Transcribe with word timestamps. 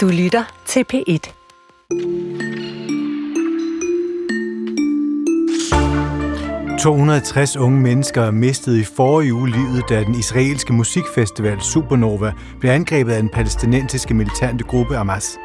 Du 0.00 0.08
lytter 0.08 0.44
til 0.66 0.84
P1.– 0.92 1.30
260 6.82 7.56
unge 7.56 7.80
mennesker 7.80 8.30
mistede 8.30 8.80
i 8.80 8.84
forrige 8.96 9.34
uge 9.34 9.50
livet, 9.50 9.84
da 9.88 10.04
den 10.04 10.14
israelske 10.14 10.72
musikfestival 10.72 11.60
Supernova 11.60 12.32
blev 12.60 12.70
angrebet 12.70 13.12
af 13.12 13.22
den 13.22 13.30
palæstinensiske 13.30 14.14
militante 14.14 14.64
gruppe 14.64 14.96
Hamas. 14.96 15.38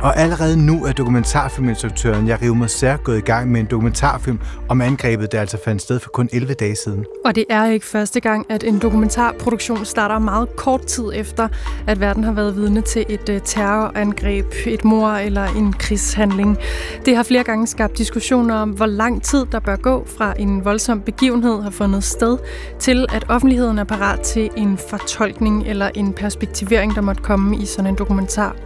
Og 0.00 0.16
allerede 0.16 0.66
nu 0.66 0.84
er 0.84 0.92
dokumentarfilminstruktøren 0.92 2.28
Yariv 2.28 2.54
Moser 2.54 2.96
gået 2.96 3.18
i 3.18 3.20
gang 3.20 3.50
med 3.50 3.60
en 3.60 3.66
dokumentarfilm 3.66 4.38
om 4.68 4.80
angrebet, 4.80 5.32
der 5.32 5.40
altså 5.40 5.58
fandt 5.64 5.82
sted 5.82 6.00
for 6.00 6.10
kun 6.10 6.28
11 6.32 6.54
dage 6.54 6.76
siden. 6.76 7.04
Og 7.24 7.34
det 7.34 7.44
er 7.48 7.64
ikke 7.64 7.86
første 7.86 8.20
gang, 8.20 8.46
at 8.48 8.64
en 8.64 8.78
dokumentarproduktion 8.78 9.84
starter 9.84 10.18
meget 10.18 10.56
kort 10.56 10.86
tid 10.86 11.04
efter, 11.14 11.48
at 11.86 12.00
verden 12.00 12.24
har 12.24 12.32
været 12.32 12.56
vidne 12.56 12.80
til 12.80 13.04
et 13.08 13.28
øh, 13.28 13.40
terrorangreb, 13.44 14.46
et 14.66 14.84
mor 14.84 15.08
eller 15.08 15.44
en 15.44 15.72
krigshandling. 15.72 16.58
Det 17.06 17.16
har 17.16 17.22
flere 17.22 17.44
gange 17.44 17.66
skabt 17.66 17.98
diskussioner 17.98 18.54
om, 18.54 18.70
hvor 18.70 18.86
lang 18.86 19.22
tid 19.22 19.46
der 19.52 19.60
bør 19.60 19.76
gå 19.76 20.06
fra 20.18 20.34
en 20.38 20.64
voldsom 20.64 21.00
begivenhed 21.00 21.62
har 21.62 21.70
fundet 21.70 22.04
sted, 22.04 22.38
til 22.78 23.06
at 23.12 23.24
offentligheden 23.28 23.78
er 23.78 23.84
parat 23.84 24.20
til 24.20 24.50
en 24.56 24.78
fortolkning 24.90 25.66
eller 25.66 25.90
en 25.94 26.12
perspektivering, 26.12 26.94
der 26.94 27.00
måtte 27.00 27.22
komme 27.22 27.56
i 27.56 27.66
sådan 27.66 27.90
en 27.90 27.94
dokumentar. 27.94 28.56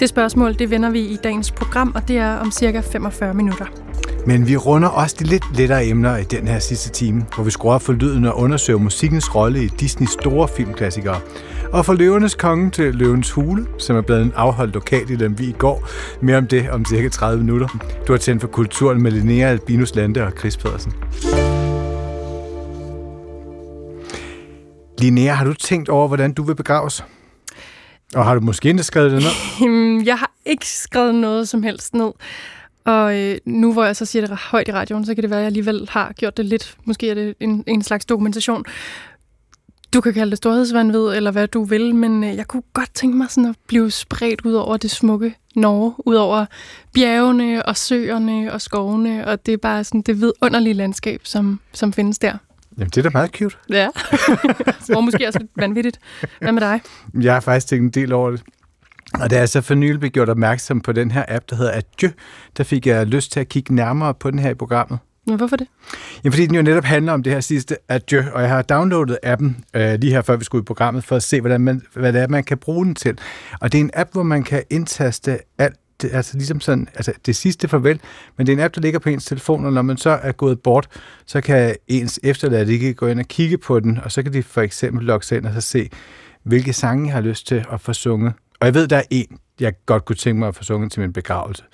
Det 0.00 0.08
spørgsmål 0.08 0.43
det 0.52 0.70
vender 0.70 0.90
vi 0.90 1.00
i 1.00 1.18
dagens 1.24 1.50
program, 1.50 1.92
og 1.94 2.08
det 2.08 2.18
er 2.18 2.36
om 2.36 2.50
cirka 2.50 2.80
45 2.80 3.34
minutter. 3.34 3.66
Men 4.26 4.48
vi 4.48 4.56
runder 4.56 4.88
også 4.88 5.16
de 5.18 5.24
lidt 5.24 5.56
lettere 5.56 5.86
emner 5.86 6.16
i 6.16 6.22
den 6.22 6.48
her 6.48 6.58
sidste 6.58 6.90
time, 6.90 7.26
hvor 7.34 7.44
vi 7.44 7.50
skruer 7.50 7.78
for 7.78 7.92
lyden 7.92 8.24
og 8.24 8.38
undersøger 8.38 8.78
musikkens 8.78 9.34
rolle 9.34 9.64
i 9.64 9.66
Disneys 9.66 10.10
store 10.10 10.48
filmklassikere. 10.48 11.20
Og 11.72 11.86
fra 11.86 11.94
Løvenes 11.94 12.34
Konge 12.34 12.70
til 12.70 12.94
Løvens 12.94 13.30
Hule, 13.30 13.66
som 13.78 13.96
er 13.96 14.00
blevet 14.00 14.22
en 14.22 14.32
afholdt 14.36 14.74
lokalt 14.74 15.10
i 15.10 15.14
Lemvi 15.14 15.44
vi 15.44 15.50
i 15.50 15.54
går. 15.58 15.88
Mere 16.20 16.38
om 16.38 16.46
det 16.46 16.70
om 16.70 16.84
cirka 16.84 17.08
30 17.08 17.44
minutter. 17.44 17.68
Du 18.06 18.12
har 18.12 18.18
tændt 18.18 18.40
for 18.40 18.48
kulturen 18.48 19.02
med 19.02 19.10
Linnea 19.10 19.48
Albinus 19.48 19.94
Lande 19.94 20.26
og 20.26 20.32
Chris 20.38 20.56
Pedersen. 20.56 20.92
Linnea, 24.98 25.32
har 25.32 25.44
du 25.44 25.54
tænkt 25.54 25.88
over, 25.88 26.08
hvordan 26.08 26.32
du 26.32 26.42
vil 26.42 26.56
begraves? 26.56 27.04
Og 28.14 28.24
har 28.24 28.34
du 28.34 28.40
måske 28.40 28.68
ikke 28.68 28.82
skrevet 28.82 29.12
det 29.12 29.22
ned? 29.22 29.30
Øhm, 29.68 30.04
jeg 30.04 30.18
har 30.18 30.30
ikke 30.46 30.66
skrevet 30.66 31.14
noget 31.14 31.48
som 31.48 31.62
helst 31.62 31.94
ned. 31.94 32.10
Og 32.84 33.20
øh, 33.20 33.38
nu 33.44 33.72
hvor 33.72 33.84
jeg 33.84 33.96
så 33.96 34.04
siger 34.04 34.26
det 34.26 34.36
højt 34.36 34.68
i 34.68 34.72
radioen, 34.72 35.06
så 35.06 35.14
kan 35.14 35.22
det 35.22 35.30
være, 35.30 35.38
at 35.38 35.42
jeg 35.42 35.46
alligevel 35.46 35.88
har 35.90 36.12
gjort 36.12 36.36
det 36.36 36.44
lidt. 36.44 36.76
Måske 36.84 37.10
er 37.10 37.14
det 37.14 37.34
en, 37.40 37.64
en 37.66 37.82
slags 37.82 38.04
dokumentation. 38.04 38.64
Du 39.94 40.00
kan 40.00 40.14
kalde 40.14 40.30
det 40.30 40.38
storhedsvandvid, 40.38 41.06
eller 41.16 41.30
hvad 41.30 41.48
du 41.48 41.64
vil, 41.64 41.94
men 41.94 42.24
øh, 42.24 42.36
jeg 42.36 42.46
kunne 42.46 42.62
godt 42.72 42.94
tænke 42.94 43.16
mig 43.16 43.30
sådan 43.30 43.50
at 43.50 43.56
blive 43.66 43.90
spredt 43.90 44.40
ud 44.44 44.52
over 44.52 44.76
det 44.76 44.90
smukke 44.90 45.34
Norge, 45.54 45.94
ud 46.06 46.14
over 46.14 46.46
bjergene 46.94 47.66
og 47.66 47.76
søerne 47.76 48.52
og 48.52 48.60
skovene, 48.60 49.26
og 49.26 49.46
det 49.46 49.54
er 49.54 49.58
bare 49.58 49.84
sådan 49.84 50.02
det 50.02 50.20
vidunderlige 50.20 50.74
landskab, 50.74 51.20
som, 51.24 51.60
som 51.72 51.92
findes 51.92 52.18
der. 52.18 52.36
Jamen, 52.78 52.90
det 52.90 52.96
er 52.96 53.02
da 53.02 53.10
meget 53.12 53.30
cute. 53.30 53.56
Ja, 53.70 53.88
og 54.96 55.04
måske 55.04 55.26
også 55.26 55.38
lidt 55.38 55.50
vanvittigt. 55.56 55.98
Hvad 56.40 56.52
med 56.52 56.60
dig? 56.60 56.80
Jeg 57.20 57.32
har 57.32 57.40
faktisk 57.40 57.66
tænkt 57.66 57.96
en 57.96 58.02
del 58.02 58.12
over 58.12 58.30
det. 58.30 58.42
Og 59.20 59.30
da 59.30 59.38
jeg 59.38 59.48
så 59.48 59.60
for 59.60 59.74
nylig 59.74 60.00
blev 60.00 60.10
gjort 60.10 60.28
opmærksom 60.28 60.80
på 60.80 60.92
den 60.92 61.10
her 61.10 61.24
app, 61.28 61.44
der 61.50 61.56
hedder 61.56 61.72
Adieu, 61.72 62.10
der 62.56 62.64
fik 62.64 62.86
jeg 62.86 63.06
lyst 63.06 63.32
til 63.32 63.40
at 63.40 63.48
kigge 63.48 63.74
nærmere 63.74 64.14
på 64.14 64.30
den 64.30 64.38
her 64.38 64.50
i 64.50 64.54
programmet. 64.54 64.98
Men 65.26 65.36
hvorfor 65.36 65.56
det? 65.56 65.66
Jamen, 66.24 66.32
fordi 66.32 66.46
den 66.46 66.54
jo 66.54 66.62
netop 66.62 66.84
handler 66.84 67.12
om 67.12 67.22
det 67.22 67.32
her 67.32 67.40
sidste 67.40 67.76
Adieu, 67.88 68.22
og 68.32 68.42
jeg 68.42 68.50
har 68.50 68.62
downloadet 68.62 69.18
appen 69.22 69.64
øh, 69.74 69.94
lige 70.00 70.12
her, 70.12 70.22
før 70.22 70.36
vi 70.36 70.44
skulle 70.44 70.62
i 70.62 70.64
programmet, 70.64 71.04
for 71.04 71.16
at 71.16 71.22
se, 71.22 71.40
hvordan 71.40 71.60
man, 71.60 71.82
hvad 71.92 72.12
det 72.12 72.20
er, 72.22 72.28
man 72.28 72.44
kan 72.44 72.58
bruge 72.58 72.84
den 72.84 72.94
til. 72.94 73.18
Og 73.60 73.72
det 73.72 73.78
er 73.78 73.84
en 73.84 73.90
app, 73.94 74.12
hvor 74.12 74.22
man 74.22 74.42
kan 74.42 74.62
indtaste 74.70 75.38
alt 75.58 75.76
det, 76.02 76.10
altså 76.12 76.36
ligesom 76.36 76.60
sådan, 76.60 76.88
altså 76.94 77.12
det 77.26 77.36
sidste 77.36 77.68
farvel, 77.68 78.00
men 78.36 78.46
det 78.46 78.52
er 78.52 78.56
en 78.56 78.62
app, 78.62 78.74
der 78.74 78.80
ligger 78.80 78.98
på 78.98 79.08
ens 79.08 79.24
telefon, 79.24 79.64
og 79.64 79.72
når 79.72 79.82
man 79.82 79.96
så 79.96 80.10
er 80.10 80.32
gået 80.32 80.60
bort, 80.60 80.88
så 81.26 81.40
kan 81.40 81.76
ens 81.88 82.20
efterladte 82.22 82.72
ikke 82.72 82.94
gå 82.94 83.06
ind 83.06 83.20
og 83.20 83.26
kigge 83.26 83.58
på 83.58 83.80
den, 83.80 83.98
og 84.04 84.12
så 84.12 84.22
kan 84.22 84.32
de 84.32 84.42
for 84.42 84.60
eksempel 84.60 85.04
logge 85.04 85.26
sig 85.26 85.38
ind 85.38 85.46
og 85.46 85.54
så 85.54 85.60
se, 85.60 85.90
hvilke 86.42 86.72
sange 86.72 87.06
jeg 87.06 87.14
har 87.14 87.20
lyst 87.20 87.46
til 87.46 87.64
at 87.72 87.80
få 87.80 87.92
sunget. 87.92 88.32
Og 88.60 88.66
jeg 88.66 88.74
ved, 88.74 88.88
der 88.88 88.96
er 88.96 89.02
en, 89.10 89.38
jeg 89.60 89.72
godt 89.86 90.04
kunne 90.04 90.16
tænke 90.16 90.38
mig 90.38 90.48
at 90.48 90.56
få 90.56 90.64
sunget 90.64 90.92
til 90.92 91.00
min 91.00 91.12
begravelse. 91.12 91.64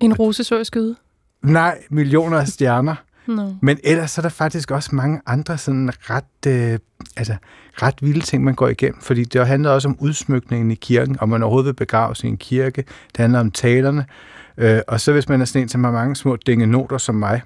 En 0.00 0.14
rose 0.14 0.44
så 0.44 0.64
skyde? 0.64 0.96
Nej, 1.42 1.78
millioner 1.90 2.38
af 2.38 2.48
stjerner. 2.48 2.94
No. 3.26 3.52
Men 3.62 3.78
ellers 3.84 4.18
er 4.18 4.22
der 4.22 4.28
faktisk 4.28 4.70
også 4.70 4.94
mange 4.94 5.20
andre 5.26 5.58
sådan 5.58 5.90
ret, 6.10 6.46
øh, 6.46 6.78
altså, 7.16 7.36
ret 7.82 7.94
vilde 8.00 8.20
ting, 8.20 8.44
man 8.44 8.54
går 8.54 8.68
igennem. 8.68 9.00
Fordi 9.00 9.24
det 9.24 9.46
handler 9.46 9.70
også 9.70 9.88
om 9.88 9.96
udsmykningen 10.00 10.70
i 10.70 10.74
kirken, 10.74 11.16
om 11.20 11.28
man 11.28 11.42
overhovedet 11.42 11.66
vil 11.66 11.72
begraves 11.74 12.24
i 12.24 12.26
en 12.26 12.36
kirke. 12.36 12.82
Det 12.82 13.16
handler 13.16 13.40
om 13.40 13.50
talerne. 13.50 14.06
Øh, 14.56 14.80
og 14.88 15.00
så 15.00 15.12
hvis 15.12 15.28
man 15.28 15.40
er 15.40 15.44
sådan 15.44 15.62
en, 15.62 15.68
som 15.68 15.84
har 15.84 15.90
mange 15.90 16.16
små 16.16 16.36
noter 16.46 16.98
som 16.98 17.14
mig, 17.14 17.42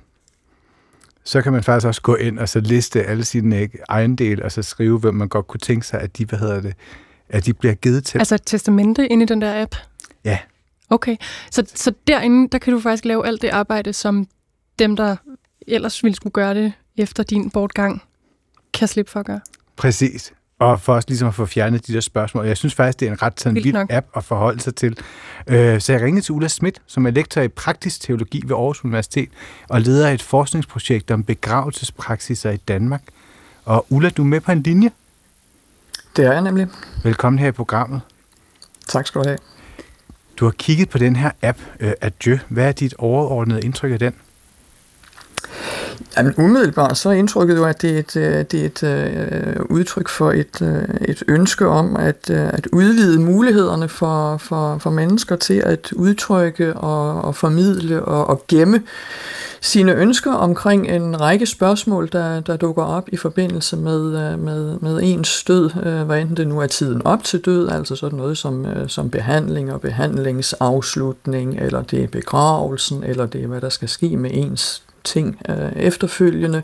så 1.25 1.43
kan 1.43 1.53
man 1.53 1.63
faktisk 1.63 1.87
også 1.87 2.03
gå 2.03 2.15
ind 2.15 2.39
og 2.39 2.49
så 2.49 2.61
liste 2.61 3.03
alle 3.03 3.25
sine 3.25 3.69
ejendele, 3.89 4.45
og 4.45 4.53
så 4.53 4.63
skrive, 4.63 4.99
hvem 4.99 5.15
man 5.15 5.29
godt 5.29 5.47
kunne 5.47 5.61
tænke 5.61 5.87
sig, 5.87 6.01
at 6.01 6.19
de, 6.19 6.25
hvad 6.25 6.39
hedder 6.39 6.61
det, 6.61 6.75
at 7.29 7.47
de 7.47 7.55
bliver 7.55 7.75
givet 7.75 8.05
til. 8.05 8.19
Altså 8.19 8.35
et 8.35 8.43
testamente 8.47 9.07
inde 9.07 9.23
i 9.23 9.27
den 9.27 9.41
der 9.41 9.63
app? 9.63 9.75
Ja. 10.25 10.39
Okay, 10.91 11.17
så, 11.51 11.63
så 11.75 11.93
derinde, 12.07 12.49
der 12.49 12.59
kan 12.59 12.73
du 12.73 12.81
faktisk 12.81 13.05
lave 13.05 13.27
alt 13.27 13.43
det 13.43 13.49
arbejde, 13.49 13.93
som 13.93 14.27
dem, 14.79 14.97
der 14.97 15.17
ellers 15.67 16.03
ville 16.03 16.17
skulle 16.17 16.33
gøre 16.33 16.55
det 16.55 16.73
efter 16.97 17.23
din 17.23 17.51
bortgang, 17.51 18.03
kan 18.73 18.89
slippe 18.89 19.11
for 19.11 19.21
at 19.21 19.27
gøre. 19.27 19.41
Præcis. 19.77 20.33
Og 20.59 20.81
for 20.81 20.95
os 20.95 21.09
ligesom 21.09 21.29
at 21.29 21.35
få 21.35 21.47
fjernet 21.47 21.87
de 21.87 21.93
der 21.93 22.01
spørgsmål. 22.01 22.47
Jeg 22.47 22.57
synes 22.57 22.75
faktisk, 22.75 23.01
det 23.01 23.09
er 23.09 23.13
en 23.13 23.23
ret 23.23 23.41
sådan 23.41 23.55
vild 23.55 23.77
app 23.91 24.07
at 24.17 24.25
forholde 24.25 24.61
sig 24.61 24.75
til. 24.75 24.99
Øh, 25.47 25.81
så 25.81 25.93
jeg 25.93 26.03
ringede 26.03 26.25
til 26.25 26.33
Ulla 26.33 26.49
Schmidt, 26.49 26.83
som 26.87 27.07
er 27.07 27.11
lektor 27.11 27.41
i 27.41 27.49
praktisk 27.49 28.01
teologi 28.01 28.43
ved 28.45 28.57
Aarhus 28.57 28.85
Universitet, 28.85 29.29
og 29.69 29.81
leder 29.81 30.11
et 30.11 30.23
forskningsprojekt 30.23 31.11
om 31.11 31.25
begravelsespraksiser 31.25 32.51
i 32.51 32.57
Danmark. 32.57 33.03
Og 33.65 33.87
Ulla, 33.91 34.11
du 34.11 34.23
er 34.23 34.27
med 34.27 34.41
på 34.41 34.53
en 34.53 34.63
linje? 34.63 34.91
Det 36.17 36.25
er 36.25 36.33
jeg 36.33 36.43
nemlig. 36.43 36.67
Velkommen 37.05 37.39
her 37.39 37.49
i 37.49 37.53
programmet. 37.53 38.01
Tak 38.89 39.07
skal 39.07 39.23
du 39.23 39.29
have. 39.29 39.39
Du 40.37 40.45
har 40.45 40.53
kigget 40.53 40.89
på 40.89 40.99
den 40.99 41.17
her 41.17 41.31
app, 41.43 41.59
uh, 41.81 41.91
Adieu. 42.01 42.39
Hvad 42.49 42.69
er 42.69 42.73
dit 42.73 42.95
overordnede 42.99 43.63
indtryk 43.63 43.93
af 43.93 43.99
den? 43.99 44.15
Jamen, 46.17 46.35
umiddelbart 46.39 46.99
så 46.99 47.09
er 47.09 47.13
indtrykket 47.13 47.57
jo, 47.57 47.65
at 47.65 47.83
det 47.83 47.91
er 47.91 47.99
et, 47.99 48.17
øh, 48.17 48.45
det 48.51 48.55
er 48.61 48.67
et 48.67 48.83
øh, 48.83 49.57
udtryk 49.71 50.09
for 50.09 50.33
et, 50.33 50.63
øh, 50.63 51.09
et 51.09 51.23
ønske 51.29 51.67
om 51.67 51.97
at, 51.97 52.31
øh, 52.31 52.49
at 52.49 52.67
udvide 52.73 53.21
mulighederne 53.21 53.89
for, 53.89 54.37
for, 54.37 54.79
for 54.79 54.91
mennesker 54.91 55.37
til 55.37 55.63
at 55.67 55.93
udtrykke 55.93 56.75
og, 56.75 57.23
og 57.23 57.37
formidle 57.37 58.05
og, 58.05 58.27
og 58.27 58.45
gemme 58.49 58.83
sine 59.61 59.95
ønsker 59.95 60.33
omkring 60.33 60.89
en 60.89 61.21
række 61.21 61.47
spørgsmål, 61.47 62.09
der, 62.13 62.41
der 62.41 62.57
dukker 62.57 62.83
op 62.83 63.09
i 63.13 63.17
forbindelse 63.17 63.77
med, 63.77 64.33
øh, 64.33 64.39
med, 64.39 64.79
med 64.81 65.01
ens 65.03 65.45
død, 65.45 65.71
øh, 65.87 66.03
hvad 66.03 66.21
enten 66.21 66.37
det 66.37 66.49
nu 66.49 66.61
er 66.61 66.67
tiden 66.67 67.07
op 67.07 67.25
til 67.25 67.41
død, 67.41 67.69
altså 67.69 67.97
sådan 67.97 68.19
noget 68.19 68.39
som, 68.39 68.67
som 68.89 69.11
behandling 69.11 69.73
og 69.73 69.81
behandlingsafslutning, 69.81 71.59
eller 71.59 71.83
det 71.83 72.03
er 72.03 72.09
begravelsen, 72.09 73.05
eller 73.05 73.27
det 73.27 73.43
er, 73.43 73.47
hvad 73.47 73.61
der 73.61 73.69
skal 73.69 73.89
ske 73.89 74.17
med 74.17 74.31
ens 74.33 74.83
ting 75.05 75.41
øh, 75.49 75.73
efterfølgende. 75.77 76.63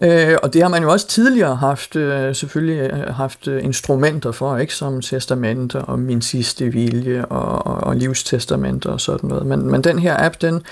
Øh, 0.00 0.36
og 0.42 0.52
det 0.52 0.62
har 0.62 0.68
man 0.68 0.82
jo 0.82 0.92
også 0.92 1.08
tidligere 1.08 1.56
haft, 1.56 1.96
øh, 1.96 2.34
selvfølgelig 2.34 2.90
øh, 2.92 3.14
haft 3.14 3.48
øh, 3.48 3.64
instrumenter 3.64 4.32
for, 4.32 4.56
ikke 4.56 4.74
som 4.74 5.00
testamenter 5.00 5.80
og 5.80 5.98
min 5.98 6.22
sidste 6.22 6.64
vilje 6.64 7.24
og, 7.24 7.66
og, 7.66 7.74
og 7.74 7.96
livstestamenter 7.96 8.90
og 8.90 9.00
sådan 9.00 9.28
noget. 9.28 9.46
Men, 9.46 9.70
men 9.70 9.84
den 9.84 9.98
her 9.98 10.16
app, 10.18 10.40
den, 10.40 10.62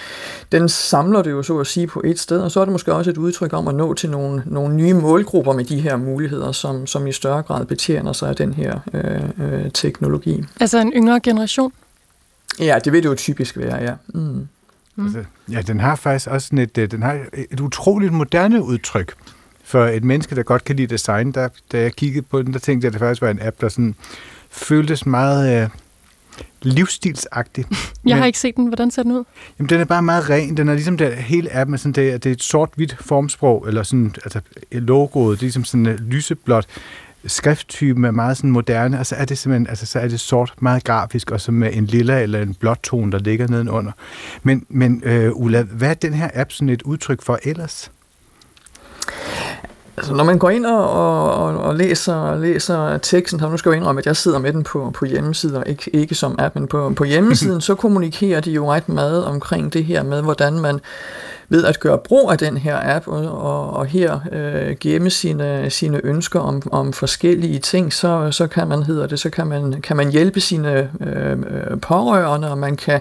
den 0.52 0.68
samler 0.68 1.22
det 1.22 1.30
jo 1.30 1.42
så 1.42 1.58
at 1.58 1.66
sige 1.66 1.86
på 1.86 2.02
et 2.04 2.18
sted, 2.18 2.40
og 2.40 2.50
så 2.50 2.60
er 2.60 2.64
det 2.64 2.72
måske 2.72 2.94
også 2.94 3.10
et 3.10 3.18
udtryk 3.18 3.52
om 3.52 3.68
at 3.68 3.74
nå 3.74 3.94
til 3.94 4.10
nogle, 4.10 4.42
nogle 4.46 4.74
nye 4.74 4.94
målgrupper 4.94 5.52
med 5.52 5.64
de 5.64 5.80
her 5.80 5.96
muligheder, 5.96 6.52
som, 6.52 6.86
som 6.86 7.06
i 7.06 7.12
større 7.12 7.42
grad 7.42 7.64
betjener 7.66 8.12
sig 8.12 8.28
af 8.28 8.36
den 8.36 8.54
her 8.54 8.78
øh, 8.94 9.62
øh, 9.64 9.70
teknologi. 9.70 10.44
Altså 10.60 10.78
en 10.78 10.92
yngre 10.92 11.20
generation? 11.20 11.72
Ja, 12.60 12.78
det 12.84 12.92
vil 12.92 13.02
det 13.02 13.08
jo 13.08 13.14
typisk 13.14 13.56
være, 13.56 13.82
ja. 13.82 13.92
Mm. 14.14 14.48
Mm. 14.96 15.04
Altså, 15.04 15.24
ja, 15.50 15.62
den 15.62 15.80
har 15.80 15.96
faktisk 15.96 16.30
også 16.30 16.46
sådan 16.46 16.58
et, 16.58 16.78
øh, 16.78 16.90
den 16.90 17.02
har 17.02 17.20
et 17.50 17.60
utroligt 17.60 18.12
moderne 18.12 18.62
udtryk. 18.62 19.14
For 19.64 19.84
et 19.84 20.04
menneske, 20.04 20.36
der 20.36 20.42
godt 20.42 20.64
kan 20.64 20.76
lide 20.76 20.86
design, 20.86 21.32
der, 21.32 21.48
da 21.72 21.80
jeg 21.80 21.92
kiggede 21.92 22.26
på 22.30 22.42
den, 22.42 22.52
der 22.52 22.58
tænkte 22.58 22.84
jeg, 22.84 22.88
at 22.88 22.92
det 22.92 23.00
faktisk 23.00 23.22
var 23.22 23.30
en 23.30 23.42
app, 23.42 23.60
der 23.60 23.68
sådan 23.68 23.94
føltes 24.50 25.06
meget 25.06 25.62
øh, 25.62 25.68
livsstilsagtig. 26.62 27.64
Jeg 28.06 28.16
har 28.16 28.24
ikke 28.24 28.38
set 28.38 28.56
den. 28.56 28.66
Hvordan 28.66 28.90
ser 28.90 29.02
den 29.02 29.12
ud? 29.12 29.24
Jamen, 29.58 29.68
den 29.68 29.80
er 29.80 29.84
bare 29.84 30.02
meget 30.02 30.30
ren. 30.30 30.56
Den 30.56 30.68
er 30.68 30.74
ligesom 30.74 30.96
der, 30.96 31.10
hele 31.10 31.56
appen, 31.56 31.78
sådan, 31.78 31.92
det, 31.92 32.24
det 32.24 32.30
er 32.30 32.34
et 32.34 32.42
sort-hvidt 32.42 32.96
formsprog, 33.00 33.64
eller 33.68 33.82
sådan, 33.82 34.14
altså 34.24 34.40
logoet, 34.72 35.38
det 35.38 35.42
er 35.42 35.44
ligesom 35.44 35.64
sådan 35.64 35.86
uh, 35.86 35.94
lyseblåt 35.94 36.66
skrifttypen 37.26 38.04
er 38.04 38.10
meget 38.10 38.36
sådan 38.36 38.50
moderne, 38.50 38.98
og 38.98 39.06
så 39.06 39.14
er 39.14 39.24
det 39.24 39.38
simpelthen, 39.38 39.66
altså 39.66 39.86
så 39.86 39.98
er 39.98 40.08
det 40.08 40.20
sort, 40.20 40.52
meget 40.60 40.84
grafisk, 40.84 41.30
og 41.30 41.40
så 41.40 41.52
med 41.52 41.70
en 41.72 41.86
lilla 41.86 42.22
eller 42.22 42.42
en 42.42 42.54
blåt 42.54 42.78
tone, 42.82 43.12
der 43.12 43.18
ligger 43.18 43.48
nedenunder. 43.48 43.92
Men, 44.42 44.66
men 44.68 45.02
øh, 45.04 45.30
Ulla, 45.34 45.62
hvad 45.62 45.90
er 45.90 45.94
den 45.94 46.14
her 46.14 46.30
app 46.34 46.52
sådan 46.52 46.68
et 46.68 46.82
udtryk 46.82 47.22
for 47.22 47.38
ellers? 47.42 47.90
Altså, 49.96 50.14
når 50.14 50.24
man 50.24 50.38
går 50.38 50.50
ind 50.50 50.66
og, 50.66 50.90
og, 50.90 51.58
og 51.58 51.74
læser, 51.74 52.36
læser 52.38 52.98
teksten, 52.98 53.40
så 53.40 53.48
nu 53.48 53.56
skal 53.56 53.70
jeg 53.70 53.76
indrømme, 53.76 53.98
at 53.98 54.06
jeg 54.06 54.16
sidder 54.16 54.38
med 54.38 54.52
den 54.52 54.62
på, 54.62 54.90
på 54.94 55.04
hjemmesiden, 55.04 55.62
ikke, 55.66 55.90
ikke 55.96 56.14
som 56.14 56.34
app, 56.38 56.54
men 56.54 56.66
på, 56.66 56.92
på 56.96 57.04
hjemmesiden, 57.04 57.60
så 57.68 57.74
kommunikerer 57.74 58.40
de 58.40 58.50
jo 58.50 58.72
ret 58.72 58.88
meget 58.88 59.24
omkring 59.24 59.72
det 59.72 59.84
her 59.84 60.02
med, 60.02 60.22
hvordan 60.22 60.60
man 60.60 60.80
ved 61.48 61.64
at 61.64 61.80
gøre 61.80 61.98
brug 61.98 62.30
af 62.30 62.38
den 62.38 62.56
her 62.56 62.96
app 62.96 63.08
og, 63.08 63.38
og, 63.38 63.70
og 63.70 63.86
her 63.86 64.20
øh, 64.32 64.76
gemme 64.80 65.10
sine, 65.10 65.70
sine 65.70 66.00
ønsker 66.04 66.40
om, 66.40 66.62
om 66.72 66.92
forskellige 66.92 67.58
ting, 67.58 67.92
så, 67.92 68.30
så 68.30 68.46
kan 68.46 68.68
man 68.68 68.82
hedder 68.82 69.06
det, 69.06 69.20
så 69.20 69.30
kan 69.30 69.46
man, 69.46 69.80
kan 69.82 69.96
man 69.96 70.10
hjælpe 70.10 70.40
sine 70.40 70.90
øh, 71.00 71.36
pårørende, 71.80 72.50
og 72.50 72.58
man 72.58 72.76
kan, 72.76 73.00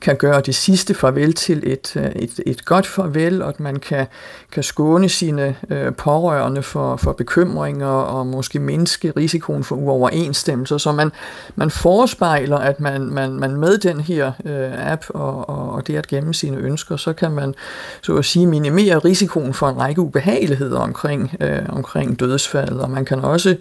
kan 0.00 0.16
gøre 0.16 0.40
det 0.40 0.54
sidste 0.54 0.94
farvel 0.94 1.32
til 1.32 1.62
et, 1.66 1.96
øh, 1.96 2.04
et, 2.04 2.40
et 2.46 2.64
godt 2.64 2.86
farvel, 2.86 3.42
og 3.42 3.48
at 3.48 3.60
man 3.60 3.76
kan, 3.76 4.06
kan 4.52 4.62
skåne 4.62 5.08
sine 5.08 5.56
øh, 5.70 5.94
pårørende 5.94 6.62
for, 6.62 6.96
for 6.96 7.12
bekymringer 7.12 7.86
og 7.86 8.26
måske 8.26 8.58
mindske 8.58 9.12
risikoen 9.16 9.64
for 9.64 9.76
uoverensstemmelser, 9.76 10.78
så 10.78 10.92
man, 10.92 11.12
man 11.56 11.70
forespejler, 11.70 12.58
at 12.58 12.80
man, 12.80 13.02
man, 13.02 13.32
man 13.32 13.56
med 13.56 13.78
den 13.78 14.00
her 14.00 14.32
øh, 14.44 14.92
app 14.92 15.04
og, 15.08 15.48
og, 15.48 15.72
og 15.72 15.86
det 15.86 15.96
at 15.96 16.06
gemme 16.06 16.34
sine 16.34 16.56
ønsker, 16.56 16.96
så 16.96 17.12
kan 17.12 17.30
man 17.30 17.54
så 18.02 18.16
at 18.16 18.24
sige, 18.24 18.46
minimere 18.46 18.98
risikoen 18.98 19.54
for 19.54 19.68
en 19.68 19.78
række 19.78 20.00
ubehageligheder 20.00 20.78
omkring, 20.78 21.36
øh, 21.40 21.58
omkring 21.68 22.20
dødsfaldet, 22.20 22.80
og 22.80 22.90
man 22.90 23.04
kan 23.04 23.20
også, 23.20 23.56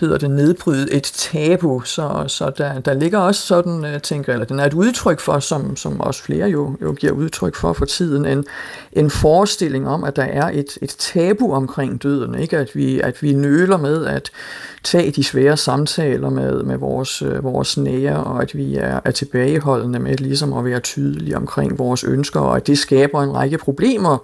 hedder 0.00 0.18
det, 0.18 0.30
nedbryde 0.30 0.92
et 0.92 1.02
tabu, 1.02 1.80
så, 1.80 2.24
så 2.26 2.52
der, 2.58 2.80
der 2.80 2.94
ligger 2.94 3.18
også 3.18 3.46
sådan, 3.46 3.84
øh, 3.84 4.00
tænker 4.00 4.32
eller 4.32 4.46
den 4.46 4.60
er 4.60 4.64
et 4.64 4.74
udtryk 4.74 5.20
for, 5.20 5.38
som, 5.38 5.76
som 5.76 6.00
også 6.00 6.22
flere 6.22 6.48
jo, 6.48 6.76
jo 6.82 6.92
giver 6.92 7.12
udtryk 7.12 7.54
for 7.54 7.72
for 7.72 7.84
tiden, 7.84 8.26
en, 8.26 8.44
en 8.92 9.10
forestilling 9.10 9.88
om, 9.88 10.04
at 10.04 10.16
der 10.16 10.22
er 10.22 10.50
et, 10.52 10.78
et 10.82 10.94
tabu 10.98 11.52
omkring 11.52 12.02
døden, 12.02 12.38
ikke? 12.38 12.58
At, 12.58 12.70
vi, 12.74 13.00
at 13.00 13.22
vi 13.22 13.32
nøler 13.32 13.76
med 13.76 14.06
at 14.06 14.30
tage 14.82 15.10
de 15.10 15.24
svære 15.24 15.56
samtaler 15.56 16.30
med, 16.30 16.62
med 16.62 16.76
vores, 16.76 17.22
øh, 17.22 17.44
vores 17.44 17.76
nære, 17.76 18.24
og 18.24 18.42
at 18.42 18.56
vi 18.56 18.76
er, 18.76 19.00
er 19.04 19.10
tilbageholdende 19.10 19.98
med 19.98 20.16
ligesom 20.16 20.52
at 20.52 20.64
være 20.64 20.80
tydelige 20.80 21.36
omkring 21.36 21.78
vores 21.78 22.04
ønsker, 22.04 22.40
og 22.40 22.56
at 22.56 22.66
det 22.66 22.78
skaber 22.78 23.22
en 23.22 23.34
række 23.34 23.58
problemer, 23.62 24.18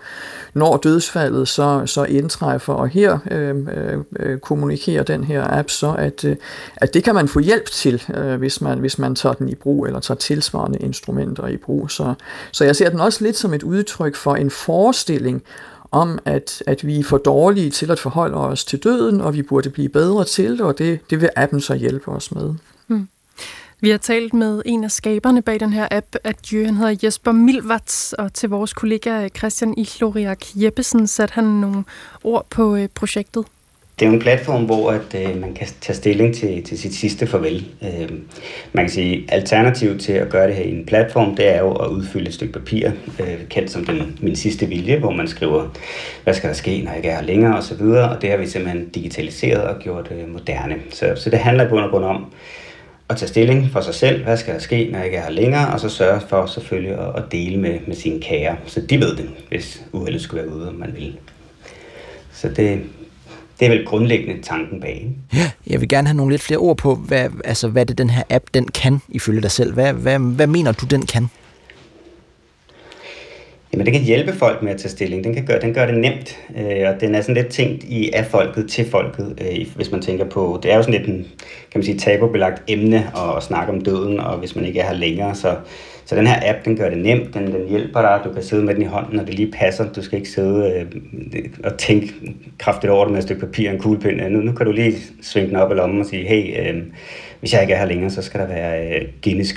når 0.54 0.76
dødsfaldet 0.76 1.48
så, 1.48 1.82
så 1.86 2.04
indtræffer. 2.04 2.72
Og 2.72 2.88
her 2.88 3.18
øh, 3.30 3.54
øh, 4.16 4.38
kommunikerer 4.38 5.02
den 5.02 5.24
her 5.24 5.58
app 5.58 5.70
så, 5.70 5.94
at, 5.98 6.24
øh, 6.24 6.36
at 6.76 6.94
det 6.94 7.04
kan 7.04 7.14
man 7.14 7.28
få 7.28 7.38
hjælp 7.38 7.66
til, 7.66 8.02
øh, 8.14 8.34
hvis, 8.34 8.60
man, 8.60 8.78
hvis 8.78 8.98
man 8.98 9.14
tager 9.14 9.32
den 9.32 9.48
i 9.48 9.54
brug, 9.54 9.86
eller 9.86 10.00
tager 10.00 10.18
tilsvarende 10.18 10.78
instrumenter 10.78 11.46
i 11.46 11.56
brug. 11.56 11.90
Så, 11.90 12.14
så 12.52 12.64
jeg 12.64 12.76
ser 12.76 12.90
den 12.90 13.00
også 13.00 13.24
lidt 13.24 13.36
som 13.36 13.54
et 13.54 13.62
udtryk 13.62 14.16
for 14.16 14.34
en 14.34 14.50
forestilling 14.50 15.42
om, 15.90 16.18
at, 16.24 16.62
at 16.66 16.86
vi 16.86 16.98
er 16.98 17.04
for 17.04 17.18
dårlige 17.18 17.70
til 17.70 17.90
at 17.90 17.98
forholde 17.98 18.36
os 18.36 18.64
til 18.64 18.84
døden, 18.84 19.20
og 19.20 19.34
vi 19.34 19.42
burde 19.42 19.70
blive 19.70 19.88
bedre 19.88 20.24
til 20.24 20.50
det, 20.50 20.60
og 20.60 20.78
det, 20.78 21.00
det 21.10 21.20
vil 21.20 21.30
appen 21.36 21.60
så 21.60 21.74
hjælpe 21.74 22.08
os 22.08 22.32
med. 22.32 22.54
Mm. 22.88 23.08
Vi 23.80 23.90
har 23.90 23.98
talt 23.98 24.34
med 24.34 24.62
en 24.66 24.84
af 24.84 24.90
skaberne 24.90 25.42
bag 25.42 25.60
den 25.60 25.72
her 25.72 25.88
app, 25.90 26.06
at 26.24 26.36
han 26.52 26.76
hedder 26.76 26.96
Jesper 27.02 27.32
Milvats, 27.32 28.12
og 28.12 28.32
til 28.32 28.48
vores 28.48 28.72
kollega 28.72 29.28
Christian 29.28 29.74
Ihloriak 29.76 30.44
Jeppesen 30.54 31.06
satte 31.06 31.34
han 31.34 31.44
nogle 31.44 31.84
ord 32.24 32.46
på 32.50 32.76
øh, 32.76 32.88
projektet. 32.94 33.44
Det 33.98 34.06
er 34.06 34.10
jo 34.10 34.14
en 34.14 34.22
platform, 34.22 34.64
hvor 34.64 34.90
at, 34.90 35.14
øh, 35.14 35.40
man 35.40 35.54
kan 35.54 35.66
tage 35.80 35.96
stilling 35.96 36.34
til, 36.34 36.62
til 36.62 36.78
sit 36.78 36.94
sidste 36.94 37.26
farvel. 37.26 37.68
Øh, 37.82 38.10
man 38.72 38.84
kan 38.84 38.90
sige, 38.90 39.24
alternativ 39.28 39.98
til 39.98 40.12
at 40.12 40.28
gøre 40.28 40.46
det 40.46 40.54
her 40.54 40.64
i 40.64 40.70
en 40.70 40.86
platform, 40.86 41.36
det 41.36 41.48
er 41.48 41.58
jo 41.58 41.72
at 41.72 41.88
udfylde 41.88 42.28
et 42.28 42.34
stykke 42.34 42.52
papir, 42.52 42.90
øh, 43.20 43.48
kendt 43.50 43.70
som 43.70 43.84
den, 43.84 44.18
min 44.22 44.36
sidste 44.36 44.66
vilje, 44.66 44.98
hvor 44.98 45.10
man 45.10 45.28
skriver, 45.28 45.68
hvad 46.24 46.34
skal 46.34 46.48
der 46.48 46.54
ske, 46.54 46.82
når 46.82 46.90
jeg 46.90 46.96
ikke 46.96 47.08
er 47.08 47.16
her 47.16 47.22
længere 47.22 47.58
osv., 47.58 47.82
og 47.82 48.22
det 48.22 48.30
har 48.30 48.36
vi 48.36 48.46
simpelthen 48.46 48.88
digitaliseret 48.88 49.62
og 49.62 49.78
gjort 49.78 50.08
øh, 50.10 50.32
moderne. 50.32 50.74
Så, 50.90 51.12
så 51.16 51.30
det 51.30 51.38
handler 51.38 51.66
i 51.66 51.68
bund 51.68 51.84
og 51.84 51.90
grund 51.90 52.04
om 52.04 52.26
at 53.10 53.16
tage 53.16 53.28
stilling 53.28 53.70
for 53.72 53.80
sig 53.80 53.94
selv, 53.94 54.24
hvad 54.24 54.36
skal 54.36 54.54
der 54.54 54.60
ske, 54.60 54.88
når 54.90 54.98
jeg 54.98 55.06
ikke 55.06 55.16
er 55.16 55.22
her 55.22 55.30
længere, 55.30 55.72
og 55.72 55.80
så 55.80 55.88
sørge 55.88 56.20
for 56.28 56.46
selvfølgelig 56.46 56.92
at, 56.98 57.16
at 57.16 57.32
dele 57.32 57.56
med, 57.56 57.78
med 57.86 57.96
sine 57.96 58.20
kære, 58.20 58.56
så 58.66 58.80
de 58.80 59.00
ved 59.00 59.16
det, 59.16 59.30
hvis 59.48 59.82
uheldet 59.92 60.22
skulle 60.22 60.42
være 60.42 60.54
ude, 60.54 60.68
om 60.68 60.74
man 60.74 60.94
vil. 60.96 61.16
Så 62.32 62.48
det, 62.48 62.80
det 63.60 63.66
er 63.66 63.70
vel 63.70 63.86
grundlæggende 63.86 64.42
tanken 64.42 64.80
bag. 64.80 65.10
Ja, 65.34 65.50
jeg 65.66 65.80
vil 65.80 65.88
gerne 65.88 66.08
have 66.08 66.16
nogle 66.16 66.32
lidt 66.32 66.42
flere 66.42 66.58
ord 66.58 66.76
på, 66.76 66.94
hvad, 66.94 67.30
altså, 67.44 67.68
hvad 67.68 67.86
det 67.86 67.98
den 67.98 68.10
her 68.10 68.22
app 68.30 68.44
den 68.54 68.68
kan, 68.68 69.00
ifølge 69.08 69.40
dig 69.42 69.50
selv. 69.50 69.74
Hvad, 69.74 69.92
hvad, 69.92 70.18
hvad 70.18 70.46
mener 70.46 70.72
du, 70.72 70.86
den 70.86 71.06
kan? 71.06 71.28
Jamen, 73.78 73.86
det 73.86 73.94
kan 73.94 74.02
hjælpe 74.02 74.32
folk 74.32 74.62
med 74.62 74.72
at 74.72 74.80
tage 74.80 74.90
stilling. 74.90 75.24
Den 75.24 75.34
kan 75.34 75.44
gøre, 75.44 75.60
den 75.60 75.74
gør 75.74 75.86
det 75.86 75.98
nemt, 75.98 76.38
øh, 76.56 76.88
og 76.88 77.00
den 77.00 77.14
er 77.14 77.20
sådan 77.20 77.34
lidt 77.34 77.48
tænkt 77.48 77.84
i 77.84 78.10
af 78.12 78.26
folket 78.26 78.70
til 78.70 78.90
folket, 78.90 79.38
øh, 79.40 79.66
hvis 79.76 79.90
man 79.90 80.02
tænker 80.02 80.24
på, 80.24 80.60
det 80.62 80.72
er 80.72 80.76
jo 80.76 80.82
sådan 80.82 81.00
lidt 81.00 81.08
en, 81.08 81.26
kan 81.70 81.78
man 81.78 81.82
sige, 81.82 81.98
tabubelagt 81.98 82.62
emne 82.68 82.96
at, 82.96 83.36
at 83.36 83.42
snakke 83.42 83.72
om 83.72 83.80
døden, 83.80 84.20
og 84.20 84.38
hvis 84.38 84.56
man 84.56 84.64
ikke 84.64 84.80
er 84.80 84.86
her 84.86 84.94
længere, 84.94 85.34
så, 85.34 85.56
så 86.04 86.16
den 86.16 86.26
her 86.26 86.50
app, 86.50 86.64
den 86.64 86.76
gør 86.76 86.88
det 86.88 86.98
nemt, 86.98 87.34
den, 87.34 87.46
den 87.46 87.68
hjælper 87.68 88.00
dig, 88.00 88.20
du 88.24 88.32
kan 88.32 88.42
sidde 88.42 88.64
med 88.64 88.74
den 88.74 88.82
i 88.82 88.86
hånden, 88.86 89.16
når 89.16 89.24
det 89.24 89.34
lige 89.34 89.52
passer, 89.52 89.92
du 89.92 90.02
skal 90.02 90.18
ikke 90.18 90.30
sidde 90.30 90.86
øh, 91.34 91.44
og 91.64 91.78
tænke 91.78 92.14
kraftigt 92.58 92.90
over 92.90 93.04
det 93.04 93.12
med 93.12 93.18
et 93.18 93.24
stykke 93.24 93.40
papir 93.40 93.68
og 93.68 93.74
en 93.74 93.80
kuglepind. 93.80 94.20
Øh, 94.20 94.30
nu, 94.30 94.40
nu 94.40 94.52
kan 94.52 94.66
du 94.66 94.72
lige 94.72 94.96
svinge 95.22 95.48
den 95.48 95.56
op 95.56 95.72
i 95.72 95.74
lommen 95.74 96.00
og 96.00 96.06
sige, 96.06 96.26
hey, 96.26 96.60
øh, 96.60 96.82
hvis 97.40 97.52
jeg 97.52 97.62
ikke 97.62 97.74
er 97.74 97.78
her 97.78 97.86
længere, 97.86 98.10
så 98.10 98.22
skal 98.22 98.40
der 98.40 98.46
være 98.46 98.86
øh, 98.86 99.08
guinness 99.24 99.54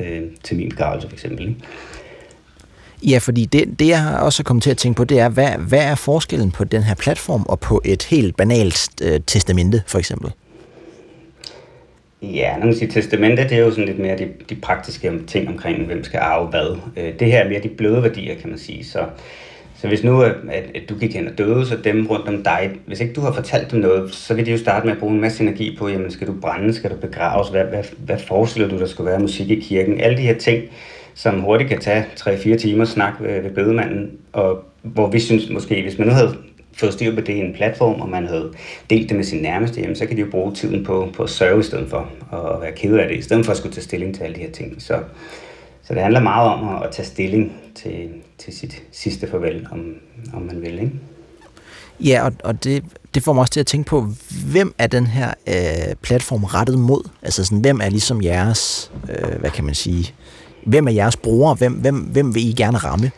øh, 0.00 0.22
til 0.42 0.56
min 0.56 0.68
begravelse 0.68 1.08
for 1.08 1.14
eksempel. 1.14 1.48
Ikke? 1.48 1.60
Ja, 3.02 3.18
fordi 3.18 3.44
det, 3.44 3.78
det 3.78 3.88
jeg 3.88 4.18
også 4.20 4.42
kommet 4.42 4.62
til 4.62 4.70
at 4.70 4.76
tænke 4.76 4.96
på, 4.96 5.04
det 5.04 5.18
er, 5.18 5.28
hvad, 5.28 5.48
hvad 5.68 5.84
er 5.84 5.94
forskellen 5.94 6.50
på 6.50 6.64
den 6.64 6.82
her 6.82 6.94
platform 6.94 7.42
og 7.48 7.60
på 7.60 7.82
et 7.84 8.02
helt 8.02 8.36
banalt 8.36 8.88
øh, 9.02 9.20
testamente, 9.26 9.82
for 9.86 9.98
eksempel? 9.98 10.32
Ja, 12.22 12.56
når 12.56 12.66
man 12.66 12.74
siger 12.74 12.92
testamente, 12.92 13.42
det 13.42 13.52
er 13.52 13.60
jo 13.60 13.70
sådan 13.70 13.84
lidt 13.84 13.98
mere 13.98 14.18
de, 14.18 14.28
de 14.50 14.54
praktiske 14.54 15.12
ting 15.26 15.48
omkring, 15.48 15.86
hvem 15.86 16.04
skal 16.04 16.18
arve 16.18 16.46
hvad. 16.46 16.76
Øh, 16.96 17.18
det 17.18 17.32
her 17.32 17.38
er 17.38 17.48
mere 17.48 17.62
de 17.62 17.68
bløde 17.68 18.02
værdier, 18.02 18.34
kan 18.34 18.50
man 18.50 18.58
sige. 18.58 18.84
Så, 18.84 19.04
så 19.80 19.88
hvis 19.88 20.04
nu, 20.04 20.22
at, 20.22 20.34
at 20.50 20.82
du 20.88 20.94
gik 20.94 21.14
hen 21.14 21.28
og 21.28 21.38
døde, 21.38 21.66
så 21.66 21.76
dem 21.84 22.06
rundt 22.06 22.28
om 22.28 22.42
dig, 22.42 22.70
hvis 22.86 23.00
ikke 23.00 23.12
du 23.14 23.20
har 23.20 23.32
fortalt 23.32 23.70
dem 23.70 23.80
noget, 23.80 24.14
så 24.14 24.34
vil 24.34 24.46
de 24.46 24.50
jo 24.50 24.58
starte 24.58 24.86
med 24.86 24.92
at 24.92 24.98
bruge 25.00 25.14
en 25.14 25.20
masse 25.20 25.42
energi 25.42 25.76
på, 25.78 25.88
jamen 25.88 26.10
skal 26.10 26.26
du 26.26 26.32
brænde, 26.40 26.74
skal 26.74 26.90
du 26.90 26.96
begraves, 26.96 27.48
hvad, 27.48 27.64
hvad, 27.64 27.84
hvad 27.98 28.18
forestiller 28.18 28.68
du, 28.68 28.78
der 28.78 28.86
skal 28.86 29.04
være 29.04 29.18
musik 29.18 29.50
i 29.50 29.60
kirken? 29.60 30.00
Alle 30.00 30.16
de 30.16 30.22
her 30.22 30.38
ting, 30.38 30.64
som 31.20 31.40
hurtigt 31.40 31.70
kan 31.70 31.80
tage 31.80 32.06
3-4 32.20 32.56
timer 32.56 32.84
snak 32.84 33.12
ved, 33.20 33.40
ved 33.42 33.50
bedemanden, 33.50 34.10
og 34.32 34.64
hvor 34.82 35.10
vi 35.10 35.20
synes 35.20 35.50
måske, 35.50 35.82
hvis 35.82 35.98
man 35.98 36.08
nu 36.08 36.14
havde 36.14 36.36
fået 36.72 36.92
styr 36.92 37.14
på 37.14 37.20
det 37.20 37.28
i 37.32 37.38
en 37.38 37.54
platform, 37.54 38.00
og 38.00 38.08
man 38.08 38.26
havde 38.26 38.52
delt 38.90 39.08
det 39.08 39.16
med 39.16 39.24
sin 39.24 39.42
nærmeste, 39.42 39.80
jamen, 39.80 39.96
så 39.96 40.06
kan 40.06 40.16
de 40.16 40.20
jo 40.20 40.30
bruge 40.30 40.54
tiden 40.54 40.84
på, 40.84 41.08
på 41.16 41.22
at 41.22 41.30
sørge 41.30 41.60
i 41.60 41.62
stedet 41.62 41.90
for, 41.90 42.08
og 42.30 42.54
at 42.54 42.62
være 42.62 42.72
ked 42.72 42.96
af 42.96 43.08
det, 43.08 43.18
i 43.18 43.22
stedet 43.22 43.44
for 43.44 43.52
at 43.52 43.58
skulle 43.58 43.74
tage 43.74 43.84
stilling 43.84 44.14
til 44.14 44.22
alle 44.22 44.36
de 44.36 44.40
her 44.40 44.50
ting. 44.50 44.82
Så, 44.82 44.98
så 45.82 45.94
det 45.94 46.02
handler 46.02 46.20
meget 46.20 46.52
om 46.52 46.68
at, 46.68 46.86
at 46.86 46.90
tage 46.94 47.06
stilling 47.06 47.52
til, 47.74 48.08
til 48.38 48.52
sit 48.52 48.82
sidste 48.92 49.26
farvel, 49.30 49.66
om, 49.70 49.94
om 50.34 50.42
man 50.42 50.62
vil. 50.62 50.78
Ikke? 50.78 50.92
Ja, 52.00 52.24
og, 52.24 52.32
og 52.44 52.64
det, 52.64 52.84
det 53.14 53.22
får 53.22 53.32
mig 53.32 53.40
også 53.40 53.52
til 53.52 53.60
at 53.60 53.66
tænke 53.66 53.88
på, 53.88 54.06
hvem 54.52 54.74
er 54.78 54.86
den 54.86 55.06
her 55.06 55.34
øh, 55.46 55.94
platform 56.02 56.44
rettet 56.44 56.78
mod? 56.78 57.08
Altså 57.22 57.44
sådan, 57.44 57.60
hvem 57.60 57.80
er 57.80 57.88
ligesom 57.88 58.22
jeres, 58.22 58.92
øh, 59.08 59.40
hvad 59.40 59.50
kan 59.50 59.64
man 59.64 59.74
sige, 59.74 60.14
Hvem 60.62 60.86
er 60.86 60.92
jeres 60.92 61.16
brugere? 61.16 61.54
Hvem, 61.54 61.72
hvem, 61.72 61.96
hvem 61.96 62.34
vil 62.34 62.48
I 62.48 62.52
gerne 62.52 62.78
ramme? 62.78 63.10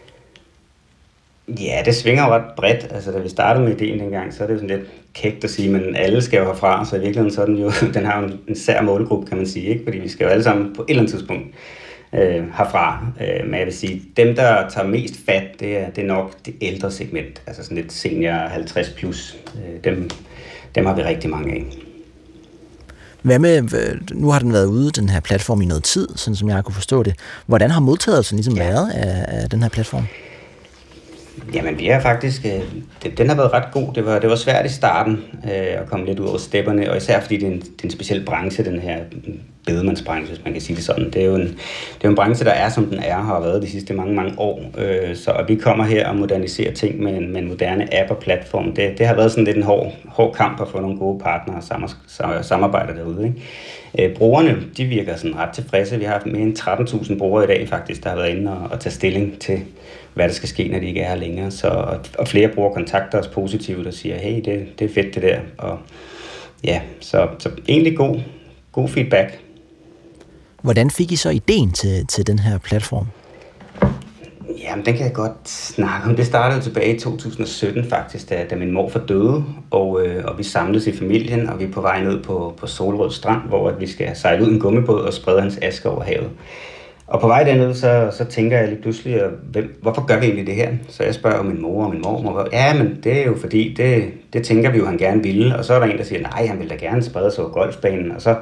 Ja, 1.48 1.82
det 1.84 1.94
svinger 1.94 2.28
ret 2.28 2.44
bredt. 2.56 2.86
Altså, 2.90 3.12
da 3.12 3.18
vi 3.18 3.28
startede 3.28 3.64
med 3.64 3.80
ideen 3.80 3.98
dengang, 3.98 4.34
så 4.34 4.42
er 4.42 4.46
det 4.46 4.54
jo 4.54 4.58
sådan 4.58 4.76
lidt 4.76 4.90
kægt 5.14 5.44
at 5.44 5.50
sige, 5.50 5.70
men 5.70 5.96
alle 5.96 6.22
skal 6.22 6.38
jo 6.38 6.44
herfra, 6.44 6.84
så 6.84 6.96
i 6.96 6.98
virkeligheden 6.98 7.30
så 7.30 7.42
er 7.42 7.46
den 7.46 7.58
jo, 7.58 7.70
den 7.94 8.04
har 8.04 8.20
jo 8.20 8.26
en, 8.26 8.38
en 8.48 8.56
sær 8.56 8.82
målgruppe, 8.82 9.26
kan 9.26 9.36
man 9.36 9.46
sige, 9.46 9.66
ikke? 9.66 9.84
fordi 9.84 9.98
vi 9.98 10.08
skal 10.08 10.24
jo 10.24 10.30
alle 10.30 10.44
sammen 10.44 10.74
på 10.76 10.82
et 10.82 10.90
eller 10.90 11.02
andet 11.02 11.14
tidspunkt 11.14 11.46
øh, 12.12 12.44
herfra. 12.58 13.06
Øh, 13.20 13.46
men 13.46 13.58
jeg 13.58 13.66
vil 13.66 13.74
sige, 13.74 14.02
dem, 14.16 14.36
der 14.36 14.68
tager 14.68 14.86
mest 14.86 15.14
fat, 15.26 15.60
det 15.60 15.78
er, 15.78 15.90
det 15.90 16.04
er 16.04 16.08
nok 16.08 16.34
det 16.46 16.54
ældre 16.60 16.90
segment, 16.90 17.42
altså 17.46 17.62
sådan 17.62 17.76
lidt 17.76 17.92
senior 17.92 18.32
50 18.32 18.90
plus. 18.90 19.36
Øh, 19.56 19.84
dem, 19.84 20.10
dem 20.74 20.86
har 20.86 20.94
vi 20.94 21.02
rigtig 21.02 21.30
mange 21.30 21.52
af. 21.52 21.64
Hvad 23.22 23.38
med, 23.38 23.62
nu 24.14 24.30
har 24.30 24.38
den 24.38 24.52
været 24.52 24.66
ude, 24.66 24.90
den 24.90 25.08
her 25.08 25.20
platform, 25.20 25.62
i 25.62 25.64
noget 25.64 25.84
tid, 25.84 26.08
sådan 26.16 26.36
som 26.36 26.48
jeg 26.48 26.64
kunne 26.64 26.74
forstå 26.74 27.02
det. 27.02 27.14
Hvordan 27.46 27.70
har 27.70 27.80
modtagelsen 27.80 28.36
ligesom 28.36 28.56
ja. 28.56 28.68
været 28.68 28.90
af, 28.90 29.42
af 29.42 29.50
den 29.50 29.62
her 29.62 29.68
platform? 29.68 30.06
Jamen, 31.54 31.78
vi 31.78 31.86
har 31.86 32.00
faktisk... 32.00 32.44
Øh, 32.44 33.10
den 33.16 33.28
har 33.28 33.36
været 33.36 33.52
ret 33.52 33.72
god. 33.72 33.94
Det 33.94 34.06
var, 34.06 34.18
det 34.18 34.30
var 34.30 34.36
svært 34.36 34.66
i 34.66 34.68
starten 34.68 35.12
øh, 35.44 35.80
at 35.80 35.86
komme 35.86 36.06
lidt 36.06 36.18
ud 36.18 36.26
over 36.26 36.38
stepperne, 36.38 36.90
og 36.90 36.96
især 36.96 37.20
fordi 37.20 37.36
det 37.36 37.48
er, 37.48 37.52
en, 37.52 37.60
det 37.60 37.80
er 37.80 37.84
en 37.84 37.90
speciel 37.90 38.24
branche, 38.24 38.64
den 38.64 38.78
her 38.78 38.98
bedemandsbranche, 39.66 40.34
hvis 40.34 40.44
man 40.44 40.52
kan 40.52 40.62
sige 40.62 40.76
det 40.76 40.84
sådan. 40.84 41.04
Det 41.04 41.16
er 41.16 41.26
jo 41.26 41.34
en, 41.34 41.46
det 41.98 42.04
er 42.04 42.08
en 42.08 42.14
branche, 42.14 42.44
der 42.44 42.50
er, 42.50 42.68
som 42.68 42.86
den 42.86 42.98
er, 42.98 43.18
har 43.18 43.40
været 43.40 43.62
de 43.62 43.70
sidste 43.70 43.94
mange, 43.94 44.14
mange 44.14 44.38
år. 44.38 44.60
Øh, 44.78 45.16
så 45.16 45.30
at 45.30 45.48
vi 45.48 45.54
kommer 45.54 45.84
her 45.84 46.08
og 46.08 46.16
moderniserer 46.16 46.74
ting 46.74 47.02
med 47.02 47.14
en, 47.14 47.32
med 47.32 47.42
en 47.42 47.48
moderne 47.48 48.00
app 48.00 48.10
og 48.10 48.18
platform, 48.18 48.74
det, 48.74 48.98
det 48.98 49.06
har 49.06 49.14
været 49.14 49.30
sådan 49.30 49.44
lidt 49.44 49.56
en 49.56 49.62
hård, 49.62 49.92
hård 50.08 50.34
kamp 50.34 50.60
at 50.60 50.68
få 50.68 50.80
nogle 50.80 50.98
gode 50.98 51.18
partnere 51.18 51.60
og 52.20 52.44
samarbejder 52.44 52.94
derude. 52.94 53.24
Ikke? 53.24 53.42
Øh, 53.98 54.16
brugerne, 54.16 54.56
de 54.76 54.84
virker 54.84 55.16
sådan 55.16 55.36
ret 55.36 55.50
tilfredse. 55.50 55.98
Vi 55.98 56.04
har 56.04 56.12
haft 56.12 56.26
mere 56.26 56.42
end 56.42 56.58
13.000 56.58 57.18
brugere 57.18 57.44
i 57.44 57.46
dag 57.46 57.68
faktisk, 57.68 58.04
der 58.04 58.10
har 58.10 58.16
været 58.16 58.36
inde 58.36 58.52
og, 58.52 58.68
og 58.70 58.80
tage 58.80 58.92
stilling 58.92 59.38
til, 59.40 59.60
hvad 60.14 60.28
der 60.28 60.34
skal 60.34 60.48
ske, 60.48 60.68
når 60.68 60.78
de 60.78 60.86
ikke 60.86 61.00
er 61.00 61.08
her 61.08 61.16
længere. 61.16 61.50
Så, 61.50 61.68
og, 61.68 62.00
og 62.18 62.28
flere 62.28 62.48
brugere 62.48 62.74
kontakter 62.74 63.18
os 63.18 63.26
positivt 63.26 63.86
og 63.86 63.94
siger, 63.94 64.18
hey, 64.18 64.36
det, 64.44 64.78
det 64.78 64.90
er 64.90 64.94
fedt 64.94 65.14
det 65.14 65.22
der. 65.22 65.40
Og 65.58 65.78
ja, 66.64 66.80
så, 67.00 67.28
så 67.38 67.50
egentlig 67.68 67.96
god, 67.96 68.20
god 68.72 68.88
feedback. 68.88 69.38
Hvordan 70.62 70.90
fik 70.90 71.12
I 71.12 71.16
så 71.16 71.30
ideen 71.30 71.72
til, 71.72 72.06
til 72.06 72.26
den 72.26 72.38
her 72.38 72.58
platform? 72.58 73.06
Jamen, 74.62 74.86
den 74.86 74.94
kan 74.94 75.06
jeg 75.06 75.12
godt 75.14 75.48
snakke 75.48 76.08
om. 76.08 76.16
Det 76.16 76.26
startede 76.26 76.60
tilbage 76.60 76.96
i 76.96 76.98
2017 76.98 77.84
faktisk, 77.84 78.30
da, 78.30 78.46
da 78.50 78.56
min 78.56 78.72
mor 78.72 78.88
for 78.88 78.98
døde, 78.98 79.44
og, 79.70 80.06
øh, 80.06 80.24
og 80.24 80.38
vi 80.38 80.42
samledes 80.42 80.86
i 80.86 80.96
familien, 80.96 81.48
og 81.48 81.58
vi 81.58 81.64
er 81.64 81.72
på 81.72 81.80
vej 81.80 82.02
ned 82.04 82.22
på, 82.22 82.54
på 82.58 82.66
Solrød 82.66 83.10
Strand, 83.10 83.48
hvor 83.48 83.68
at 83.68 83.80
vi 83.80 83.86
skal 83.86 84.16
sejle 84.16 84.44
ud 84.44 84.48
en 84.48 84.60
gummibåd 84.60 85.00
og 85.00 85.12
sprede 85.12 85.40
hans 85.40 85.58
aske 85.62 85.88
over 85.88 86.02
havet. 86.02 86.30
Og 87.12 87.20
på 87.20 87.26
vej 87.26 87.44
derned, 87.44 87.74
så, 87.74 88.08
så 88.12 88.24
tænker 88.24 88.58
jeg 88.58 88.68
lige 88.68 88.82
pludselig, 88.82 89.22
hvem, 89.50 89.78
hvorfor 89.82 90.06
gør 90.06 90.18
vi 90.18 90.26
egentlig 90.26 90.46
det 90.46 90.54
her? 90.54 90.72
Så 90.88 91.04
jeg 91.04 91.14
spørger 91.14 91.42
min 91.42 91.62
mor 91.62 91.84
og 91.84 91.90
min 91.90 92.02
mormor, 92.02 92.48
ja, 92.52 92.74
men 92.74 92.98
det 93.04 93.20
er 93.20 93.24
jo 93.24 93.36
fordi, 93.40 93.74
det, 93.74 94.04
det 94.32 94.44
tænker 94.44 94.70
vi 94.70 94.78
jo, 94.78 94.86
han 94.86 94.98
gerne 94.98 95.22
ville. 95.22 95.56
Og 95.56 95.64
så 95.64 95.74
er 95.74 95.78
der 95.78 95.86
en, 95.86 95.98
der 95.98 96.04
siger, 96.04 96.22
nej, 96.22 96.46
han 96.46 96.58
vil 96.58 96.70
da 96.70 96.74
gerne 96.74 97.02
sprede 97.02 97.30
sig 97.30 97.44
over 97.44 97.52
golfbanen. 97.52 98.12
Og 98.12 98.22
så, 98.22 98.36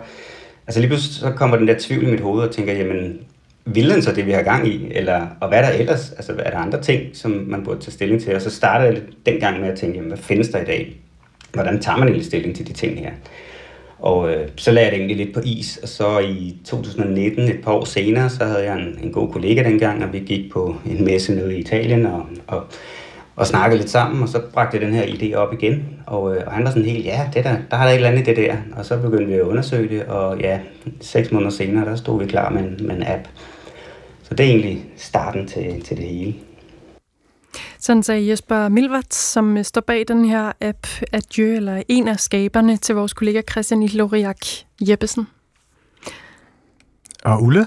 altså 0.67 0.81
lige 0.81 0.89
pludselig 0.89 1.15
så 1.15 1.31
kommer 1.31 1.57
den 1.57 1.69
der 1.69 1.75
tvivl 1.79 2.09
i 2.09 2.11
mit 2.11 2.21
hoved 2.21 2.43
og 2.43 2.55
tænker, 2.55 2.73
jamen, 2.73 3.19
vil 3.65 3.93
han 3.93 4.03
så 4.03 4.12
det, 4.12 4.27
vi 4.27 4.33
har 4.33 4.43
gang 4.43 4.69
i? 4.69 4.93
Eller, 4.95 5.27
og 5.41 5.49
hvad 5.49 5.59
er 5.59 5.62
der 5.62 5.79
ellers? 5.79 6.12
Altså, 6.12 6.33
er 6.39 6.50
der 6.50 6.59
andre 6.59 6.83
ting, 6.83 7.03
som 7.12 7.31
man 7.31 7.65
burde 7.65 7.81
tage 7.81 7.93
stilling 7.93 8.23
til? 8.23 8.35
Og 8.35 8.43
så 8.43 8.50
startede 8.50 8.87
jeg 8.87 8.95
lidt 8.95 9.27
dengang 9.27 9.61
med 9.61 9.69
at 9.69 9.79
tænke, 9.79 9.97
jamen, 9.97 10.11
hvad 10.11 10.19
findes 10.19 10.49
der 10.49 10.61
i 10.61 10.65
dag? 10.65 10.97
Hvordan 11.53 11.81
tager 11.81 11.99
man 11.99 12.09
egentlig 12.09 12.27
stilling 12.27 12.57
til 12.57 12.67
de 12.67 12.73
ting 12.73 12.99
her? 12.99 13.11
Og 14.00 14.33
øh, 14.33 14.49
så 14.57 14.73
lagde 14.73 14.85
jeg 14.85 14.92
det 14.92 14.99
egentlig 14.99 15.26
lidt 15.26 15.35
på 15.35 15.40
is, 15.45 15.76
og 15.83 15.88
så 15.88 16.19
i 16.19 16.57
2019, 16.64 17.49
et 17.49 17.61
par 17.64 17.73
år 17.73 17.85
senere, 17.85 18.30
så 18.30 18.45
havde 18.45 18.64
jeg 18.64 18.78
en, 18.78 18.99
en 19.02 19.12
god 19.12 19.33
kollega 19.33 19.62
dengang, 19.62 20.04
og 20.04 20.12
vi 20.12 20.19
gik 20.19 20.52
på 20.52 20.76
en 20.87 21.04
messe 21.04 21.35
nede 21.35 21.57
i 21.57 21.61
Italien 21.61 22.07
og, 22.07 22.26
og, 22.47 22.62
og 23.37 23.47
snakkede 23.47 23.78
lidt 23.78 23.90
sammen, 23.90 24.23
og 24.23 24.28
så 24.28 24.40
bragte 24.52 24.76
jeg 24.76 24.87
den 24.87 24.95
her 24.95 25.02
idé 25.02 25.35
op 25.35 25.52
igen, 25.52 25.85
og, 26.07 26.37
øh, 26.37 26.42
og 26.47 26.52
han 26.52 26.64
var 26.64 26.71
sådan 26.71 26.85
helt, 26.85 27.04
ja, 27.04 27.28
det 27.35 27.45
der, 27.45 27.57
der 27.71 27.76
har 27.76 27.85
der 27.85 27.90
et 27.90 27.97
eller 27.97 28.09
andet 28.09 28.23
i 28.23 28.25
det 28.25 28.37
der, 28.37 28.57
og 28.76 28.85
så 28.85 28.99
begyndte 28.99 29.26
vi 29.26 29.35
at 29.35 29.40
undersøge 29.40 29.88
det, 29.88 30.04
og 30.04 30.40
ja, 30.40 30.59
seks 31.00 31.33
måneder 31.33 31.50
senere, 31.50 31.85
der 31.85 31.97
stod 31.97 32.23
vi 32.23 32.26
klar 32.26 32.50
med 32.50 32.62
en, 32.62 32.87
med 32.87 32.97
en 32.97 33.02
app. 33.07 33.28
Så 34.23 34.35
det 34.35 34.47
er 34.47 34.50
egentlig 34.50 34.85
starten 34.97 35.47
til, 35.47 35.83
til 35.85 35.97
det 35.97 36.04
hele. 36.04 36.35
Sådan 37.81 38.03
sagde 38.03 38.29
Jesper 38.29 38.69
Milvart, 38.69 39.15
som 39.15 39.65
står 39.65 39.81
bag 39.81 40.05
den 40.09 40.25
her 40.25 40.53
app 40.61 40.87
Adieu, 41.13 41.57
eller 41.57 41.83
en 41.89 42.09
af 42.09 42.21
skaberne 42.21 42.77
til 42.77 42.95
vores 42.95 43.13
kollega 43.13 43.43
Christian 43.51 43.83
Iloriak 43.83 44.47
Jeppesen. 44.81 45.27
Og 47.25 47.43
Ulle? 47.43 47.67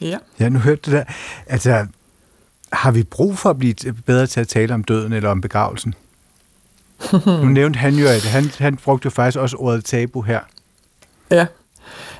Ja. 0.00 0.18
Ja, 0.40 0.48
nu 0.48 0.58
hørte 0.58 0.80
du 0.86 0.90
der. 0.90 1.04
Altså, 1.46 1.86
har 2.72 2.90
vi 2.90 3.02
brug 3.02 3.38
for 3.38 3.50
at 3.50 3.58
blive 3.58 3.74
bedre 4.06 4.26
til 4.26 4.40
at 4.40 4.48
tale 4.48 4.74
om 4.74 4.84
døden 4.84 5.12
eller 5.12 5.30
om 5.30 5.40
begravelsen? 5.40 5.94
nu 7.26 7.44
nævnte 7.44 7.78
han 7.78 7.94
jo, 7.94 8.06
at 8.06 8.24
han, 8.24 8.44
han 8.58 8.76
brugte 8.76 9.06
jo 9.06 9.10
faktisk 9.10 9.38
også 9.38 9.56
ordet 9.56 9.84
tabu 9.84 10.22
her. 10.22 10.40
Ja, 11.30 11.46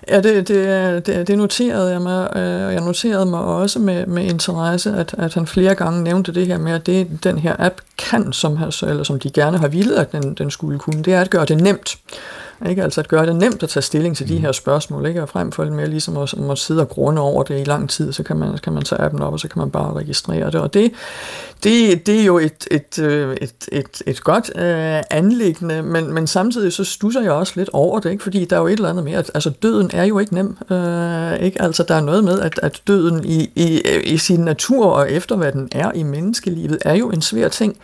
Ja, 0.09 0.21
det, 0.21 0.49
det, 0.49 1.07
det, 1.07 1.29
det 1.29 1.39
noterede 1.39 1.93
jeg 1.93 2.03
mig, 2.03 2.37
øh, 2.37 2.67
og 2.67 2.73
jeg 2.73 2.81
noterede 2.81 3.27
mig 3.27 3.41
også 3.41 3.79
med, 3.79 4.07
med 4.07 4.25
interesse, 4.25 4.91
at, 4.91 5.15
at 5.19 5.35
han 5.35 5.47
flere 5.47 5.75
gange 5.75 6.03
nævnte 6.03 6.35
det 6.35 6.47
her 6.47 6.59
med, 6.59 6.73
at 6.73 6.87
det 6.87 7.25
den 7.25 7.39
her 7.39 7.57
app 7.59 7.75
kan, 7.99 8.33
som, 8.33 8.59
eller 8.83 9.03
som 9.03 9.19
de 9.19 9.31
gerne 9.31 9.59
har 9.59 9.69
ville, 9.69 9.97
at 9.97 10.13
den, 10.13 10.35
den 10.35 10.51
skulle 10.51 10.79
kunne, 10.79 11.03
det 11.03 11.15
er 11.15 11.21
at 11.21 11.31
gøre 11.31 11.45
det 11.45 11.63
nemt. 11.63 11.99
Ikke? 12.69 12.83
Altså 12.83 13.01
at 13.01 13.09
gøre 13.09 13.27
det 13.27 13.37
nemt 13.37 13.63
at 13.63 13.69
tage 13.69 13.83
stilling 13.83 14.17
til 14.17 14.29
de 14.29 14.35
mm. 14.35 14.41
her 14.41 14.53
spørgsmål, 14.53 15.07
ikke? 15.07 15.23
og 15.23 15.29
frem 15.29 15.53
for 15.53 15.65
mere 15.65 15.87
ligesom 15.87 16.17
at, 16.17 16.35
at 16.51 16.59
sidde 16.59 16.81
og 16.81 16.89
grunde 16.89 17.23
over 17.23 17.43
det 17.43 17.61
i 17.61 17.65
lang 17.65 17.91
tid, 17.91 18.13
så 18.13 18.23
kan 18.23 18.37
man, 18.37 18.59
kan 18.59 18.73
man 18.73 18.83
tage 18.83 19.01
appen 19.01 19.23
op, 19.23 19.33
og 19.33 19.41
så 19.41 19.49
kan 19.49 19.59
man 19.59 19.71
bare 19.71 19.93
registrere 19.93 20.47
det. 20.47 20.55
Og 20.55 20.75
det, 20.75 20.93
det, 21.65 22.07
det 22.07 22.21
er 22.21 22.25
jo 22.25 22.39
et, 22.39 22.69
et, 22.71 22.99
øh, 22.99 23.37
et, 23.41 23.55
et, 23.73 24.03
et 24.07 24.25
godt 24.25 24.51
øh, 24.57 25.03
anlæggende, 25.11 25.83
men, 25.83 26.15
men 26.15 26.27
samtidig 26.27 26.73
så 26.73 26.85
stusser 26.85 27.21
jeg 27.21 27.33
også 27.33 27.53
lidt 27.57 27.71
over 27.73 28.01
det, 28.01 28.11
ikke? 28.11 28.23
fordi 28.23 28.45
der 28.45 28.57
er 28.57 28.61
jo 28.61 28.67
et 28.67 28.73
eller 28.73 28.89
andet 28.89 29.05
med, 29.05 29.13
at 29.13 29.31
altså, 29.35 29.51
døden 29.51 29.91
er 29.95 30.05
jo 30.05 30.19
ikke 30.19 30.35
nem. 30.35 30.57
Øh, 30.71 31.41
ikke? 31.41 31.63
Altså 31.63 31.85
der 31.89 31.95
er 31.95 32.01
noget 32.01 32.25
med, 32.25 32.41
at, 32.41 32.61
at 32.63 32.83
døden 32.87 33.25
i, 33.25 33.51
i, 33.55 33.81
i 34.05 34.17
sin 34.17 34.41
natur 34.41 34.87
og 34.87 35.11
efter 35.11 35.37
hvad 35.37 35.53
den 35.53 35.69
er 35.73 35.93
i 35.95 36.03
menneskelivet, 36.03 36.79
er 36.85 36.95
jo 36.95 37.11
en 37.11 37.23
svær 37.23 37.49
ting. 37.49 37.77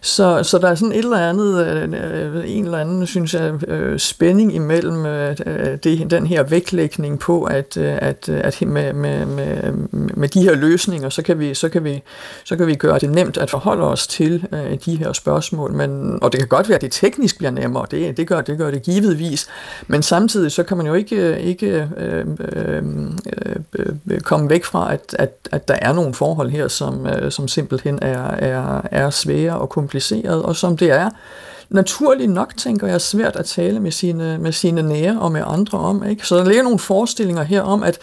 Så, 0.00 0.42
så 0.42 0.58
der 0.58 0.68
er 0.68 0.74
sådan 0.74 0.92
et 0.92 0.98
eller 0.98 1.28
andet, 1.28 1.66
øh, 1.66 2.44
en 2.46 2.64
eller 2.64 2.78
anden, 2.78 3.06
synes 3.06 3.34
jeg, 3.34 3.68
øh, 3.68 3.98
spænding 3.98 4.54
imellem 4.54 5.06
øh, 5.06 5.36
øh 5.46 5.78
det, 5.84 6.10
den 6.10 6.26
her 6.26 6.42
vægtlægning 6.42 7.18
på, 7.18 7.44
at, 7.44 7.76
øh, 7.76 7.98
at, 7.98 8.28
øh, 8.28 8.40
at 8.44 8.62
med, 8.66 8.92
med, 8.92 9.26
med, 9.26 9.72
med 9.92 10.28
de 10.28 10.42
her 10.42 10.54
løsninger, 10.54 11.08
så 11.08 11.22
kan, 11.22 11.38
vi, 11.38 11.54
så, 11.54 11.68
kan 11.68 11.84
vi, 11.84 12.02
så 12.44 12.56
kan 12.56 12.66
vi 12.66 12.74
gøre 12.74 12.98
det 12.98 13.10
nemt 13.10 13.36
at 13.36 13.50
forholde 13.50 13.84
os 13.84 14.06
til 14.06 14.46
de 14.84 14.96
her 14.96 15.12
spørgsmål. 15.12 15.72
Men, 15.72 16.18
og 16.22 16.32
det 16.32 16.40
kan 16.40 16.48
godt 16.48 16.68
være, 16.68 16.76
at 16.76 16.82
det 16.82 16.92
teknisk 16.92 17.38
bliver 17.38 17.50
nemmere, 17.50 17.86
det, 17.90 18.16
det, 18.16 18.28
gør, 18.28 18.40
det 18.40 18.58
gør 18.58 18.70
det 18.70 18.82
givetvis, 18.82 19.46
men 19.86 20.02
samtidig 20.02 20.52
så 20.52 20.62
kan 20.62 20.76
man 20.76 20.86
jo 20.86 20.94
ikke, 20.94 21.40
ikke 21.40 21.88
øh, 21.96 22.26
øh, 22.52 22.82
Øh, 23.78 23.86
øh, 24.10 24.20
komme 24.20 24.50
væk 24.50 24.64
fra, 24.64 24.92
at, 24.92 25.16
at, 25.18 25.48
at 25.52 25.68
der 25.68 25.74
er 25.74 25.92
nogle 25.92 26.14
forhold 26.14 26.50
her, 26.50 26.68
som, 26.68 27.06
øh, 27.06 27.32
som 27.32 27.48
simpelthen 27.48 27.98
er, 28.02 28.30
er, 28.30 28.80
er 28.90 29.10
svære 29.10 29.58
og 29.58 29.68
kompliceret, 29.68 30.42
og 30.42 30.56
som 30.56 30.76
det 30.76 30.90
er 30.90 31.10
naturligt 31.70 32.30
nok, 32.30 32.56
tænker 32.56 32.86
jeg, 32.86 33.00
svært 33.00 33.36
at 33.36 33.44
tale 33.44 33.80
med 33.80 33.90
sine, 33.90 34.38
med 34.38 34.52
sine 34.52 34.82
nære 34.82 35.20
og 35.20 35.32
med 35.32 35.42
andre 35.46 35.78
om. 35.78 36.06
Ikke? 36.06 36.26
Så 36.26 36.36
der 36.36 36.44
ligger 36.44 36.62
nogle 36.62 36.78
forestillinger 36.78 37.42
her 37.42 37.62
om, 37.62 37.82
at, 37.82 37.98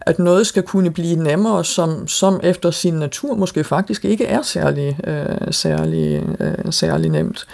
at 0.00 0.18
noget 0.18 0.46
skal 0.46 0.62
kunne 0.62 0.90
blive 0.90 1.16
nemmere, 1.16 1.64
som, 1.64 2.08
som 2.08 2.40
efter 2.42 2.70
sin 2.70 2.94
natur 2.94 3.34
måske 3.34 3.64
faktisk 3.64 4.04
ikke 4.04 4.26
er 4.26 4.42
særlig, 4.42 4.98
øh, 5.06 5.52
særlig, 5.52 6.24
øh, 6.40 6.72
særlig 6.72 7.10
nemt. 7.10 7.46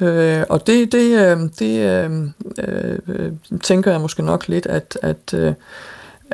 Øh, 0.00 0.42
og 0.48 0.66
det, 0.66 0.92
det, 0.92 1.18
øh, 1.18 1.38
det 1.58 1.78
øh, 1.78 2.10
øh, 2.58 3.32
tænker 3.62 3.90
jeg 3.90 4.00
måske 4.00 4.22
nok 4.22 4.48
lidt, 4.48 4.66
at, 4.66 4.98
at 5.02 5.34
øh, 5.34 5.52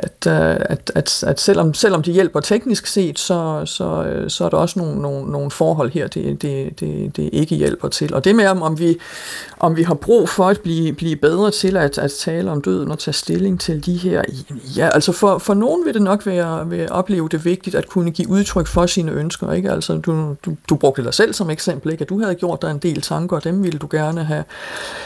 at, 0.03 0.27
øh, 0.27 0.65
at, 0.69 0.91
at, 0.95 1.23
at 1.27 1.39
selvom, 1.39 1.73
selvom 1.73 2.03
de 2.03 2.11
hjælper 2.11 2.39
teknisk 2.39 2.87
set, 2.87 3.19
så, 3.19 3.61
så, 3.65 4.03
øh, 4.03 4.29
så 4.29 4.45
er 4.45 4.49
der 4.49 4.57
også 4.57 4.79
nogle, 4.79 5.01
nogle, 5.01 5.31
nogle 5.31 5.51
forhold 5.51 5.91
her, 5.91 6.07
det, 6.07 6.41
det, 6.41 6.79
det, 6.79 7.17
det 7.17 7.29
ikke 7.33 7.55
hjælper 7.55 7.87
til. 7.87 8.13
Og 8.13 8.23
det 8.23 8.35
med, 8.35 8.47
om 8.47 8.79
vi, 8.79 8.97
om 9.59 9.77
vi 9.77 9.83
har 9.83 9.93
brug 9.93 10.29
for 10.29 10.45
at 10.45 10.59
blive, 10.59 10.93
blive 10.93 11.15
bedre 11.15 11.51
til 11.51 11.77
at, 11.77 11.97
at 11.97 12.11
tale 12.11 12.51
om 12.51 12.61
døden 12.61 12.91
og 12.91 12.99
tage 12.99 13.13
stilling 13.13 13.59
til 13.59 13.85
de 13.85 13.97
her, 13.97 14.23
ja, 14.77 14.89
altså 14.93 15.11
for, 15.11 15.37
for 15.37 15.53
nogen 15.53 15.85
vil 15.85 15.93
det 15.93 16.01
nok 16.01 16.25
være, 16.25 16.69
vil 16.69 16.91
opleve 16.91 17.29
det 17.29 17.45
vigtigt 17.45 17.75
at 17.75 17.87
kunne 17.87 18.11
give 18.11 18.29
udtryk 18.29 18.67
for 18.67 18.85
sine 18.85 19.11
ønsker, 19.11 19.51
ikke? 19.51 19.71
Altså 19.71 19.97
du, 19.97 20.35
du, 20.45 20.55
du 20.69 20.75
brugte 20.75 21.03
dig 21.03 21.13
selv 21.13 21.33
som 21.33 21.49
eksempel, 21.49 21.91
ikke? 21.91 22.01
At 22.01 22.09
du 22.09 22.19
havde 22.19 22.35
gjort 22.35 22.61
dig 22.61 22.71
en 22.71 22.77
del 22.77 23.01
tanker, 23.01 23.35
og 23.35 23.43
dem 23.43 23.63
ville 23.63 23.79
du 23.79 23.87
gerne 23.91 24.23
have, 24.23 24.43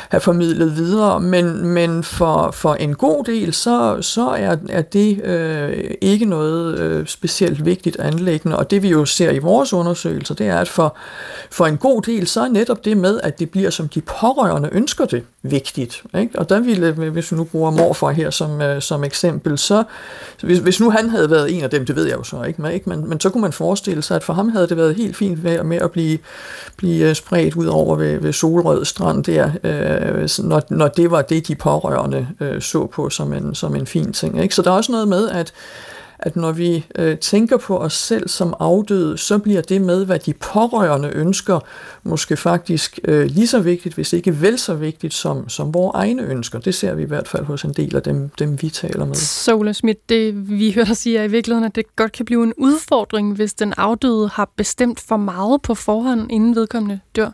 have 0.10 0.22
formidlet 0.22 0.78
videre, 0.78 1.20
men, 1.20 1.68
men 1.68 2.04
for, 2.04 2.52
for 2.52 2.74
en 2.74 2.96
god 2.96 3.24
del, 3.24 3.54
så, 3.54 3.98
så 4.02 4.30
er, 4.30 4.56
er 4.70 4.83
det 4.84 5.22
øh, 5.24 5.92
ikke 6.02 6.26
noget 6.26 6.80
øh, 6.80 7.08
specielt 7.08 7.66
vigtigt 7.66 8.00
anlæggende, 8.00 8.58
og 8.58 8.72
det 8.72 8.84
vi 8.84 8.90
jo 8.90 9.06
ser 9.06 9.32
i 9.32 9.40
vores 9.40 9.74
undersøgelser, 9.74 10.36
det 10.36 10.48
er, 10.48 10.58
at 10.58 10.70
for, 10.70 10.98
for 11.52 11.66
en 11.66 11.78
god 11.78 12.02
del, 12.02 12.28
så 12.28 12.42
er 12.42 12.48
netop 12.48 12.86
det 12.86 12.98
med, 12.98 13.20
at 13.24 13.40
det 13.40 13.50
bliver 13.50 13.70
som 13.70 13.88
de 13.88 14.02
pårørende 14.02 14.70
ønsker 14.72 15.06
det, 15.06 15.24
vigtigt. 15.44 16.04
Ikke? 16.18 16.40
Og 16.40 16.50
der 16.50 16.60
ville, 16.60 16.96
øh, 17.00 17.12
hvis 17.12 17.32
vi 17.32 17.38
nu 17.38 17.44
bruger 17.44 17.72
morfar 17.72 18.12
her 18.12 18.30
som, 18.30 18.62
øh, 18.62 18.82
som 18.82 19.04
eksempel, 19.04 19.58
så 19.58 19.84
hvis, 20.42 20.60
hvis 20.60 20.80
nu 20.80 20.90
han 20.90 21.10
havde 21.10 21.30
været 21.32 21.58
en 21.58 21.64
af 21.64 21.70
dem, 21.70 21.86
det 21.86 21.96
ved 21.96 22.06
jeg 22.08 22.18
jo 22.18 22.24
så 22.24 22.44
ikke, 22.44 22.62
men, 22.62 22.72
ikke? 22.72 22.90
Men, 22.90 23.10
men 23.10 23.20
så 23.20 23.30
kunne 23.30 23.42
man 23.42 23.54
forestille 23.54 24.02
sig, 24.02 24.16
at 24.16 24.24
for 24.24 24.34
ham 24.34 24.50
havde 24.50 24.68
det 24.68 24.78
været 24.78 24.96
helt 24.96 25.16
fint 25.16 25.44
med, 25.44 25.64
med 25.64 25.78
at 25.78 25.92
blive, 25.92 26.18
blive 26.78 27.10
øh, 27.10 27.16
spredt 27.16 27.56
ud 27.56 27.66
over 27.66 27.96
ved, 27.96 28.20
ved 28.20 28.34
Solrød 28.34 28.86
Strand 28.86 29.24
der, 29.24 29.52
øh, 29.64 30.30
når, 30.40 30.62
når 30.70 30.88
det 30.88 31.12
var 31.12 31.22
det, 31.22 31.48
de 31.48 31.56
pårørende 31.56 32.28
øh, 32.40 32.62
så 32.62 32.86
på 32.86 33.10
som 33.10 33.34
en, 33.34 33.56
som 33.56 33.76
en 33.76 33.88
fin 33.88 34.14
ting. 34.14 34.44
Ikke? 34.44 34.56
Så 34.56 34.62
der 34.62 34.72
er 34.74 34.78
også 34.78 34.92
noget 34.92 35.08
med, 35.08 35.30
at 35.30 35.54
at 36.26 36.36
når 36.36 36.52
vi 36.52 36.86
øh, 36.96 37.18
tænker 37.18 37.58
på 37.58 37.78
os 37.78 37.94
selv 37.94 38.28
som 38.30 38.56
afdøde, 38.60 39.18
så 39.18 39.38
bliver 39.38 39.62
det 39.62 39.82
med, 39.82 40.06
hvad 40.06 40.20
de 40.20 40.34
pårørende 40.34 41.10
ønsker, 41.10 41.60
måske 42.04 42.38
faktisk 42.38 43.00
øh, 43.04 43.26
lige 43.26 43.48
så 43.48 43.60
vigtigt, 43.60 43.96
hvis 43.96 44.14
ikke 44.14 44.42
vel 44.42 44.60
så 44.60 44.74
vigtigt, 44.74 45.14
som, 45.14 45.50
som 45.50 45.74
vores 45.74 45.92
egne 45.96 46.22
ønsker. 46.22 46.60
Det 46.60 46.76
ser 46.76 46.94
vi 46.94 47.04
i 47.04 47.06
hvert 47.06 47.28
fald 47.28 47.46
hos 47.46 47.64
en 47.64 47.74
del 47.74 47.96
af 47.96 48.04
dem, 48.04 48.30
dem 48.40 48.62
vi 48.62 48.70
taler 48.70 49.06
med. 49.06 49.16
Sola 49.16 49.74
Schmidt, 49.74 50.10
det 50.10 50.50
vi 50.50 50.72
hører 50.72 50.86
dig 50.86 50.98
sige 50.98 51.18
er 51.18 51.24
i 51.24 51.28
virkeligheden, 51.28 51.66
at 51.66 51.76
det 51.76 51.96
godt 51.96 52.12
kan 52.12 52.26
blive 52.26 52.44
en 52.44 52.54
udfordring, 52.58 53.36
hvis 53.36 53.54
den 53.54 53.74
afdøde 53.78 54.28
har 54.28 54.50
bestemt 54.56 55.00
for 55.00 55.18
meget 55.18 55.62
på 55.62 55.76
forhånd, 55.76 56.32
inden 56.32 56.56
vedkommende 56.56 57.00
dør. 57.16 57.32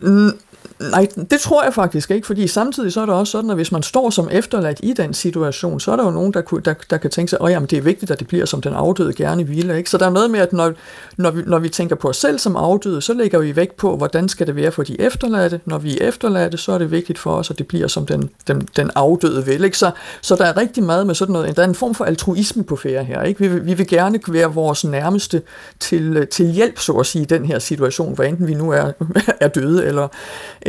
Mm 0.00 0.32
Nej, 0.80 1.08
det 1.30 1.40
tror 1.40 1.64
jeg 1.64 1.74
faktisk 1.74 2.10
ikke, 2.10 2.26
fordi 2.26 2.46
samtidig 2.46 2.92
så 2.92 3.00
er 3.00 3.06
det 3.06 3.14
også 3.14 3.30
sådan, 3.30 3.50
at 3.50 3.56
hvis 3.56 3.72
man 3.72 3.82
står 3.82 4.10
som 4.10 4.28
efterladt 4.32 4.80
i 4.82 4.92
den 4.92 5.14
situation, 5.14 5.80
så 5.80 5.92
er 5.92 5.96
der 5.96 6.04
jo 6.04 6.10
nogen, 6.10 6.32
der, 6.32 6.40
kunne, 6.40 6.60
der, 6.64 6.74
der 6.90 6.96
kan 6.96 7.10
tænke 7.10 7.30
sig, 7.30 7.38
at 7.40 7.70
det 7.70 7.78
er 7.78 7.82
vigtigt, 7.82 8.10
at 8.10 8.18
det 8.18 8.28
bliver 8.28 8.46
som 8.46 8.60
den 8.60 8.74
afdøde 8.74 9.12
gerne 9.12 9.46
ville. 9.46 9.78
Ikke? 9.78 9.90
Så 9.90 9.98
der 9.98 10.06
er 10.06 10.10
noget 10.10 10.30
med, 10.30 10.40
at 10.40 10.52
når, 10.52 10.72
når, 11.16 11.30
vi, 11.30 11.42
når 11.46 11.58
vi 11.58 11.68
tænker 11.68 11.96
på 11.96 12.08
os 12.08 12.16
selv 12.16 12.38
som 12.38 12.56
afdøde, 12.56 13.02
så 13.02 13.12
lægger 13.12 13.38
vi 13.38 13.56
vægt 13.56 13.76
på, 13.76 13.96
hvordan 13.96 14.28
skal 14.28 14.46
det 14.46 14.56
være 14.56 14.72
for 14.72 14.82
de 14.82 15.00
efterladte. 15.00 15.60
Når 15.64 15.78
vi 15.78 15.98
er 15.98 16.08
efterladte, 16.08 16.58
så 16.58 16.72
er 16.72 16.78
det 16.78 16.90
vigtigt 16.90 17.18
for 17.18 17.30
os, 17.34 17.50
at 17.50 17.58
det 17.58 17.66
bliver 17.66 17.88
som 17.88 18.06
den, 18.06 18.30
den, 18.48 18.68
den 18.76 18.90
afdøde 18.94 19.46
vil. 19.46 19.64
Ikke? 19.64 19.78
Så, 19.78 19.90
så 20.20 20.36
der 20.36 20.44
er 20.44 20.56
rigtig 20.56 20.82
meget 20.82 21.06
med 21.06 21.14
sådan 21.14 21.32
noget. 21.32 21.56
Der 21.56 21.62
er 21.62 21.68
en 21.68 21.74
form 21.74 21.94
for 21.94 22.04
altruisme 22.04 22.64
på 22.64 22.76
færre 22.76 23.04
her. 23.04 23.22
Ikke? 23.22 23.40
Vi, 23.40 23.58
vi 23.58 23.74
vil 23.74 23.86
gerne 23.86 24.20
være 24.28 24.54
vores 24.54 24.84
nærmeste 24.84 25.42
til, 25.80 26.26
til 26.30 26.46
hjælp, 26.46 26.78
så 26.78 26.92
at 26.92 27.06
sige, 27.06 27.22
i 27.22 27.26
den 27.26 27.44
her 27.44 27.58
situation, 27.58 28.14
hvor 28.14 28.24
enten 28.24 28.46
vi 28.46 28.54
nu 28.54 28.70
er, 28.70 28.92
er 29.40 29.48
døde 29.48 29.86
eller, 29.86 30.08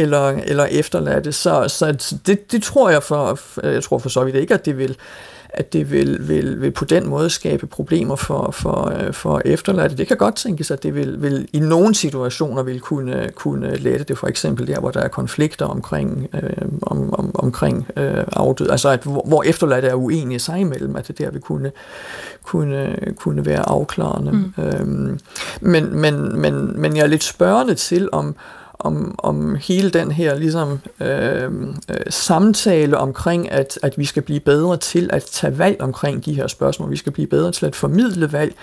eller, 0.01 0.27
eller 0.27 0.65
efterladte. 0.65 1.31
Så, 1.31 1.65
så 1.67 2.17
det, 2.25 2.51
det 2.51 2.63
tror 2.63 2.89
jeg 2.89 3.03
for, 3.03 3.39
jeg 3.63 3.83
tror 3.83 3.99
for 3.99 4.09
så 4.09 4.23
vidt 4.23 4.35
ikke, 4.35 4.53
at 4.53 4.65
det 4.65 4.77
vil 4.77 4.97
at 5.53 5.73
det 5.73 5.91
vil, 5.91 6.27
vil, 6.27 6.61
vil 6.61 6.71
på 6.71 6.85
den 6.85 7.09
måde 7.09 7.29
skabe 7.29 7.67
problemer 7.67 8.15
for, 8.15 8.51
for, 8.51 8.93
for 9.11 9.41
efterladte. 9.45 9.97
Det 9.97 10.07
kan 10.07 10.17
godt 10.17 10.35
tænkes, 10.35 10.71
at 10.71 10.83
det 10.83 10.95
vil, 10.95 11.21
vil 11.21 11.47
i 11.53 11.59
nogle 11.59 11.95
situationer 11.95 12.63
vil 12.63 12.79
kunne, 12.79 13.29
kunne 13.35 13.75
lette 13.75 14.05
det, 14.05 14.17
for 14.17 14.27
eksempel 14.27 14.67
der, 14.67 14.79
hvor 14.79 14.91
der 14.91 14.99
er 14.99 15.07
konflikter 15.07 15.65
omkring, 15.65 16.27
øh, 16.33 16.67
om, 16.81 17.13
om, 17.13 17.31
omkring 17.35 17.87
øh, 17.97 18.23
afdød, 18.33 18.69
altså 18.69 18.89
at, 18.89 19.03
hvor, 19.03 19.23
hvor 19.27 19.43
efterladte 19.43 19.87
er 19.87 19.95
uenige 19.95 20.39
sig 20.39 20.59
imellem, 20.59 20.95
at 20.95 21.07
det 21.07 21.17
der 21.17 21.31
vil 21.31 21.41
kunne, 21.41 21.71
kunne, 22.43 22.95
kunne 23.17 23.45
være 23.45 23.69
afklarende. 23.69 24.31
Mm. 24.31 24.53
Øhm, 24.63 25.19
men, 25.61 25.99
men, 25.99 26.41
men, 26.41 26.81
men 26.81 26.95
jeg 26.95 27.03
er 27.03 27.07
lidt 27.07 27.23
spørgende 27.23 27.75
til, 27.75 28.09
om, 28.11 28.35
om, 28.85 29.15
om 29.17 29.55
hele 29.55 29.89
den 29.89 30.11
her 30.11 30.35
ligesom, 30.35 30.79
øh, 31.01 31.43
øh, 31.89 31.95
samtale 32.09 32.97
omkring, 32.97 33.51
at, 33.51 33.79
at 33.83 33.97
vi 33.97 34.05
skal 34.05 34.23
blive 34.23 34.39
bedre 34.39 34.77
til 34.77 35.09
at 35.13 35.23
tage 35.23 35.57
valg 35.57 35.81
omkring 35.81 36.25
de 36.25 36.33
her 36.33 36.47
spørgsmål, 36.47 36.91
vi 36.91 36.97
skal 36.97 37.11
blive 37.11 37.27
bedre 37.27 37.51
til 37.51 37.65
at 37.65 37.75
formidle 37.75 38.31
valg, 38.31 38.55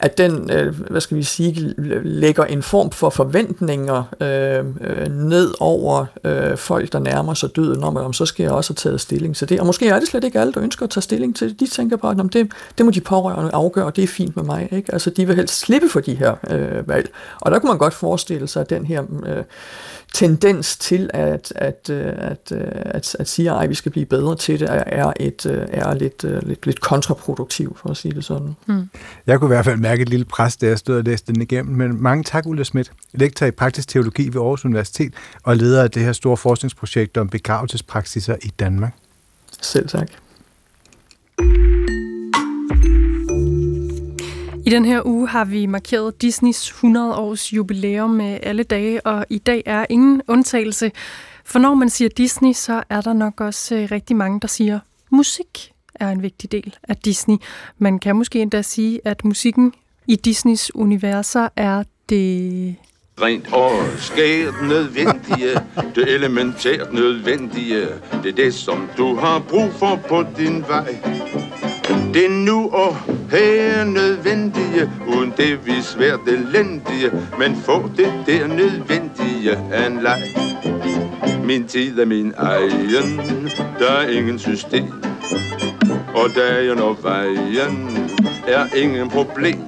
at 0.00 0.18
den, 0.18 0.50
øh, 0.50 0.80
hvad 0.90 1.00
skal 1.00 1.16
vi 1.16 1.22
sige, 1.22 1.74
lægger 2.02 2.44
en 2.44 2.62
form 2.62 2.90
for 2.90 3.10
forventninger 3.10 4.02
øh, 4.20 4.64
øh, 4.80 5.08
ned 5.08 5.54
over 5.60 6.06
øh, 6.24 6.56
folk, 6.56 6.92
der 6.92 6.98
nærmer 6.98 7.34
sig 7.34 7.56
døden, 7.56 7.84
om, 7.84 7.96
om 7.96 8.12
så 8.12 8.26
skal 8.26 8.42
jeg 8.42 8.52
også 8.52 8.70
have 8.70 8.76
taget 8.76 9.00
stilling 9.00 9.36
til 9.36 9.48
det. 9.48 9.60
Og 9.60 9.66
måske 9.66 9.88
er 9.88 9.98
det 9.98 10.08
slet 10.08 10.24
ikke 10.24 10.40
alle, 10.40 10.52
der 10.52 10.62
ønsker 10.62 10.84
at 10.84 10.90
tage 10.90 11.02
stilling 11.02 11.36
til 11.36 11.48
det. 11.48 11.60
De 11.60 11.66
tænker 11.66 11.96
bare, 11.96 12.24
at 12.24 12.32
det, 12.32 12.52
det 12.78 12.86
må 12.86 12.90
de 12.90 13.00
pårørende 13.00 13.50
afgøre, 13.52 13.84
og 13.84 13.96
det 13.96 14.04
er 14.04 14.08
fint 14.08 14.36
med 14.36 14.44
mig. 14.44 14.68
Ikke? 14.72 14.92
Altså, 14.92 15.10
de 15.10 15.26
vil 15.26 15.36
helst 15.36 15.58
slippe 15.60 15.88
for 15.88 16.00
de 16.00 16.14
her 16.14 16.34
øh, 16.50 16.88
valg. 16.88 17.10
Og 17.40 17.50
der 17.50 17.58
kunne 17.58 17.70
man 17.70 17.78
godt 17.78 17.94
forestille 17.94 18.46
sig, 18.46 18.60
at 18.60 18.70
den 18.70 18.86
her 18.86 19.02
øh, 19.26 19.44
tendens 20.14 20.76
til 20.76 21.10
at, 21.14 21.52
at, 21.56 21.90
øh, 21.90 22.12
at, 22.16 22.52
øh, 22.52 22.60
at, 22.74 23.16
at 23.18 23.28
sige, 23.28 23.52
at 23.52 23.70
vi 23.70 23.74
skal 23.74 23.92
blive 23.92 24.06
bedre 24.06 24.36
til 24.36 24.60
det, 24.60 24.68
er, 24.70 25.12
et, 25.20 25.46
øh, 25.46 25.66
er 25.68 25.94
lidt, 25.94 26.22
lidt, 26.22 26.66
lidt 26.66 26.80
kontraproduktiv, 26.80 27.76
for 27.82 27.90
at 27.90 27.96
sige 27.96 28.14
det 28.14 28.24
sådan. 28.24 28.56
Mm. 28.66 28.90
Jeg 29.26 29.38
kunne 29.38 29.48
i 29.48 29.54
hvert 29.54 29.64
fald 29.64 29.76
mærke 29.76 30.02
et 30.02 30.08
lille 30.08 30.24
pres, 30.24 30.56
da 30.56 30.66
jeg 30.66 30.78
stod 30.78 30.96
og 30.96 31.04
læste 31.04 31.32
den 31.32 31.42
igennem, 31.42 31.76
men 31.76 32.02
mange 32.02 32.24
tak, 32.24 32.46
Ulla 32.46 32.64
Schmidt, 32.64 32.92
lektor 33.12 33.46
i 33.46 33.50
praktisk 33.50 33.88
teologi 33.88 34.28
ved 34.28 34.40
Aarhus 34.40 34.64
Universitet 34.64 35.14
og 35.42 35.56
leder 35.56 35.82
af 35.82 35.90
det 35.90 36.02
her 36.02 36.12
store 36.12 36.36
forskningsprojekt 36.36 37.16
om 37.16 37.28
begravelsespraksiser 37.28 38.36
i 38.42 38.52
Danmark. 38.58 38.94
Selv 39.60 39.88
tak. 39.88 40.08
I 44.68 44.70
den 44.70 44.84
her 44.84 45.06
uge 45.06 45.28
har 45.28 45.44
vi 45.44 45.66
markeret 45.66 46.22
Disneys 46.22 46.68
100 46.68 47.14
års 47.14 47.52
jubilæum 47.52 48.10
med 48.10 48.38
alle 48.42 48.62
dage, 48.62 49.06
og 49.06 49.26
i 49.30 49.38
dag 49.38 49.62
er 49.66 49.86
ingen 49.88 50.22
undtagelse. 50.28 50.92
For 51.44 51.58
når 51.58 51.74
man 51.74 51.90
siger 51.90 52.08
Disney, 52.08 52.52
så 52.52 52.82
er 52.88 53.00
der 53.00 53.12
nok 53.12 53.40
også 53.40 53.74
øh, 53.74 53.88
rigtig 53.90 54.16
mange, 54.16 54.40
der 54.40 54.48
siger, 54.48 54.80
musik 55.10 55.72
er 55.94 56.08
en 56.08 56.22
vigtig 56.22 56.52
del 56.52 56.76
af 56.88 56.96
Disney. 56.96 57.36
Man 57.78 57.98
kan 57.98 58.16
måske 58.16 58.40
endda 58.42 58.62
sige, 58.62 59.00
at 59.04 59.24
musikken 59.24 59.72
i 60.06 60.16
Disneys 60.16 60.74
universer 60.74 61.48
er 61.56 61.82
det 62.08 62.76
rent 63.22 63.52
og 63.52 63.72
skært 63.98 64.54
nødvendige, 64.62 65.54
det 65.94 66.14
elementært 66.14 66.92
nødvendige, 66.92 67.86
det 68.22 68.28
er 68.28 68.36
det, 68.36 68.54
som 68.54 68.88
du 68.96 69.16
har 69.16 69.38
brug 69.38 69.72
for 69.72 70.00
på 70.08 70.24
din 70.38 70.64
vej. 70.68 70.96
Det 72.14 72.30
nu 72.30 72.70
og 72.70 72.96
her 73.30 73.84
nødvendige, 73.84 74.90
uden 75.08 75.34
det 75.36 75.66
vi 75.66 75.72
svært 75.82 76.20
elendige, 76.26 77.10
men 77.38 77.56
få 77.56 77.90
det 77.96 78.12
der 78.26 78.46
nødvendige 78.46 79.56
af 79.72 79.86
en 79.86 80.00
leg. 80.02 80.22
Min 81.44 81.66
tid 81.68 81.98
er 81.98 82.04
min 82.04 82.34
egen, 82.36 83.50
der 83.78 83.90
er 83.90 84.08
ingen 84.08 84.38
system, 84.38 84.92
og 86.14 86.30
dagen 86.36 86.78
og 86.78 86.96
vejen 87.02 88.07
er 88.46 88.74
ingen 88.76 89.08
problem. 89.08 89.58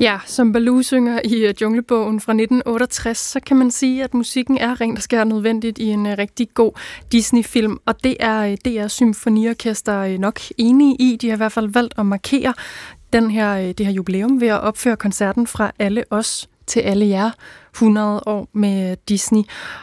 Ja, 0.00 0.18
som 0.26 0.52
Baloo 0.52 0.82
synger 0.82 1.20
i 1.24 1.34
øh, 1.34 1.54
Junglebogen 1.62 2.20
fra 2.20 2.32
1968, 2.32 3.18
så 3.18 3.40
kan 3.40 3.56
man 3.56 3.70
sige, 3.70 4.04
at 4.04 4.14
musikken 4.14 4.58
er 4.58 4.80
rent 4.80 4.98
og 4.98 5.02
skær 5.02 5.24
nødvendigt 5.24 5.78
i 5.78 5.84
en 5.84 6.06
øh, 6.06 6.18
rigtig 6.18 6.48
god 6.54 6.72
Disney-film, 7.12 7.78
og 7.86 8.04
det 8.04 8.16
er 8.20 8.40
øh, 8.40 8.56
DR 8.64 8.86
Symfoniorkester 8.86 10.18
nok 10.18 10.40
enige 10.58 10.96
i. 11.00 11.16
De 11.16 11.28
har 11.28 11.36
i 11.36 11.36
hvert 11.36 11.52
fald 11.52 11.68
valgt 11.68 11.94
at 11.98 12.06
markere 12.06 12.54
den 13.12 13.30
her, 13.30 13.72
det 13.72 13.86
her 13.86 13.92
jubilæum 13.92 14.40
ved 14.40 14.48
at 14.48 14.60
opføre 14.60 14.96
koncerten 14.96 15.46
fra 15.46 15.72
alle 15.78 16.04
os 16.10 16.48
til 16.66 16.80
alle 16.80 17.06
jer 17.06 17.30
100 17.74 18.20
år 18.26 18.48
med 18.52 18.96
Disney. 19.08 19.42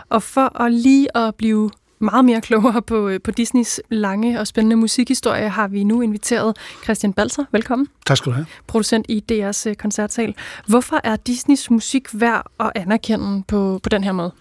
Og 0.10 0.24
for 0.24 0.62
at 0.62 0.74
lige 0.74 1.18
at 1.18 1.36
blive 1.36 1.70
meget 2.00 2.26
mere 2.26 2.42
klogere 2.42 2.82
på, 2.82 3.08
øh, 3.08 3.20
på 3.24 3.32
Disneys 3.32 3.80
lange 3.90 4.40
og 4.40 4.48
spændende 4.48 4.76
musikhistorie, 4.76 5.50
har 5.50 5.68
vi 5.68 5.84
nu 5.84 6.02
inviteret 6.02 6.58
Christian 6.84 7.14
Balser. 7.14 7.46
Velkommen. 7.52 7.88
Tak 8.06 8.18
skal 8.18 8.32
du 8.32 8.36
have. 8.36 8.46
Producent 8.68 9.06
i 9.10 9.24
DR's 9.32 9.70
øh, 9.70 9.76
koncertsal. 9.76 10.36
Hvorfor 10.68 11.02
er 11.04 11.16
Disneys 11.16 11.70
musik 11.70 12.08
værd 12.14 12.46
at 12.60 12.72
anerkende 12.76 13.44
på, 13.48 13.80
på 13.84 13.90
den 13.90 14.04
her 14.04 14.12
måde? 14.12 14.32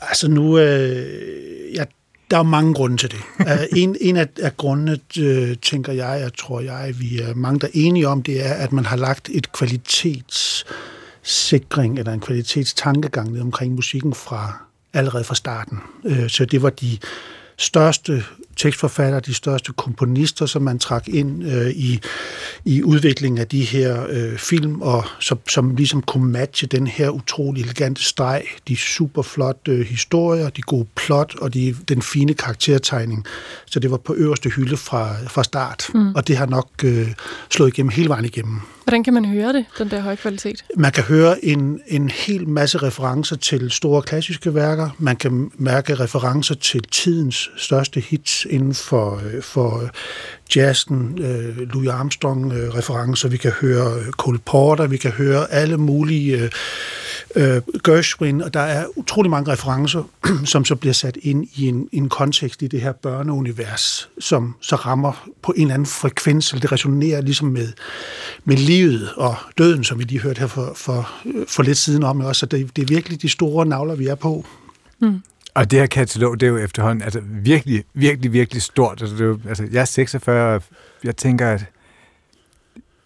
Altså 0.00 0.30
nu, 0.30 0.58
øh, 0.58 1.74
ja, 1.74 1.84
der 2.30 2.38
er 2.38 2.42
mange 2.42 2.74
grunde 2.74 2.96
til 2.96 3.10
det. 3.10 3.18
uh, 3.40 3.46
en, 3.82 3.96
en 4.00 4.16
af, 4.16 4.28
af 4.42 4.56
grundene, 4.56 4.98
øh, 5.18 5.56
tænker 5.56 5.92
jeg, 5.92 6.20
jeg 6.20 6.30
tror 6.38 6.60
jeg, 6.60 6.94
vi 7.00 7.20
er 7.20 7.34
mange, 7.34 7.60
der 7.60 7.66
er 7.66 7.70
enige 7.74 8.08
om, 8.08 8.22
det 8.22 8.46
er, 8.46 8.54
at 8.54 8.72
man 8.72 8.84
har 8.84 8.96
lagt 8.96 9.28
et 9.32 9.52
kvalitetssikring 9.52 11.98
eller 11.98 12.12
en 12.12 12.20
kvalitetstankegang 12.20 13.32
ned 13.32 13.40
omkring 13.40 13.74
musikken 13.74 14.14
fra 14.14 14.64
allerede 14.94 15.24
fra 15.24 15.34
starten. 15.34 15.78
Øh, 16.04 16.30
så 16.30 16.44
det 16.44 16.62
var 16.62 16.70
de 16.70 16.98
største 17.58 18.24
tekstforfattere, 18.56 19.20
de 19.20 19.34
største 19.34 19.72
komponister, 19.72 20.46
som 20.46 20.62
man 20.62 20.78
trak 20.78 21.08
ind 21.08 21.44
øh, 21.44 21.70
i, 21.70 22.00
i 22.64 22.82
udviklingen 22.82 23.38
af 23.38 23.48
de 23.48 23.64
her 23.64 24.06
øh, 24.08 24.38
film, 24.38 24.82
og 24.82 25.04
som, 25.20 25.38
som 25.48 25.76
ligesom 25.76 26.02
kunne 26.02 26.32
matche 26.32 26.66
den 26.66 26.86
her 26.86 27.10
utrolig 27.10 27.62
elegante 27.62 28.04
streg, 28.04 28.44
de 28.68 28.76
super 28.76 29.22
flotte 29.22 29.72
øh, 29.72 29.86
historier, 29.86 30.48
de 30.48 30.62
gode 30.62 30.86
plot 30.96 31.34
og 31.40 31.54
de, 31.54 31.76
den 31.88 32.02
fine 32.02 32.34
karaktertegning. 32.34 33.24
Så 33.66 33.80
det 33.80 33.90
var 33.90 33.96
på 33.96 34.14
øverste 34.14 34.50
hylde 34.50 34.76
fra, 34.76 35.14
fra 35.28 35.44
start, 35.44 35.86
mm. 35.94 36.14
og 36.14 36.28
det 36.28 36.36
har 36.36 36.46
nok 36.46 36.68
øh, 36.84 37.08
slået 37.50 37.68
igennem 37.68 37.90
hele 37.90 38.08
vejen 38.08 38.24
igennem. 38.24 38.60
Hvordan 38.84 39.04
kan 39.04 39.14
man 39.14 39.24
høre 39.24 39.52
det, 39.52 39.64
den 39.78 39.90
der 39.90 40.00
høje 40.00 40.16
kvalitet? 40.16 40.64
Man 40.76 40.92
kan 40.92 41.04
høre 41.04 41.44
en, 41.44 41.80
en 41.86 42.10
hel 42.10 42.48
masse 42.48 42.78
referencer 42.78 43.36
til 43.36 43.70
store 43.70 44.02
klassiske 44.02 44.54
værker. 44.54 44.90
Man 44.98 45.16
kan 45.16 45.50
mærke 45.58 45.94
referencer 45.94 46.54
til 46.54 46.82
tidens 46.82 47.50
største 47.56 48.00
hits 48.00 48.46
inden 48.50 48.74
for, 48.74 49.22
øh, 49.26 49.42
for 49.42 49.90
jazzen, 50.56 51.18
øh, 51.20 51.58
Louis 51.58 51.88
Armstrong-referencer. 51.88 53.26
Øh, 53.26 53.32
vi 53.32 53.36
kan 53.36 53.50
høre 53.50 54.12
Cole 54.12 54.38
Porter, 54.38 54.86
vi 54.86 54.96
kan 54.96 55.10
høre 55.10 55.52
alle 55.52 55.76
mulige 55.76 56.50
øh, 57.36 57.62
Gershwin, 57.84 58.42
og 58.42 58.54
der 58.54 58.60
er 58.60 58.86
utrolig 58.96 59.30
mange 59.30 59.52
referencer, 59.52 60.02
som 60.44 60.64
så 60.64 60.74
bliver 60.74 60.92
sat 60.92 61.18
ind 61.22 61.46
i 61.54 61.68
en, 61.68 61.88
en 61.92 62.08
kontekst 62.08 62.62
i 62.62 62.66
det 62.66 62.80
her 62.80 62.92
børneunivers, 62.92 64.08
som 64.18 64.54
så 64.60 64.76
rammer 64.76 65.28
på 65.42 65.52
en 65.56 65.62
eller 65.62 65.74
anden 65.74 65.86
frekvens, 65.86 66.50
eller 66.50 66.60
det 66.60 66.72
resonerer 66.72 67.20
ligesom 67.20 67.48
med, 67.48 67.68
med 68.44 68.56
livet 68.56 69.10
og 69.16 69.36
døden, 69.58 69.84
som 69.84 69.98
vi 69.98 70.04
lige 70.04 70.20
hørte 70.20 70.40
her 70.40 70.46
for, 70.46 70.72
for, 70.76 71.10
for 71.48 71.62
lidt 71.62 71.78
siden 71.78 72.02
om 72.02 72.20
også, 72.20 72.40
så 72.40 72.46
det, 72.46 72.76
det 72.76 72.82
er 72.82 72.86
virkelig 72.86 73.22
de 73.22 73.28
store 73.28 73.66
navler, 73.66 73.94
vi 73.94 74.06
er 74.06 74.14
på. 74.14 74.44
Mm. 75.00 75.20
Og 75.54 75.70
det 75.70 75.78
her 75.78 75.86
katalog, 75.86 76.40
det 76.40 76.46
er 76.46 76.50
jo 76.50 76.56
efterhånden 76.56 77.02
altså, 77.02 77.20
virkelig, 77.24 77.84
virkelig, 77.94 78.32
virkelig 78.32 78.62
stort. 78.62 79.00
Altså, 79.00 79.16
det 79.16 79.22
er 79.22 79.26
jo, 79.26 79.38
altså, 79.48 79.66
jeg 79.72 79.80
er 79.80 79.84
46, 79.84 80.54
og 80.54 80.62
jeg 81.04 81.16
tænker, 81.16 81.50
at 81.50 81.64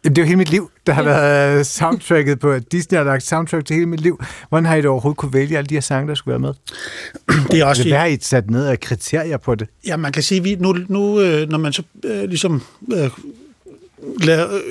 Jamen, 0.05 0.17
det 0.17 0.23
er 0.23 0.25
jo 0.25 0.27
hele 0.27 0.37
mit 0.39 0.51
liv, 0.51 0.71
der 0.87 0.93
har 0.93 1.03
ja. 1.03 1.09
været 1.09 1.67
soundtracket 1.67 2.41
på. 2.41 2.59
Disney 2.59 2.99
har 2.99 3.05
lagt 3.05 3.23
soundtrack 3.23 3.67
til 3.67 3.75
hele 3.75 3.87
mit 3.87 4.01
liv. 4.01 4.23
Hvordan 4.49 4.67
har 4.67 4.75
I 4.75 4.79
det 4.79 4.87
overhovedet 4.87 5.17
kunne 5.17 5.33
vælge 5.33 5.59
alle 5.59 5.69
de 5.69 5.75
her 5.75 5.81
sange, 5.81 6.09
der 6.09 6.15
skulle 6.15 6.33
være 6.33 6.39
med? 6.39 6.53
Det 7.51 7.61
er 7.61 7.65
også... 7.65 7.89
Hvad 7.89 7.99
har 7.99 8.07
I 8.07 8.19
sat 8.21 8.51
ned 8.51 8.67
af 8.67 8.81
kriterier 8.81 9.37
på 9.37 9.55
det? 9.55 9.69
Ja, 9.87 9.97
man 9.97 10.13
kan 10.13 10.23
sige, 10.23 10.53
at 10.53 10.61
nu, 10.61 10.77
nu 10.89 11.21
øh, 11.21 11.49
når 11.49 11.59
man 11.59 11.73
så 11.73 11.83
øh, 12.05 12.25
ligesom 12.25 12.63
øh, 12.93 13.11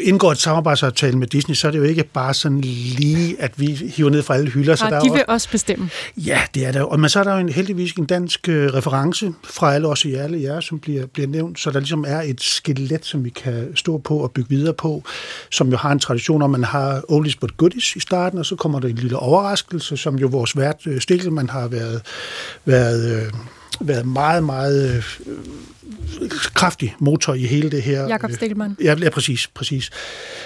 indgår 0.01 0.31
et 0.31 0.37
samarbejdsaftale 0.37 1.17
med 1.17 1.27
Disney, 1.27 1.55
så 1.55 1.67
er 1.67 1.71
det 1.71 1.79
jo 1.79 1.83
ikke 1.83 2.03
bare 2.03 2.33
sådan 2.33 2.61
lige, 2.61 3.41
at 3.41 3.51
vi 3.59 3.65
hiver 3.65 4.09
ned 4.09 4.23
fra 4.23 4.35
alle 4.35 4.49
hylder. 4.49 4.75
Så 4.75 4.85
ja, 4.85 4.91
der 4.91 4.99
de 4.99 5.11
vil 5.11 5.21
også, 5.21 5.33
også 5.33 5.49
bestemme. 5.49 5.89
Ja, 6.17 6.41
det 6.53 6.65
er 6.65 6.71
der. 6.71 6.81
Og, 6.81 6.99
men 6.99 7.09
så 7.09 7.19
er 7.19 7.23
der 7.23 7.33
jo 7.33 7.39
en, 7.39 7.49
heldigvis 7.49 7.93
en 7.93 8.05
dansk 8.05 8.49
øh, 8.49 8.73
reference 8.73 9.33
fra 9.43 9.73
alle 9.73 9.87
os 9.87 10.05
i 10.05 10.13
alle 10.13 10.41
jer, 10.41 10.59
som 10.59 10.79
bliver, 10.79 11.05
bliver 11.05 11.27
nævnt, 11.27 11.59
så 11.59 11.71
der 11.71 11.79
ligesom 11.79 12.05
er 12.07 12.21
et 12.21 12.41
skelet, 12.41 13.05
som 13.05 13.23
vi 13.23 13.29
kan 13.29 13.75
stå 13.75 13.97
på 13.97 14.17
og 14.17 14.31
bygge 14.31 14.49
videre 14.49 14.73
på, 14.73 15.03
som 15.51 15.69
jo 15.69 15.77
har 15.77 15.91
en 15.91 15.99
tradition 15.99 16.41
om, 16.41 16.49
man 16.49 16.63
har 16.63 17.01
oldies 17.07 17.35
but 17.35 17.57
goodies 17.57 17.95
i 17.95 17.99
starten, 17.99 18.39
og 18.39 18.45
så 18.45 18.55
kommer 18.55 18.79
der 18.79 18.87
en 18.87 18.95
lille 18.95 19.17
overraskelse, 19.17 19.97
som 19.97 20.15
jo 20.15 20.27
vores 20.27 20.57
vært 20.57 20.87
øh, 20.87 21.01
Stikkelman 21.01 21.49
har 21.49 21.67
været, 21.67 22.01
været 22.65 23.25
øh, 23.25 23.31
været 23.79 24.05
meget, 24.05 24.43
meget 24.43 25.03
øh, 25.25 26.29
kraftig 26.29 26.95
motor 26.99 27.33
i 27.33 27.45
hele 27.45 27.71
det 27.71 27.81
her. 27.81 28.07
Jakob 28.07 28.31
Stikkelmann. 28.31 28.77
Ja, 28.83 28.95
ja, 29.01 29.09
præcis, 29.09 29.47
præcis. 29.47 29.89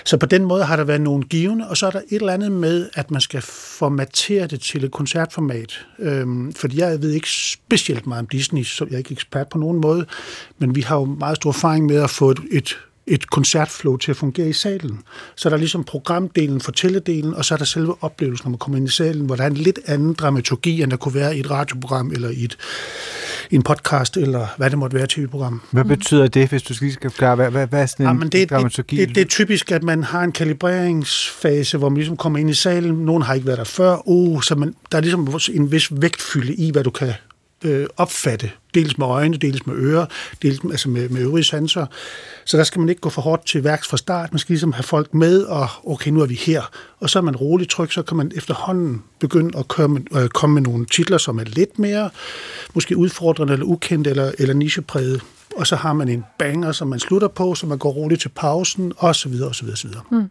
Så 0.05 0.17
på 0.17 0.25
den 0.25 0.45
måde 0.45 0.63
har 0.63 0.75
der 0.75 0.83
været 0.83 1.01
nogle 1.01 1.23
givende, 1.23 1.67
og 1.69 1.77
så 1.77 1.87
er 1.87 1.91
der 1.91 2.01
et 2.09 2.15
eller 2.15 2.33
andet 2.33 2.51
med, 2.51 2.89
at 2.93 3.11
man 3.11 3.21
skal 3.21 3.41
formatere 3.41 4.47
det 4.47 4.61
til 4.61 4.83
et 4.83 4.91
koncertformat. 4.91 5.85
Øhm, 5.99 6.53
fordi 6.53 6.79
jeg 6.79 7.01
ved 7.01 7.11
ikke 7.11 7.29
specielt 7.29 8.07
meget 8.07 8.19
om 8.19 8.27
Disney, 8.27 8.63
så 8.63 8.85
jeg 8.85 8.93
er 8.93 8.97
ikke 8.97 9.11
ekspert 9.11 9.49
på 9.49 9.57
nogen 9.57 9.81
måde, 9.81 10.05
men 10.57 10.75
vi 10.75 10.81
har 10.81 10.95
jo 10.95 11.05
meget 11.05 11.35
stor 11.35 11.49
erfaring 11.49 11.85
med 11.85 12.03
at 12.03 12.09
få 12.09 12.31
et, 12.31 12.39
et 12.51 12.77
et 13.11 13.29
koncertflow 13.29 13.97
til 13.97 14.11
at 14.11 14.17
fungere 14.17 14.49
i 14.49 14.53
salen. 14.53 14.99
Så 15.35 15.49
der 15.49 15.55
er 15.55 15.59
ligesom 15.59 15.83
programdelen, 15.83 16.61
fortælledelen, 16.61 17.33
og 17.33 17.45
så 17.45 17.53
er 17.53 17.57
der 17.57 17.65
selve 17.65 18.03
oplevelsen, 18.03 18.43
når 18.45 18.49
man 18.49 18.57
kommer 18.57 18.77
ind 18.77 18.87
i 18.87 18.91
salen, 18.91 19.25
hvor 19.25 19.35
der 19.35 19.43
er 19.43 19.47
en 19.47 19.53
lidt 19.53 19.79
anden 19.85 20.13
dramaturgi, 20.13 20.81
end 20.81 20.91
der 20.91 20.97
kunne 20.97 21.13
være 21.13 21.37
i 21.37 21.39
et 21.39 21.51
radioprogram, 21.51 22.11
eller 22.11 22.29
i, 22.29 22.43
et, 22.43 22.57
en 23.51 23.63
podcast, 23.63 24.17
eller 24.17 24.47
hvad 24.57 24.69
det 24.69 24.77
måtte 24.77 24.97
være 24.97 25.07
tv-program. 25.09 25.61
Hvad 25.71 25.85
betyder 25.85 26.27
det, 26.27 26.49
hvis 26.49 26.63
du 26.63 26.73
skal 26.73 27.09
forklare, 27.09 27.35
hvad, 27.35 27.51
hvad, 27.51 27.67
hvad 27.67 27.81
er 27.81 27.85
sådan 27.85 28.05
en 28.05 28.09
Jamen, 28.09 28.29
det, 28.29 28.49
dramaturgi? 28.49 28.97
Det, 28.97 29.07
det, 29.07 29.15
det 29.15 29.21
er 29.21 29.25
typisk, 29.25 29.71
at 29.71 29.83
man 29.83 30.03
har 30.03 30.23
en 30.23 30.31
kalibreringsfase, 30.31 31.77
hvor 31.77 31.89
man 31.89 31.97
ligesom 31.97 32.17
kommer 32.17 32.39
ind 32.39 32.49
i 32.49 32.53
salen. 32.53 32.95
Nogen 33.05 33.23
har 33.23 33.33
ikke 33.33 33.47
været 33.47 33.57
der 33.57 33.63
før. 33.63 33.97
Uh, 34.05 34.41
så 34.41 34.55
man, 34.55 34.75
der 34.91 34.97
er 34.97 35.01
ligesom 35.01 35.39
en 35.53 35.71
vis 35.71 35.87
vægtfylde 35.91 36.53
i, 36.53 36.71
hvad 36.71 36.83
du 36.83 36.89
kan 36.89 37.13
øh, 37.63 37.87
opfatte, 37.97 38.51
dels 38.73 38.97
med 38.97 39.07
øjne, 39.07 39.37
dels 39.37 39.67
med 39.67 39.75
ører, 39.75 40.05
dels 40.41 40.63
med, 40.63 40.71
altså 40.71 40.89
med, 40.89 41.09
med 41.09 41.21
øvrige 41.21 41.43
sanser. 41.43 41.85
Så 42.45 42.57
der 42.57 42.63
skal 42.63 42.79
man 42.79 42.89
ikke 42.89 43.01
gå 43.01 43.09
for 43.09 43.21
hårdt 43.21 43.45
til 43.45 43.63
værks 43.63 43.87
fra 43.87 43.97
start. 43.97 44.31
Man 44.31 44.39
skal 44.39 44.53
ligesom 44.53 44.73
have 44.73 44.83
folk 44.83 45.13
med, 45.13 45.43
og 45.43 45.67
okay, 45.83 46.11
nu 46.11 46.21
er 46.21 46.25
vi 46.25 46.35
her. 46.35 46.61
Og 46.99 47.09
så 47.09 47.19
er 47.19 47.23
man 47.23 47.35
roligt 47.35 47.71
tryg, 47.71 47.91
så 47.91 48.03
kan 48.03 48.17
man 48.17 48.31
efterhånden 48.35 49.03
begynde 49.19 49.59
at 49.59 49.67
komme, 49.67 50.05
øh, 50.15 50.29
komme 50.29 50.53
med 50.53 50.61
nogle 50.61 50.85
titler, 50.85 51.17
som 51.17 51.39
er 51.39 51.43
lidt 51.43 51.79
mere 51.79 52.09
måske 52.73 52.97
udfordrende, 52.97 53.53
eller 53.53 53.65
ukendte, 53.65 54.09
eller, 54.09 54.31
eller 54.39 54.53
nichepræget. 54.53 55.21
Og 55.57 55.67
så 55.67 55.75
har 55.75 55.93
man 55.93 56.09
en 56.09 56.23
banger, 56.37 56.71
som 56.71 56.87
man 56.87 56.99
slutter 56.99 57.27
på, 57.27 57.55
så 57.55 57.67
man 57.67 57.77
går 57.77 57.91
roligt 57.91 58.21
til 58.21 58.29
pausen, 58.29 58.93
osv. 58.97 59.33
osv., 59.49 59.67
osv. 59.73 59.89
Mm. 60.11 60.29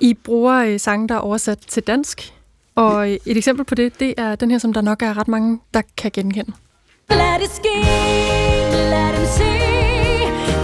I 0.00 0.14
bruger 0.14 0.54
øh, 0.54 0.80
sange, 0.80 1.08
der 1.08 1.14
er 1.14 1.18
oversat 1.18 1.58
til 1.58 1.82
dansk. 1.82 2.32
Og 2.74 3.10
øh, 3.10 3.18
et 3.26 3.36
eksempel 3.36 3.64
på 3.64 3.74
det, 3.74 4.00
det 4.00 4.14
er 4.16 4.36
den 4.36 4.50
her, 4.50 4.58
som 4.58 4.72
der 4.72 4.80
nok 4.80 5.02
er 5.02 5.18
ret 5.18 5.28
mange, 5.28 5.58
der 5.74 5.82
kan 5.96 6.10
genkende. 6.14 6.52
Lad 7.10 7.38
det 7.40 7.50
ske, 7.50 7.76
lad 8.92 9.08
dem 9.16 9.26
se 9.26 9.52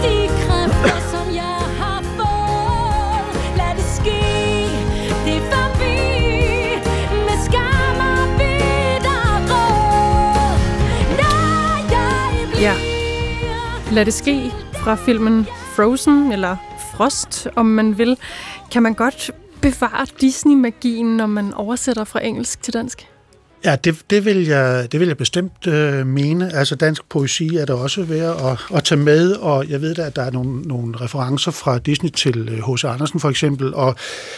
de 0.03 0.27
kræfter, 0.43 0.99
som 1.11 1.35
jeg 1.35 1.59
har 1.79 2.01
fået. 2.17 3.57
Lad 3.57 3.75
det 3.75 3.85
ske, 3.97 4.21
det 5.25 5.35
er 5.37 5.45
forbi 5.51 5.97
med 7.27 7.37
skam 7.45 7.97
og 8.11 8.27
bitter 8.39 9.25
råd. 9.49 10.57
Når 11.19 11.91
jeg 11.91 12.47
bliver... 12.49 12.61
Ja. 12.61 13.93
Lad 13.95 14.05
det 14.05 14.13
ske 14.13 14.51
fra 14.73 14.95
filmen 14.95 15.47
Frozen, 15.75 16.31
eller 16.31 16.55
Frost, 16.91 17.47
om 17.55 17.65
man 17.65 17.97
vil. 17.97 18.17
Kan 18.71 18.83
man 18.83 18.93
godt 18.93 19.31
bevare 19.61 20.05
Disney-magien, 20.21 21.17
når 21.17 21.25
man 21.25 21.53
oversætter 21.53 22.03
fra 22.03 22.25
engelsk 22.25 22.61
til 22.61 22.73
dansk? 22.73 23.07
Ja, 23.65 23.75
det, 23.75 24.01
det, 24.09 24.25
vil 24.25 24.45
jeg, 24.45 24.91
det 24.91 24.99
vil 24.99 25.07
jeg 25.07 25.17
bestemt 25.17 25.67
øh, 25.67 26.07
mene. 26.07 26.53
Altså 26.53 26.75
dansk 26.75 27.09
poesi 27.09 27.55
er 27.55 27.65
der 27.65 27.73
også 27.73 28.03
værd 28.03 28.51
at, 28.51 28.77
at 28.77 28.83
tage 28.83 29.01
med, 29.01 29.31
og 29.31 29.69
jeg 29.69 29.81
ved 29.81 29.95
da, 29.95 30.01
at 30.01 30.15
der 30.15 30.21
er 30.21 30.31
nogle, 30.31 30.61
nogle 30.61 30.97
referencer 31.01 31.51
fra 31.51 31.77
Disney 31.77 32.09
til 32.09 32.49
øh, 32.49 32.73
H.C. 32.73 32.83
Andersen 32.83 33.19
for 33.19 33.29
eksempel, 33.29 33.73
og 33.73 33.95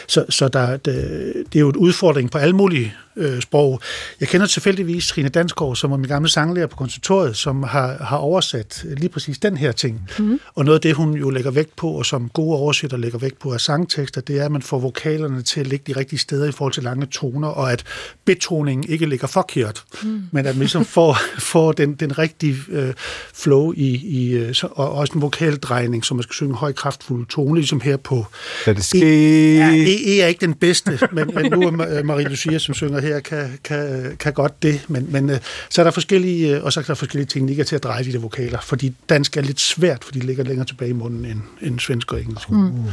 så, 0.07 0.25
så 0.29 0.47
der, 0.47 0.77
det, 0.77 0.95
øh, 0.95 1.45
det 1.53 1.55
er 1.55 1.59
jo 1.59 1.69
en 1.69 1.77
udfordring 1.77 2.31
på 2.31 2.37
alle 2.37 2.55
mulige 2.55 2.93
øh, 3.17 3.41
sprog. 3.41 3.79
Jeg 4.19 4.27
kender 4.27 4.47
tilfældigvis 4.47 5.07
Trine 5.07 5.29
Dansgaard, 5.29 5.75
som 5.75 5.91
var 5.91 5.97
min 5.97 6.07
gamle 6.07 6.29
sanglærer 6.29 6.67
på 6.67 6.75
konservatoriet, 6.75 7.37
som 7.37 7.63
har, 7.63 7.97
har 8.03 8.17
oversat 8.17 8.85
lige 8.97 9.09
præcis 9.09 9.37
den 9.37 9.57
her 9.57 9.71
ting. 9.71 10.09
Mm. 10.19 10.39
Og 10.55 10.65
noget 10.65 10.77
af 10.77 10.81
det, 10.81 10.95
hun 10.95 11.13
jo 11.13 11.29
lægger 11.29 11.51
vægt 11.51 11.75
på, 11.75 11.89
og 11.89 12.05
som 12.05 12.29
gode 12.29 12.57
oversætter 12.57 12.97
lægger 12.97 13.19
vægt 13.19 13.39
på 13.39 13.53
af 13.53 13.61
sangtekster, 13.61 14.21
det 14.21 14.39
er, 14.39 14.45
at 14.45 14.51
man 14.51 14.61
får 14.61 14.79
vokalerne 14.79 15.41
til 15.41 15.59
at 15.59 15.67
ligge 15.67 15.93
de 15.93 15.99
rigtige 15.99 16.19
steder 16.19 16.45
i 16.47 16.51
forhold 16.51 16.73
til 16.73 16.83
lange 16.83 17.05
toner, 17.05 17.47
og 17.47 17.71
at 17.71 17.83
betoningen 18.25 18.89
ikke 18.89 19.05
ligger 19.05 19.27
forkert, 19.27 19.83
mm. 20.03 20.21
men 20.31 20.45
at 20.45 20.55
man 20.55 20.59
ligesom 20.59 20.85
får, 20.85 21.17
får 21.53 21.71
den, 21.71 21.95
den 21.95 22.17
rigtige 22.17 22.55
øh, 22.69 22.93
flow 23.33 23.73
i, 23.75 23.95
i 23.95 24.33
øh, 24.33 24.53
så, 24.53 24.67
og 24.71 24.91
også 24.91 25.13
en 25.13 25.21
vokaldrejning, 25.21 26.05
så 26.05 26.13
man 26.13 26.23
skal 26.23 26.33
synge 26.33 26.55
høj 26.55 26.73
kraftfuld 26.73 27.27
tone, 27.27 27.59
ligesom 27.59 27.81
her 27.81 27.97
på... 27.97 28.25
Lad 28.65 28.75
det 28.75 28.85
ske! 28.85 28.99
E, 28.99 29.57
ja, 29.57 29.71
e, 29.71 30.17
e 30.17 30.21
er 30.21 30.27
ikke 30.27 30.45
den 30.45 30.53
bedste, 30.53 30.99
men, 31.11 31.31
men 31.35 31.51
nu 31.51 31.61
er 31.67 32.03
Marie 32.03 32.27
Lucia, 32.29 32.57
som 32.59 32.73
synger 32.73 33.01
her, 33.01 33.06
kan, 33.23 33.59
kan, 33.63 34.15
kan 34.19 34.33
godt 34.33 34.63
det, 34.63 34.85
men, 34.87 35.11
men 35.11 35.29
øh, 35.29 35.37
så 35.69 35.81
er 35.81 35.83
der 35.83 35.91
forskellige, 35.91 36.55
øh, 36.55 36.63
og 36.63 36.73
så 36.73 36.79
er 36.79 36.83
der 36.83 36.93
forskellige 36.93 37.27
teknikker 37.27 37.63
til 37.63 37.75
at 37.75 37.83
dreje 37.83 38.03
de 38.03 38.13
der 38.13 38.19
vokaler, 38.19 38.59
fordi 38.59 38.93
dansk 39.09 39.37
er 39.37 39.41
lidt 39.41 39.59
svært, 39.59 40.03
fordi 40.03 40.19
det 40.19 40.27
ligger 40.27 40.43
længere 40.43 40.65
tilbage 40.65 40.89
i 40.89 40.93
munden 40.93 41.25
end, 41.25 41.41
end 41.61 41.79
svensk 41.79 42.13
og 42.13 42.21
engelsk. 42.21 42.49
Mm. 42.49 42.57
Mm. 42.57 42.83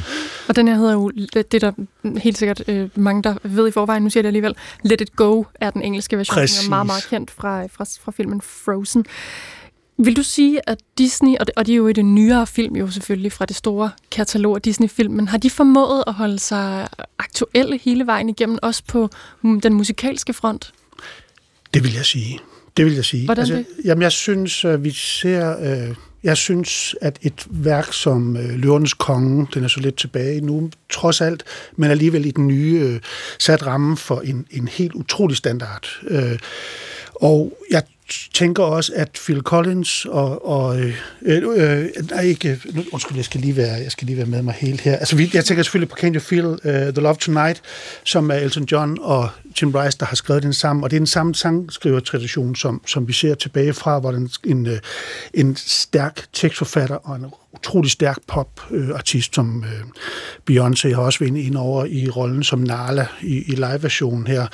Og 0.48 0.56
den 0.56 0.68
her 0.68 0.74
hedder 0.74 0.92
jo, 0.92 1.10
det 1.34 1.54
er 1.54 1.58
der 1.58 1.72
helt 2.18 2.38
sikkert 2.38 2.62
øh, 2.68 2.88
mange, 2.94 3.22
der 3.22 3.34
ved 3.42 3.68
i 3.68 3.70
forvejen, 3.70 4.02
nu 4.02 4.10
siger 4.10 4.20
jeg 4.20 4.24
det 4.24 4.28
alligevel, 4.28 4.56
Let 4.82 5.00
It 5.00 5.16
Go 5.16 5.44
er 5.54 5.70
den 5.70 5.82
engelske 5.82 6.18
version, 6.18 6.34
Præcis. 6.34 6.56
som 6.56 6.66
er 6.66 6.76
meget, 6.76 6.86
meget 6.86 7.06
kendt 7.10 7.30
fra, 7.30 7.66
fra, 7.66 7.84
fra 8.04 8.12
filmen 8.12 8.40
Frozen. 8.40 9.06
Vil 9.96 10.16
du 10.16 10.22
sige, 10.22 10.68
at 10.68 10.78
Disney, 10.98 11.36
og 11.40 11.46
det, 11.46 11.54
og 11.56 11.66
det 11.66 11.72
er 11.72 11.76
jo 11.76 11.88
i 11.88 11.92
det 11.92 12.04
nyere 12.04 12.46
film 12.46 12.76
jo 12.76 12.90
selvfølgelig 12.90 13.32
fra 13.32 13.46
det 13.46 13.56
store 13.56 13.90
katalog 14.10 14.56
af 14.56 14.62
Disney-film, 14.62 15.14
men 15.14 15.28
har 15.28 15.38
de 15.38 15.50
formået 15.50 16.04
at 16.06 16.14
holde 16.14 16.38
sig 16.38 16.88
aktuelle 17.18 17.78
hele 17.78 18.06
vejen 18.06 18.28
igennem, 18.28 18.58
også 18.62 18.82
på 18.86 19.08
den 19.42 19.74
musikalske 19.74 20.32
front? 20.32 20.72
Det 21.74 21.84
vil 21.84 21.92
jeg 21.92 22.04
sige. 22.04 22.38
Det 22.76 22.84
vil 22.84 22.94
jeg 22.94 23.04
sige. 23.04 23.24
Hvordan 23.24 23.42
altså, 23.42 23.56
det? 23.56 23.66
Jamen, 23.84 24.02
jeg 24.02 24.12
synes, 24.12 24.64
vi 24.78 24.90
ser... 24.90 25.56
Øh, 25.60 25.94
jeg 26.24 26.36
synes, 26.36 26.94
at 27.00 27.18
et 27.22 27.46
værk 27.50 27.92
som 27.92 28.36
øh, 28.36 28.50
Løvernes 28.50 28.94
Konge, 28.94 29.46
den 29.54 29.64
er 29.64 29.68
så 29.68 29.80
lidt 29.80 29.96
tilbage 29.96 30.40
nu, 30.40 30.70
trods 30.90 31.20
alt, 31.20 31.44
men 31.76 31.90
alligevel 31.90 32.26
i 32.26 32.30
den 32.30 32.46
nye, 32.46 32.80
øh, 32.84 33.00
sat 33.38 33.66
ramme 33.66 33.96
for 33.96 34.20
en, 34.20 34.46
en 34.50 34.68
helt 34.68 34.92
utrolig 34.92 35.36
standard. 35.36 35.86
Øh, 36.08 36.38
og 37.14 37.58
jeg 37.70 37.82
tænker 38.34 38.62
også, 38.62 38.92
at 38.96 39.20
Phil 39.24 39.40
Collins 39.40 40.04
og... 40.04 40.48
og 40.48 40.80
øh, 40.80 40.94
øh, 41.22 41.42
øh, 41.56 41.88
nej, 42.10 42.22
ikke... 42.22 42.60
Nu, 42.72 42.84
undskyld, 42.92 43.16
jeg 43.16 43.24
skal, 43.24 43.40
lige 43.40 43.56
være, 43.56 43.72
jeg 43.72 43.92
skal 43.92 44.06
lige 44.06 44.16
være 44.16 44.26
med 44.26 44.42
mig 44.42 44.54
helt 44.54 44.80
her. 44.80 44.96
Altså, 44.96 45.16
vi, 45.16 45.30
jeg 45.34 45.44
tænker 45.44 45.62
selvfølgelig 45.62 45.88
på 45.88 45.96
Can 45.96 46.14
You 46.14 46.20
Feel 46.20 46.46
uh, 46.46 46.58
The 46.64 47.00
Love 47.00 47.14
Tonight, 47.14 47.62
som 48.04 48.30
er 48.30 48.34
Elton 48.34 48.64
John 48.64 48.98
og 49.00 49.28
Tim 49.54 49.70
Rice, 49.70 49.98
der 49.98 50.06
har 50.06 50.16
skrevet 50.16 50.42
den 50.42 50.52
sammen. 50.52 50.84
Og 50.84 50.90
det 50.90 50.96
er 50.96 51.00
den 51.00 51.06
samme 51.06 51.34
sangskrivertradition, 51.34 52.56
som, 52.56 52.82
som 52.86 53.08
vi 53.08 53.12
ser 53.12 53.34
tilbage 53.34 53.72
fra, 53.72 53.98
hvor 53.98 54.12
den, 54.12 54.30
en, 54.44 54.66
øh, 54.66 54.78
en 55.34 55.56
stærk 55.56 56.26
tekstforfatter 56.32 56.96
og 56.96 57.16
en 57.16 57.26
utrolig 57.52 57.90
stærk 57.90 58.18
popartist 58.26 59.34
som 59.34 59.64
øh, 59.64 59.80
Beyoncé 60.50 60.94
har 60.94 61.02
også 61.02 61.18
været 61.18 61.36
ind 61.36 61.56
over 61.56 61.84
i 61.84 62.08
rollen 62.08 62.42
som 62.42 62.58
Nala 62.58 63.06
i, 63.22 63.42
i 63.46 63.54
live-versionen 63.54 64.26
her. 64.26 64.46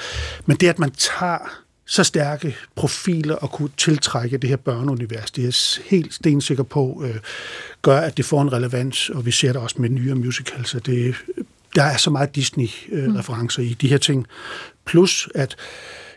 Men 0.46 0.56
det, 0.56 0.68
at 0.68 0.78
man 0.78 0.90
tager 0.90 1.64
så 1.90 2.04
stærke 2.04 2.56
profiler 2.74 3.34
og 3.34 3.50
kunne 3.50 3.70
tiltrække 3.76 4.38
det 4.38 4.50
her 4.50 4.56
børneunivers. 4.56 5.30
Det 5.30 5.44
er 5.44 5.80
helt 5.90 6.14
stensikker 6.14 6.62
på, 6.62 7.02
øh, 7.06 7.16
gør, 7.82 8.00
at 8.00 8.16
det 8.16 8.24
får 8.24 8.42
en 8.42 8.52
relevans, 8.52 9.10
og 9.10 9.26
vi 9.26 9.30
ser 9.30 9.52
det 9.52 9.62
også 9.62 9.76
med 9.78 9.88
nyere 9.88 10.14
musicals. 10.14 10.76
Det, 10.86 11.14
der 11.74 11.82
er 11.82 11.96
så 11.96 12.10
meget 12.10 12.36
Disney-referencer 12.36 13.62
øh, 13.62 13.70
i 13.70 13.74
de 13.74 13.88
her 13.88 13.98
ting. 13.98 14.26
Plus, 14.84 15.28
at 15.34 15.56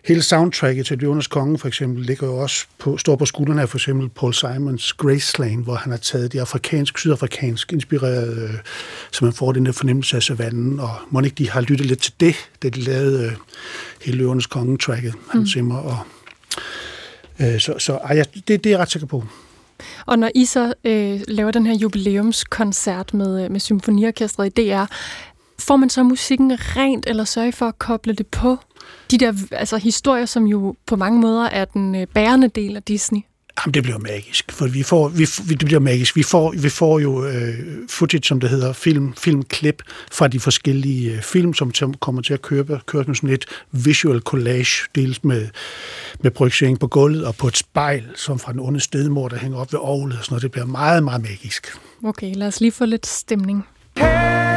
hele 0.06 0.22
soundtracket 0.22 0.86
til 0.86 0.98
Løvernes 0.98 1.28
Konge 1.28 1.58
for 1.58 1.68
eksempel 1.68 2.06
ligger 2.06 2.28
jo 2.28 2.38
også 2.38 2.66
på, 2.78 2.98
står 2.98 3.16
på 3.16 3.26
skuldrene 3.26 3.62
af 3.62 3.70
for 3.70 3.78
eksempel 3.78 4.10
Paul 4.10 4.34
Simons 4.34 4.94
Graceland, 4.94 5.63
hvor 5.63 5.76
han 5.76 5.92
har 5.92 5.98
taget 5.98 6.34
de 6.34 6.42
afrikansk, 6.42 6.98
sydafrikansk 6.98 7.74
inspirerede, 7.74 8.50
øh, 8.50 8.56
så 9.12 9.26
man 9.26 9.34
får 9.34 9.52
den 9.52 9.66
der 9.66 9.72
fornemmelse 9.72 10.16
af 10.16 10.24
savannen, 10.24 10.80
og 10.80 10.89
må 11.10 11.22
ikke 11.22 11.36
de 11.36 11.50
har 11.50 11.62
lyttet 11.62 11.88
lidt 11.88 12.02
til 12.02 12.13
det, 12.20 12.36
da 12.63 12.70
de 12.70 12.80
lavede 12.80 13.26
øh, 13.26 13.32
hele 14.02 14.18
Løvernes 14.18 14.48
Konge-tracket, 14.48 15.13
han 15.32 15.42
mm. 15.42 15.48
simmer, 15.48 15.78
og 15.78 15.98
øh, 17.39 17.60
så, 17.60 17.76
så 17.80 17.94
ej, 17.94 18.16
ja, 18.16 18.24
det, 18.48 18.48
det 18.48 18.66
er 18.66 18.70
jeg 18.70 18.80
ret 18.80 18.92
sikker 18.92 19.08
på. 19.08 19.24
Og 20.06 20.20
når 20.20 20.32
I 20.36 20.46
så 20.46 20.74
øh, 20.84 21.22
laver 21.28 21.52
den 21.52 21.66
her 21.66 21.74
jubilæumskoncert 21.74 23.13
med, 23.13 23.46
øh, 23.46 23.52
med 23.52 23.60
symfoniorkestret 23.60 24.60
i 24.60 24.70
DR, 24.70 24.86
får 25.63 25.78
man 25.78 25.89
så 25.89 26.04
musikken 26.04 26.52
rent, 26.52 27.06
eller 27.06 27.23
sørger 27.23 27.52
for 27.52 27.65
at 27.65 27.80
koble 27.80 28.13
det 28.13 28.28
på 28.28 28.58
de 29.12 29.17
der 29.17 29.34
altså, 29.52 29.78
historier, 29.78 30.26
som 30.26 30.45
jo 30.45 30.76
på 30.86 30.95
mange 30.95 31.19
måder 31.19 31.43
er 31.43 31.65
den 31.65 31.95
øh, 31.95 32.08
bærende 32.08 32.47
del 32.47 32.76
af 32.76 32.84
Disney? 32.84 33.21
Jamen, 33.65 33.73
det 33.73 33.84
bliver 33.84 33.97
magisk, 33.97 34.52
for 34.52 34.67
vi 34.67 34.84
får, 34.84 35.08
vi, 35.08 35.26
det 35.56 35.65
bliver 35.65 35.80
magisk. 35.80 36.15
Vi 36.15 36.23
får, 36.23 36.52
vi 36.52 36.69
får 36.69 36.99
jo 36.99 37.26
øh, 37.26 37.54
footage, 37.89 38.23
som 38.23 38.39
det 38.39 38.49
hedder, 38.49 38.73
film, 38.73 39.13
filmklip 39.13 39.84
fra 40.12 40.28
de 40.28 40.39
forskellige 40.39 41.12
øh, 41.12 41.21
film, 41.21 41.54
som 41.54 41.71
til, 41.71 41.88
kommer 41.99 42.21
til 42.21 42.34
at 42.34 42.41
køre, 42.41 42.80
køre 42.86 43.15
sådan 43.15 43.30
et 43.30 43.45
visual 43.71 44.19
collage, 44.19 44.88
dels 44.95 45.23
med, 45.23 45.47
med 46.19 46.32
projicering 46.32 46.80
på 46.80 46.88
gulvet 46.88 47.26
og 47.26 47.36
på 47.36 47.47
et 47.47 47.58
spejl, 47.58 48.04
som 48.15 48.39
fra 48.39 48.52
den 48.52 48.60
onde 48.60 48.80
stedmor, 48.80 49.28
der 49.28 49.38
hænger 49.38 49.58
op 49.58 49.73
ved 49.73 49.80
ovlet 49.80 50.17
og 50.17 50.23
sådan 50.23 50.34
noget. 50.34 50.43
Det 50.43 50.52
bliver 50.52 50.65
meget, 50.65 51.04
meget 51.04 51.21
magisk. 51.21 51.78
Okay, 52.04 52.34
lad 52.36 52.47
os 52.47 52.62
lige 52.62 52.71
få 52.71 52.86
lidt 52.86 53.08
stemning. 53.08 53.65
It 53.95 54.53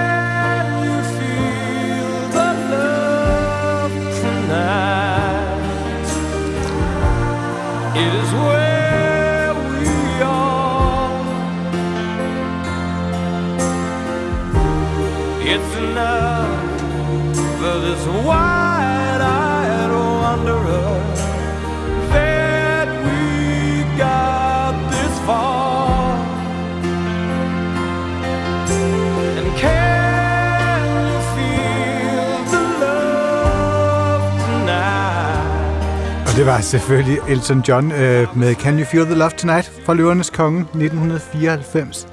det 36.37 36.47
var 36.47 36.61
selvfølgelig 36.61 37.19
Elton 37.29 37.65
John 37.69 37.93
øh, 37.93 38.39
med 38.39 38.55
Can 38.55 38.79
You 38.79 38.85
Feel 38.85 39.05
the 39.05 39.15
Love 39.15 39.31
Tonight 39.31 39.73
fra 39.85 39.95
Løvernes 39.95 40.31
Konge 40.31 40.61
1994. 40.61 42.09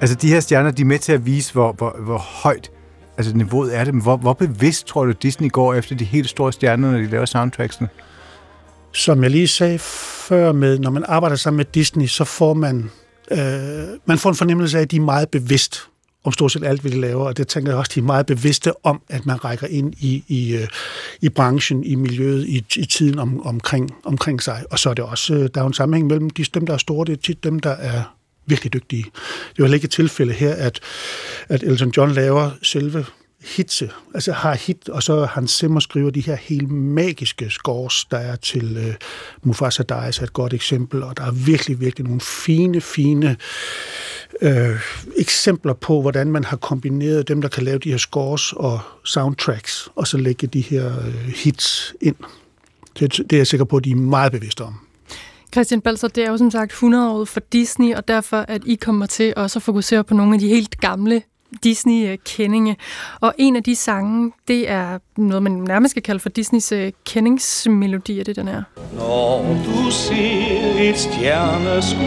Altså 0.00 0.16
de 0.16 0.28
her 0.28 0.40
stjerner, 0.40 0.70
de 0.70 0.82
er 0.82 0.86
med 0.86 0.98
til 0.98 1.12
at 1.12 1.26
vise, 1.26 1.52
hvor, 1.52 1.72
hvor, 1.72 1.96
hvor 2.00 2.18
højt 2.18 2.70
altså 3.16 3.36
niveauet 3.36 3.76
er 3.76 3.84
det. 3.84 3.94
Men 3.94 4.02
hvor, 4.02 4.16
hvor 4.16 4.32
bevidst 4.32 4.86
tror 4.86 5.04
du, 5.04 5.12
Disney 5.12 5.50
går 5.50 5.74
efter 5.74 5.94
de 5.94 6.04
helt 6.04 6.28
store 6.28 6.52
stjerner, 6.52 6.90
når 6.90 6.98
de 6.98 7.06
laver 7.06 7.24
soundtracksene? 7.24 7.88
Som 8.92 9.22
jeg 9.22 9.30
lige 9.30 9.48
sagde 9.48 9.78
før 10.28 10.52
med, 10.52 10.78
når 10.78 10.90
man 10.90 11.04
arbejder 11.08 11.36
sammen 11.36 11.56
med 11.56 11.64
Disney, 11.64 12.06
så 12.06 12.24
får 12.24 12.54
man, 12.54 12.90
øh, 13.30 13.38
man 14.06 14.18
får 14.18 14.30
en 14.30 14.36
fornemmelse 14.36 14.78
af, 14.78 14.82
at 14.82 14.90
de 14.90 14.96
er 14.96 15.00
meget 15.00 15.28
bevidst 15.28 15.88
om 16.26 16.32
stort 16.32 16.52
set 16.52 16.64
alt, 16.64 16.80
hvad 16.80 16.90
de 16.90 17.00
laver, 17.00 17.24
og 17.26 17.36
det 17.36 17.48
tænker 17.48 17.72
jeg 17.72 17.78
også, 17.78 17.92
de 17.94 18.00
er 18.00 18.04
meget 18.04 18.26
bevidste 18.26 18.86
om, 18.86 19.02
at 19.08 19.26
man 19.26 19.44
rækker 19.44 19.66
ind 19.66 19.94
i, 19.98 20.24
i, 20.28 20.54
øh, 20.54 20.68
i 21.20 21.28
branchen, 21.28 21.84
i 21.84 21.94
miljøet, 21.94 22.46
i, 22.46 22.64
i 22.76 22.84
tiden 22.84 23.18
om, 23.18 23.46
omkring, 23.46 23.90
omkring 24.04 24.42
sig. 24.42 24.64
Og 24.70 24.78
så 24.78 24.90
er 24.90 24.94
det 24.94 25.04
også, 25.04 25.34
øh, 25.34 25.40
der 25.40 25.60
er 25.60 25.60
jo 25.60 25.66
en 25.66 25.72
sammenhæng 25.72 26.06
mellem 26.06 26.30
de, 26.30 26.44
dem, 26.44 26.66
der 26.66 26.74
er 26.74 26.78
store, 26.78 27.04
det 27.04 27.12
er 27.12 27.22
tit 27.22 27.44
dem, 27.44 27.60
der 27.60 27.70
er 27.70 28.02
virkelig 28.46 28.72
dygtige. 28.72 29.02
Det 29.02 29.10
er 29.10 29.54
jo 29.58 29.64
heller 29.64 29.74
ikke 29.74 29.84
et 29.84 29.90
tilfælde 29.90 30.32
her, 30.32 30.54
at, 30.54 30.80
at 31.48 31.62
Elton 31.62 31.92
John 31.96 32.12
laver 32.12 32.50
selve 32.62 33.04
hitse, 33.44 33.90
altså 34.14 34.32
har 34.32 34.54
hit, 34.54 34.88
og 34.88 35.02
så 35.02 35.24
Hans 35.24 35.50
Zimmer 35.50 35.80
skriver 35.80 36.10
de 36.10 36.20
her 36.20 36.34
helt 36.34 36.70
magiske 36.70 37.50
scores, 37.50 38.04
der 38.04 38.18
er 38.18 38.36
til 38.36 38.76
øh, 38.76 38.94
Mufasa 39.42 39.82
Dice 39.82 40.20
er 40.20 40.24
et 40.24 40.32
godt 40.32 40.54
eksempel, 40.54 41.02
og 41.02 41.16
der 41.16 41.24
er 41.24 41.30
virkelig, 41.30 41.80
virkelig 41.80 42.04
nogle 42.06 42.20
fine, 42.20 42.80
fine 42.80 43.36
øh, 44.42 44.80
eksempler 45.16 45.72
på, 45.72 46.00
hvordan 46.00 46.26
man 46.26 46.44
har 46.44 46.56
kombineret 46.56 47.28
dem, 47.28 47.42
der 47.42 47.48
kan 47.48 47.62
lave 47.62 47.78
de 47.78 47.90
her 47.90 47.98
scores 47.98 48.52
og 48.52 48.80
soundtracks, 49.04 49.88
og 49.94 50.06
så 50.06 50.18
lægge 50.18 50.46
de 50.46 50.60
her 50.60 50.98
øh, 50.98 51.14
hits 51.14 51.94
ind. 52.00 52.16
Det, 52.98 53.16
det 53.16 53.32
er 53.32 53.36
jeg 53.36 53.46
sikker 53.46 53.64
på, 53.64 53.76
at 53.76 53.84
de 53.84 53.90
er 53.90 53.96
meget 53.96 54.32
bevidste 54.32 54.64
om. 54.64 54.74
Christian 55.52 55.80
Balser, 55.80 56.08
det 56.08 56.24
er 56.24 56.30
jo 56.30 56.36
som 56.36 56.50
sagt 56.50 56.72
100 56.72 57.10
år 57.10 57.24
for 57.24 57.40
Disney, 57.40 57.94
og 57.94 58.08
derfor 58.08 58.44
at 58.48 58.62
I 58.66 58.74
kommer 58.74 59.06
til 59.06 59.32
også 59.36 59.58
at 59.58 59.62
fokusere 59.62 60.04
på 60.04 60.14
nogle 60.14 60.34
af 60.34 60.40
de 60.40 60.48
helt 60.48 60.80
gamle 60.80 61.22
Disney-kendinge. 61.64 62.76
Og 63.20 63.34
en 63.38 63.56
af 63.56 63.62
de 63.62 63.76
sange, 63.76 64.32
det 64.48 64.70
er 64.70 64.98
noget, 65.16 65.42
man 65.42 65.52
nærmest 65.52 65.90
skal 65.90 66.02
kalde 66.02 66.20
for 66.20 66.28
Disneys 66.28 66.72
øh, 66.72 66.92
kendingsmelodi, 67.06 68.20
er 68.20 68.24
det 68.24 68.36
den 68.36 68.48
her. 68.48 68.62
Når 68.94 69.56
du 69.66 69.90
ser 69.90 70.90
et 70.90 70.98
stjerneskud, 70.98 72.06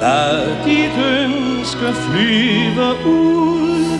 lad 0.00 0.64
dit 0.64 1.04
ønske 1.04 1.92
flyve 1.92 3.06
ud. 3.06 3.98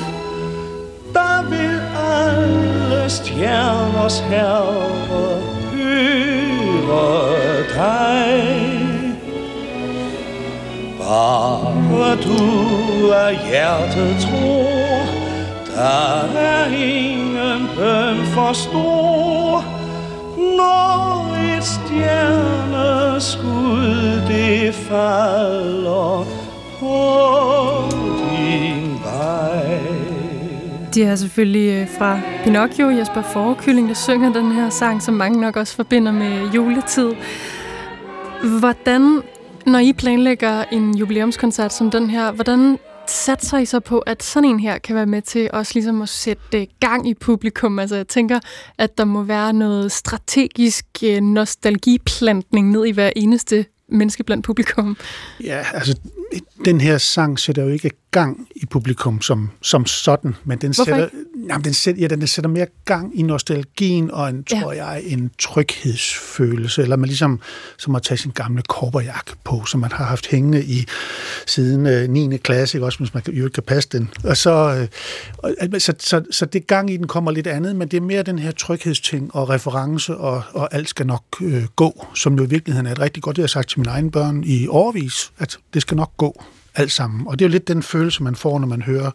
Der 1.12 1.50
vil 1.50 1.80
alle 1.96 3.10
stjerners 3.10 4.20
herre 4.20 4.94
høre 5.72 7.14
dig. 7.74 8.73
Bare 11.08 12.16
du 12.16 13.12
af 13.12 13.38
hjertet 13.46 14.16
tro, 14.20 14.68
der 15.74 16.38
er 16.38 16.66
ingen 16.66 17.68
bøn 17.76 18.26
for 18.26 18.52
stor. 18.52 19.64
Når 20.56 21.36
et 21.56 21.64
stjerneskud 21.64 22.34
det 24.28 24.74
falder 24.74 26.26
på 26.78 26.96
din 28.20 29.00
vej. 29.04 29.78
Det 30.94 31.04
er 31.04 31.16
selvfølgelig 31.16 31.80
øh, 31.80 31.88
fra 31.98 32.20
Pinocchio, 32.44 32.90
Jesper 32.90 33.22
Forkylling, 33.22 33.88
der 33.88 33.94
synger 33.94 34.32
den 34.32 34.52
her 34.52 34.70
sang, 34.70 35.02
som 35.02 35.14
mange 35.14 35.40
nok 35.40 35.56
også 35.56 35.76
forbinder 35.76 36.12
med 36.12 36.50
juletid. 36.54 37.12
Hvordan 38.58 39.22
når 39.66 39.78
I 39.78 39.92
planlægger 39.92 40.64
en 40.64 40.94
jubilæumskoncert 40.94 41.72
som 41.72 41.90
den 41.90 42.10
her, 42.10 42.32
hvordan 42.32 42.78
satser 43.08 43.58
I 43.58 43.64
så 43.64 43.80
på, 43.80 43.98
at 43.98 44.22
sådan 44.22 44.50
en 44.50 44.60
her 44.60 44.78
kan 44.78 44.96
være 44.96 45.06
med 45.06 45.22
til 45.22 45.50
også 45.52 45.72
ligesom 45.74 46.02
at 46.02 46.08
sætte 46.08 46.60
øh, 46.60 46.66
gang 46.80 47.08
i 47.08 47.14
publikum? 47.14 47.78
Altså 47.78 47.96
jeg 47.96 48.08
tænker, 48.08 48.40
at 48.78 48.98
der 48.98 49.04
må 49.04 49.22
være 49.22 49.52
noget 49.52 49.92
strategisk 49.92 50.86
øh, 51.04 51.20
nostalgiplantning 51.20 52.70
ned 52.70 52.86
i 52.86 52.90
hver 52.90 53.10
eneste 53.16 53.64
menneske 53.88 54.24
blandt 54.24 54.44
publikum. 54.44 54.96
Ja, 55.44 55.64
altså 55.74 55.98
den 56.64 56.80
her 56.80 56.98
sang 56.98 57.38
sætter 57.38 57.62
jo 57.62 57.68
ikke 57.68 57.90
gang 58.14 58.48
i 58.56 58.66
publikum 58.66 59.20
som, 59.20 59.50
som 59.62 59.86
sådan, 59.86 60.34
men 60.44 60.58
den 60.58 60.72
Hvorfor 60.74 60.84
sætter, 60.84 61.08
jamen, 61.48 61.64
den, 61.64 61.74
sætter, 61.74 62.00
ja, 62.02 62.06
den 62.08 62.26
sætter 62.26 62.48
mere 62.50 62.66
gang 62.84 63.18
i 63.18 63.22
nostalgien 63.22 64.10
og 64.10 64.28
en, 64.28 64.44
Ja. 64.52 64.60
tror 64.60 64.72
jeg, 64.72 65.02
en 65.04 65.30
tryghedsfølelse, 65.38 66.82
eller 66.82 66.96
man 66.96 67.06
ligesom 67.08 67.40
som 67.78 67.94
at 67.94 68.02
tage 68.02 68.18
sin 68.18 68.30
gamle 68.30 68.62
korperjakke 68.68 69.32
på, 69.44 69.64
som 69.64 69.80
man 69.80 69.92
har 69.92 70.04
haft 70.04 70.26
hængende 70.26 70.64
i 70.64 70.86
siden 71.46 71.86
øh, 71.86 72.08
9. 72.08 72.36
klasse, 72.36 72.78
ikke? 72.78 72.86
også 72.86 72.98
hvis 72.98 73.14
man 73.14 73.22
kan- 73.22 73.34
jo 73.34 73.44
ikke 73.44 73.54
kan 73.54 73.62
passe 73.62 73.88
den. 73.92 74.10
Og 74.24 74.36
så, 74.36 74.50
øh, 74.80 74.88
og, 75.38 75.52
så, 75.78 75.94
så, 75.98 76.24
så 76.30 76.46
det 76.46 76.66
gang 76.66 76.90
i 76.90 76.96
den 76.96 77.06
kommer 77.06 77.30
lidt 77.30 77.46
andet, 77.46 77.76
men 77.76 77.88
det 77.88 77.96
er 77.96 78.00
mere 78.00 78.22
den 78.22 78.38
her 78.38 78.50
tryghedsting 78.50 79.34
og 79.34 79.48
reference, 79.50 80.16
og, 80.16 80.42
og 80.52 80.74
alt 80.74 80.88
skal 80.88 81.06
nok 81.06 81.24
øh, 81.42 81.64
gå, 81.76 82.06
som 82.14 82.34
jo 82.38 82.44
i 82.44 82.48
virkeligheden 82.48 82.86
er 82.86 82.92
et 82.92 83.00
rigtig 83.00 83.22
godt, 83.22 83.36
det 83.36 83.42
har 83.42 83.44
jeg 83.44 83.50
sagt 83.50 83.68
til 83.70 83.78
mine 83.80 83.90
egne 83.90 84.10
børn 84.10 84.44
i 84.44 84.68
overvis, 84.68 85.32
at 85.38 85.56
det 85.74 85.82
skal 85.82 85.96
nok 85.96 86.16
gå 86.16 86.44
alt 86.74 86.92
sammen. 86.92 87.26
Og 87.26 87.38
det 87.38 87.44
er 87.44 87.48
jo 87.48 87.52
lidt 87.52 87.68
den 87.68 87.82
følelse, 87.82 88.22
man 88.22 88.36
får, 88.36 88.58
når 88.58 88.66
man 88.66 88.82
hører 88.82 89.10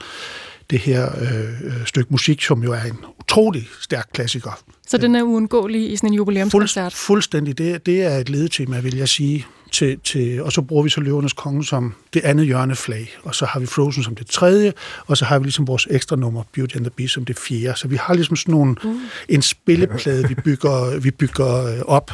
det 0.69 0.79
her 0.79 1.09
øh, 1.21 1.61
øh, 1.63 1.85
stykke 1.85 2.11
musik, 2.11 2.41
som 2.41 2.63
jo 2.63 2.73
er 2.73 2.81
en 2.81 2.97
utrolig 3.19 3.67
stærk 3.81 4.09
klassiker. 4.13 4.59
Så 4.87 4.97
den 4.97 5.15
er 5.15 5.23
uundgåelig 5.23 5.91
i 5.91 5.95
sådan 5.95 6.09
en 6.09 6.13
jubilæumskoncert. 6.13 6.93
Fuld, 6.93 7.05
fuldstændig. 7.05 7.57
Det, 7.57 7.85
det 7.85 8.03
er 8.03 8.17
et 8.17 8.29
ledetema, 8.29 8.79
vil 8.79 8.97
jeg 8.97 9.09
sige. 9.09 9.45
Til, 9.71 9.99
til, 10.03 10.43
og 10.43 10.51
så 10.51 10.61
bruger 10.61 10.83
vi 10.83 10.89
så 10.89 11.01
Løvernes 11.01 11.33
Konge 11.33 11.65
som 11.65 11.93
det 12.13 12.21
andet 12.23 12.45
hjørneflag, 12.45 13.17
og 13.23 13.35
så 13.35 13.45
har 13.45 13.59
vi 13.59 13.65
Frozen 13.65 14.03
som 14.03 14.15
det 14.15 14.27
tredje, 14.27 14.73
og 15.07 15.17
så 15.17 15.25
har 15.25 15.39
vi 15.39 15.45
ligesom 15.45 15.67
vores 15.67 15.87
ekstra 15.91 16.15
nummer, 16.15 16.43
Beauty 16.53 16.75
and 16.75 16.83
the 16.85 16.91
Beast, 16.97 17.13
som 17.13 17.25
det 17.25 17.39
fjerde. 17.39 17.79
Så 17.79 17.87
vi 17.87 17.95
har 17.95 18.13
ligesom 18.13 18.35
sådan 18.35 18.51
nogle, 18.51 18.75
Uh. 18.83 18.95
en 19.29 19.41
spilleplade, 19.41 20.27
vi 20.27 20.35
bygger, 20.35 20.99
vi 20.99 21.11
bygger 21.11 21.65
øh, 21.65 21.79
op. 21.85 22.11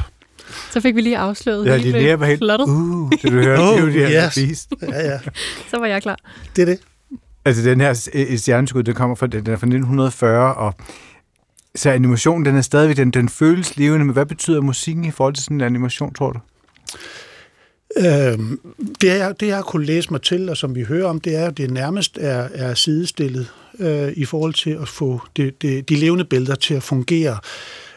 Så 0.72 0.82
fik 0.82 0.96
vi 0.96 1.02
lige 1.02 1.18
afsløret 1.18 1.65
Ja, 1.65 1.78
hele 1.78 2.20
var 2.20 2.26
helt, 2.26 2.39
plottet. 2.39 2.68
uh, 2.68 3.12
det 3.12 3.24
du 3.24 3.30
hørte, 3.30 3.60
Oh, 3.62 3.84
and 3.84 3.91
the 3.91 4.48
yes. 4.48 4.68
Ja, 4.82 5.12
ja. 5.12 5.20
Så 5.72 5.78
var 5.80 5.86
jeg 5.86 6.02
klar. 6.02 6.20
Det 6.56 6.62
er 6.62 6.65
det. 6.65 6.80
Altså 7.46 7.63
den 7.63 7.82
her 7.82 8.08
et 8.13 8.41
stjerneskud, 8.41 8.84
den 8.84 8.94
kommer 8.96 9.15
fra, 9.15 9.28
den 9.28 9.39
er 9.39 9.44
fra 9.44 9.52
1940, 9.52 10.54
og 10.56 10.74
så 11.76 11.89
animationen, 11.89 12.46
den 12.46 12.56
er 12.58 12.62
stadigvæk, 12.62 12.98
den, 12.98 13.12
den 13.12 13.30
føles 13.30 13.78
levende, 13.78 14.06
men 14.06 14.13
hvad 14.13 14.26
betyder 14.26 14.62
musikken 14.62 15.06
i 15.06 15.12
forhold 15.12 15.34
til 15.34 15.44
sådan 15.44 15.58
en 15.58 15.62
animation, 15.62 16.13
tror 16.13 16.32
du? 16.32 16.39
Øhm, 17.98 18.60
det, 19.02 19.08
jeg, 19.08 19.36
det, 19.39 19.48
jeg 19.48 19.56
har 19.56 19.63
kunnet 19.63 19.88
læse 19.88 20.12
mig 20.12 20.22
til, 20.22 20.50
og 20.50 20.58
som 20.58 20.76
vi 20.76 20.84
hører 20.84 21.08
om, 21.08 21.20
det 21.22 21.36
er, 21.36 21.48
at 21.48 21.58
det 21.58 21.72
nærmest 21.72 22.18
er, 22.22 22.48
er 22.54 22.74
sidestillet 22.74 23.52
øh, 23.80 24.12
i 24.15 24.26
forhold 24.26 24.54
til 24.54 24.70
at 24.82 24.88
få 24.88 25.22
det, 25.36 25.62
det, 25.62 25.89
de 25.89 25.96
levende 25.96 26.26
billeder 26.26 26.56
til 26.56 26.74
at 26.74 26.84
fungere. 26.84 27.38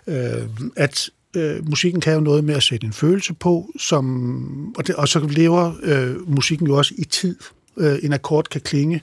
Øh, 0.06 0.42
at 0.76 1.10
øh, 1.36 1.68
musikken 1.68 2.00
kan 2.00 2.14
jo 2.14 2.20
noget 2.20 2.44
med 2.44 2.54
at 2.54 2.62
sætte 2.62 2.86
en 2.86 2.92
følelse 2.92 3.34
på, 3.34 3.70
som, 3.78 4.74
og, 4.76 4.86
det, 4.86 4.94
og 4.94 5.08
så 5.08 5.20
lever 5.20 5.72
øh, 5.82 6.30
musikken 6.30 6.66
jo 6.66 6.76
også 6.76 6.94
i 6.98 7.04
tid. 7.04 7.36
øh, 7.76 7.98
en 8.02 8.12
akkord 8.12 8.44
kan 8.50 8.60
klinge. 8.60 9.02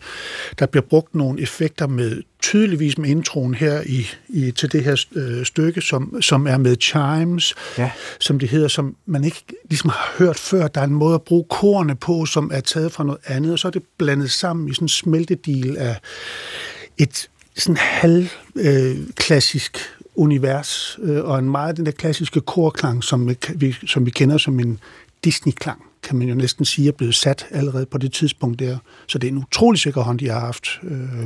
Der 0.60 0.66
bliver 0.66 0.84
brugt 0.90 1.16
nogle 1.16 1.42
effekter 1.42 1.88
med 1.88 2.22
tydeligvis 2.42 2.98
med 2.98 3.10
introen 3.10 3.54
her 3.54 3.82
i, 3.86 4.08
i 4.30 4.52
til 4.52 4.72
det 4.72 4.84
her 4.84 5.06
øh, 5.16 5.46
stykke, 5.46 5.82
som, 5.82 6.22
som 6.22 6.48
er 6.48 6.58
med 6.58 6.76
chimes, 6.82 7.56
Ja. 7.78 7.92
som 8.20 8.40
det 8.40 8.50
hedder, 8.50 8.68
som 8.68 8.96
man 9.06 9.24
ikke 9.24 9.44
ligesom 9.70 9.90
har 9.90 10.14
hørt 10.18 10.38
før. 10.40 10.68
Der 10.68 10.82
er 10.82 10.86
en 10.86 10.94
måde 10.94 11.16
at 11.16 11.22
bruge 11.22 11.46
korne 11.50 11.96
på, 11.96 12.26
som 12.26 12.52
er 12.54 12.60
taget 12.60 12.92
fra 12.92 13.04
noget 13.04 13.22
andet, 13.26 13.52
og 13.52 13.60
så 13.60 13.68
er 13.68 13.72
det 13.72 13.84
blandet 13.98 14.32
sammen 14.32 14.70
i 14.70 14.74
sådan 14.74 14.86
en 14.86 14.90
smeltedil 14.90 15.78
af 15.78 16.00
et 16.98 17.30
sådan 17.58 17.78
halv 17.78 18.28
øh, 18.56 18.96
klassisk 19.16 19.78
univers, 20.16 21.00
øh, 21.02 21.24
og 21.24 21.40
en 21.40 21.50
meget 21.50 21.78
den 21.78 21.86
der 21.86 21.92
klassiske 21.92 22.42
korklang, 22.42 23.04
som 23.04 23.30
vi, 23.56 23.76
som 23.88 24.06
vi 24.06 24.12
kender 24.12 24.38
som 24.38 24.60
en 24.60 24.80
Disney-klang, 25.24 25.82
kan 26.04 26.18
man 26.18 26.28
jo 26.28 26.36
næsten 26.36 26.66
sige, 26.66 26.88
er 26.88 26.92
blevet 26.92 27.16
sat 27.16 27.46
allerede 27.52 27.86
på 27.86 27.98
det 27.98 28.14
tidspunkt 28.14 28.60
der. 28.60 28.78
Så 29.08 29.18
det 29.18 29.28
er 29.28 29.32
en 29.32 29.38
utrolig 29.38 29.80
sikker 29.80 30.02
hånd, 30.02 30.20
de 30.20 30.30
har 30.30 30.40
haft, 30.40 30.68
øh, 30.84 31.26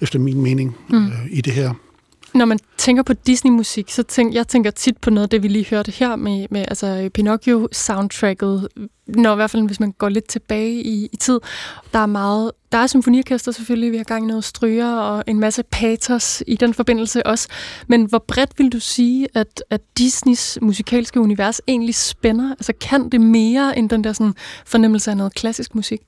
efter 0.00 0.18
min 0.18 0.40
mening, 0.42 0.76
øh, 0.94 1.26
i 1.30 1.40
det 1.40 1.52
her. 1.52 1.74
Når 2.34 2.44
man 2.44 2.58
tænker 2.76 3.02
på 3.02 3.12
Disney-musik, 3.12 3.90
så 3.90 4.02
tænker 4.02 4.38
jeg 4.38 4.48
tænker 4.48 4.70
tit 4.70 4.98
på 4.98 5.10
noget 5.10 5.22
af 5.22 5.30
det, 5.30 5.42
vi 5.42 5.48
lige 5.48 5.66
hørte 5.70 5.90
her 5.90 6.16
med, 6.16 6.46
med 6.50 6.64
altså 6.68 7.10
Pinocchio-soundtracket. 7.14 8.68
Når 9.06 9.32
i 9.32 9.36
hvert 9.36 9.50
fald, 9.50 9.66
hvis 9.66 9.80
man 9.80 9.92
går 9.92 10.08
lidt 10.08 10.28
tilbage 10.28 10.82
i, 10.82 11.08
i 11.12 11.16
tid. 11.16 11.40
Der 11.92 11.98
er 11.98 12.06
meget, 12.06 12.52
der 12.72 12.78
er 12.78 12.86
symfoniorkester 12.86 13.52
selvfølgelig, 13.52 13.92
vi 13.92 13.96
har 13.96 14.04
gang 14.04 14.24
i 14.24 14.26
noget 14.26 14.44
stryger 14.44 14.92
og 14.92 15.24
en 15.26 15.40
masse 15.40 15.62
patos 15.62 16.42
i 16.46 16.56
den 16.56 16.74
forbindelse 16.74 17.26
også. 17.26 17.48
Men 17.86 18.04
hvor 18.04 18.18
bredt 18.18 18.50
vil 18.58 18.72
du 18.72 18.80
sige, 18.80 19.28
at, 19.34 19.62
at 19.70 19.80
Disneys 19.98 20.58
musikalske 20.62 21.20
univers 21.20 21.60
egentlig 21.68 21.94
spænder? 21.94 22.50
Altså 22.50 22.72
kan 22.80 23.08
det 23.08 23.20
mere 23.20 23.78
end 23.78 23.90
den 23.90 24.04
der 24.04 24.12
sådan, 24.12 24.34
fornemmelse 24.66 25.10
af 25.10 25.16
noget 25.16 25.34
klassisk 25.34 25.74
musik? 25.74 26.00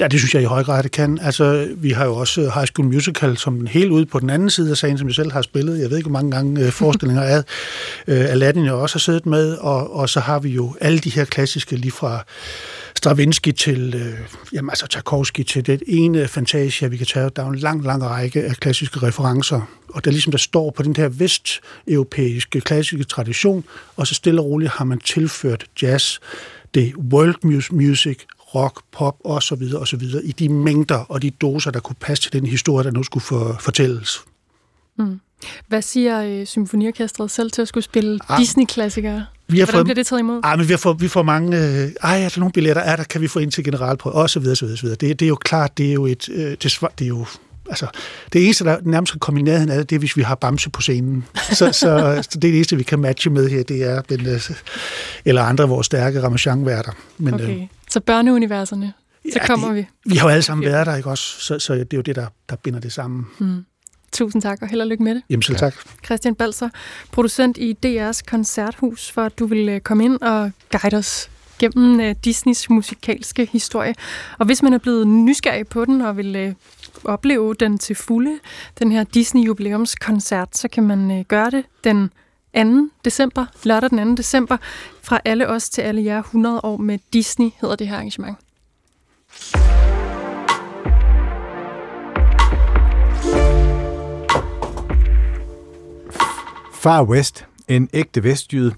Ja, 0.00 0.08
det 0.08 0.20
synes 0.20 0.34
jeg 0.34 0.42
i 0.42 0.44
høj 0.44 0.64
grad, 0.64 0.82
det 0.82 0.92
kan. 0.92 1.18
Altså, 1.22 1.68
vi 1.76 1.90
har 1.90 2.04
jo 2.04 2.14
også 2.14 2.40
øh, 2.40 2.54
High 2.54 2.66
School 2.66 2.88
Musical 2.88 3.36
som 3.36 3.58
den 3.58 3.68
helt 3.68 3.90
ude 3.90 4.06
på 4.06 4.18
den 4.18 4.30
anden 4.30 4.50
side 4.50 4.70
af 4.70 4.76
sagen, 4.76 4.98
som 4.98 5.08
jeg 5.08 5.14
selv 5.14 5.32
har 5.32 5.42
spillet. 5.42 5.80
Jeg 5.80 5.90
ved 5.90 5.96
ikke, 5.96 6.10
hvor 6.10 6.18
mange 6.18 6.30
gange 6.30 6.66
øh, 6.66 6.72
forestillinger 6.72 7.22
af 7.22 7.38
øh, 8.06 8.30
Aladdin, 8.30 8.64
jeg 8.64 8.72
også 8.72 8.94
har 8.94 9.00
siddet 9.00 9.26
med. 9.26 9.54
Og, 9.54 9.94
og 9.96 10.08
så 10.08 10.20
har 10.20 10.38
vi 10.38 10.48
jo 10.48 10.76
alle 10.80 10.98
de 10.98 11.10
her 11.10 11.24
klassiske, 11.24 11.76
lige 11.76 11.92
fra 11.92 12.24
Stravinsky 12.96 13.52
til, 13.52 13.94
øh, 13.94 14.18
jamen 14.52 14.70
altså 14.70 14.86
Tchaikovsky 14.86 15.42
til 15.42 15.66
det 15.66 15.82
ene 15.86 16.28
Fantasia, 16.28 16.88
vi 16.88 16.96
kan 16.96 17.06
tage. 17.06 17.30
Der 17.36 17.42
er 17.42 17.48
en 17.48 17.58
lang, 17.58 17.84
lang 17.84 18.04
række 18.04 18.44
af 18.44 18.56
klassiske 18.56 19.02
referencer. 19.02 19.60
Og 19.88 20.04
der 20.04 20.10
ligesom 20.10 20.30
der 20.30 20.38
står 20.38 20.70
på 20.70 20.82
den 20.82 20.96
her 20.96 21.08
vesteuropæiske 21.08 22.60
klassiske 22.60 23.04
tradition, 23.04 23.64
og 23.96 24.06
så 24.06 24.14
stille 24.14 24.40
og 24.40 24.46
roligt 24.46 24.70
har 24.70 24.84
man 24.84 24.98
tilført 24.98 25.64
jazz, 25.82 26.18
det 26.74 26.94
world 26.96 27.34
music, 27.72 28.18
rock, 28.54 28.80
pop 28.92 29.16
og 29.24 29.42
så 29.42 29.54
videre 29.54 29.80
og 29.80 29.88
så 29.88 29.96
videre 29.96 30.24
i 30.24 30.32
de 30.32 30.48
mængder 30.48 30.98
og 30.98 31.22
de 31.22 31.30
doser, 31.30 31.70
der 31.70 31.80
kunne 31.80 31.96
passe 32.00 32.22
til 32.22 32.32
den 32.32 32.46
historie, 32.46 32.84
der 32.84 32.90
nu 32.90 33.02
skulle 33.02 33.24
for, 33.24 33.56
fortælles. 33.60 34.20
Hvad 35.68 35.82
siger 35.82 36.22
øh, 36.22 36.46
symfoniorkestret 36.46 37.30
selv 37.30 37.50
til 37.50 37.62
at 37.62 37.68
skulle 37.68 37.84
spille 37.84 38.18
Ah, 38.28 38.40
Disney-klassikere? 38.40 39.26
Vi 39.48 39.58
har 39.58 39.66
Hvordan 39.66 39.78
fået, 39.78 39.84
bliver 39.84 39.94
det 39.94 40.06
taget 40.06 40.20
imod? 40.20 40.40
ej, 40.44 40.56
men 40.56 40.68
vi, 40.68 40.72
har 40.72 40.78
fået, 40.78 41.00
vi 41.00 41.08
får 41.08 41.22
mange... 41.22 41.58
Øh, 41.58 41.90
ej, 42.02 42.22
er 42.22 42.28
der 42.28 42.38
nogle 42.40 42.52
billetter? 42.52 42.82
Er 42.82 42.96
der, 42.96 43.04
kan 43.04 43.20
vi 43.20 43.28
få 43.28 43.38
ind 43.38 43.52
til 43.52 43.64
generalprøve? 43.64 44.14
Og 44.14 44.30
så 44.30 44.40
videre, 44.40 44.56
så 44.56 44.64
videre, 44.64 44.78
så 44.78 44.82
videre. 44.82 44.96
Det, 44.96 45.20
det 45.20 45.26
er 45.26 45.28
jo 45.28 45.36
klart, 45.36 45.78
det 45.78 45.88
er 45.88 45.92
jo 45.92 46.06
et... 46.06 46.28
Øh, 46.28 46.50
det, 46.50 46.80
det 46.98 47.04
er 47.04 47.08
jo 47.08 47.26
Altså, 47.70 47.86
det 48.32 48.44
eneste, 48.44 48.64
der 48.64 48.76
nærmest 48.82 49.12
kan 49.12 49.20
komme 49.20 49.40
i 49.40 49.42
nærheden 49.42 49.70
af 49.70 49.78
det, 49.78 49.90
det 49.90 49.96
er, 49.96 49.98
hvis 49.98 50.16
vi 50.16 50.22
har 50.22 50.34
Bamse 50.34 50.70
på 50.70 50.80
scenen. 50.80 51.24
Så, 51.58 51.72
så, 51.72 51.72
så 51.72 52.28
det 52.32 52.36
er 52.36 52.40
det 52.40 52.54
eneste, 52.54 52.76
vi 52.76 52.82
kan 52.82 52.98
matche 52.98 53.30
med 53.30 53.48
her, 53.48 53.62
det 53.62 53.82
er 53.82 54.00
den, 54.00 54.26
øh, 54.26 54.50
eller 55.24 55.42
andre 55.42 55.64
af 55.64 55.70
vores 55.70 55.86
stærke 55.86 56.22
Ramachan-værter. 56.22 56.92
Men 57.18 57.34
øh, 57.34 57.40
Okay, 57.40 57.66
så 57.92 58.00
børneuniverserne, 58.00 58.92
så 59.32 59.38
Ja, 59.40 59.46
kommer 59.46 59.66
det- 59.68 59.76
vi. 59.76 59.86
vi 60.10 60.16
har 60.16 60.26
jo 60.26 60.30
alle 60.30 60.42
sammen 60.42 60.64
været 60.64 60.86
der, 60.86 60.96
ikke 60.96 61.10
også? 61.10 61.24
Så, 61.40 61.58
så 61.58 61.74
det 61.74 61.92
er 61.92 61.96
jo 61.96 62.02
det, 62.02 62.16
der, 62.16 62.26
der 62.48 62.56
binder 62.56 62.80
det 62.80 62.92
sammen. 62.92 63.26
Tusind 64.12 64.42
tak, 64.42 64.58
og 64.62 64.68
held 64.68 64.80
og 64.80 64.86
lykke 64.86 65.02
med 65.04 65.14
det. 65.14 65.22
Jamen 65.30 65.42
selv 65.42 65.58
tak. 65.58 65.74
Christian 66.04 66.34
Balser, 66.34 66.68
producent 67.12 67.56
i 67.58 67.76
DR's 67.86 68.20
Koncerthus, 68.26 69.10
for 69.10 69.22
at 69.22 69.38
du 69.38 69.46
vil 69.46 69.68
øh, 69.68 69.80
komme 69.80 70.04
ind 70.04 70.20
og 70.22 70.50
guide 70.80 70.96
os 70.96 71.30
gennem 71.58 72.00
øh, 72.00 72.14
Disneys 72.24 72.70
musikalske 72.70 73.48
historie. 73.52 73.94
Og 74.38 74.46
hvis 74.46 74.62
man 74.62 74.72
er 74.72 74.78
blevet 74.78 75.06
nysgerrig 75.08 75.66
på 75.68 75.84
den 75.84 76.00
og 76.00 76.16
vil 76.16 76.36
øh, 76.36 76.54
opleve 77.04 77.54
den 77.54 77.78
til 77.78 77.96
fulde, 77.96 78.38
den 78.78 78.92
her 78.92 79.04
Disney 79.04 79.42
jubilæumskoncert, 79.46 80.56
så 80.56 80.68
kan 80.68 80.82
man 80.84 81.24
gøre 81.28 81.50
det 81.50 81.64
den 81.84 82.10
2. 82.56 82.88
december, 83.04 83.46
lørdag 83.64 83.90
den 83.90 84.08
2. 84.08 84.14
december, 84.14 84.56
fra 85.02 85.20
alle 85.24 85.48
os 85.48 85.70
til 85.70 85.82
alle 85.82 86.04
jer 86.04 86.18
100 86.18 86.60
år 86.62 86.76
med 86.76 86.98
Disney, 87.12 87.50
hedder 87.60 87.76
det 87.76 87.88
her 87.88 87.96
arrangement. 87.96 88.38
Far 96.74 97.02
West, 97.02 97.46
en 97.68 97.88
ægte 97.92 98.24
vestjyde. 98.24 98.74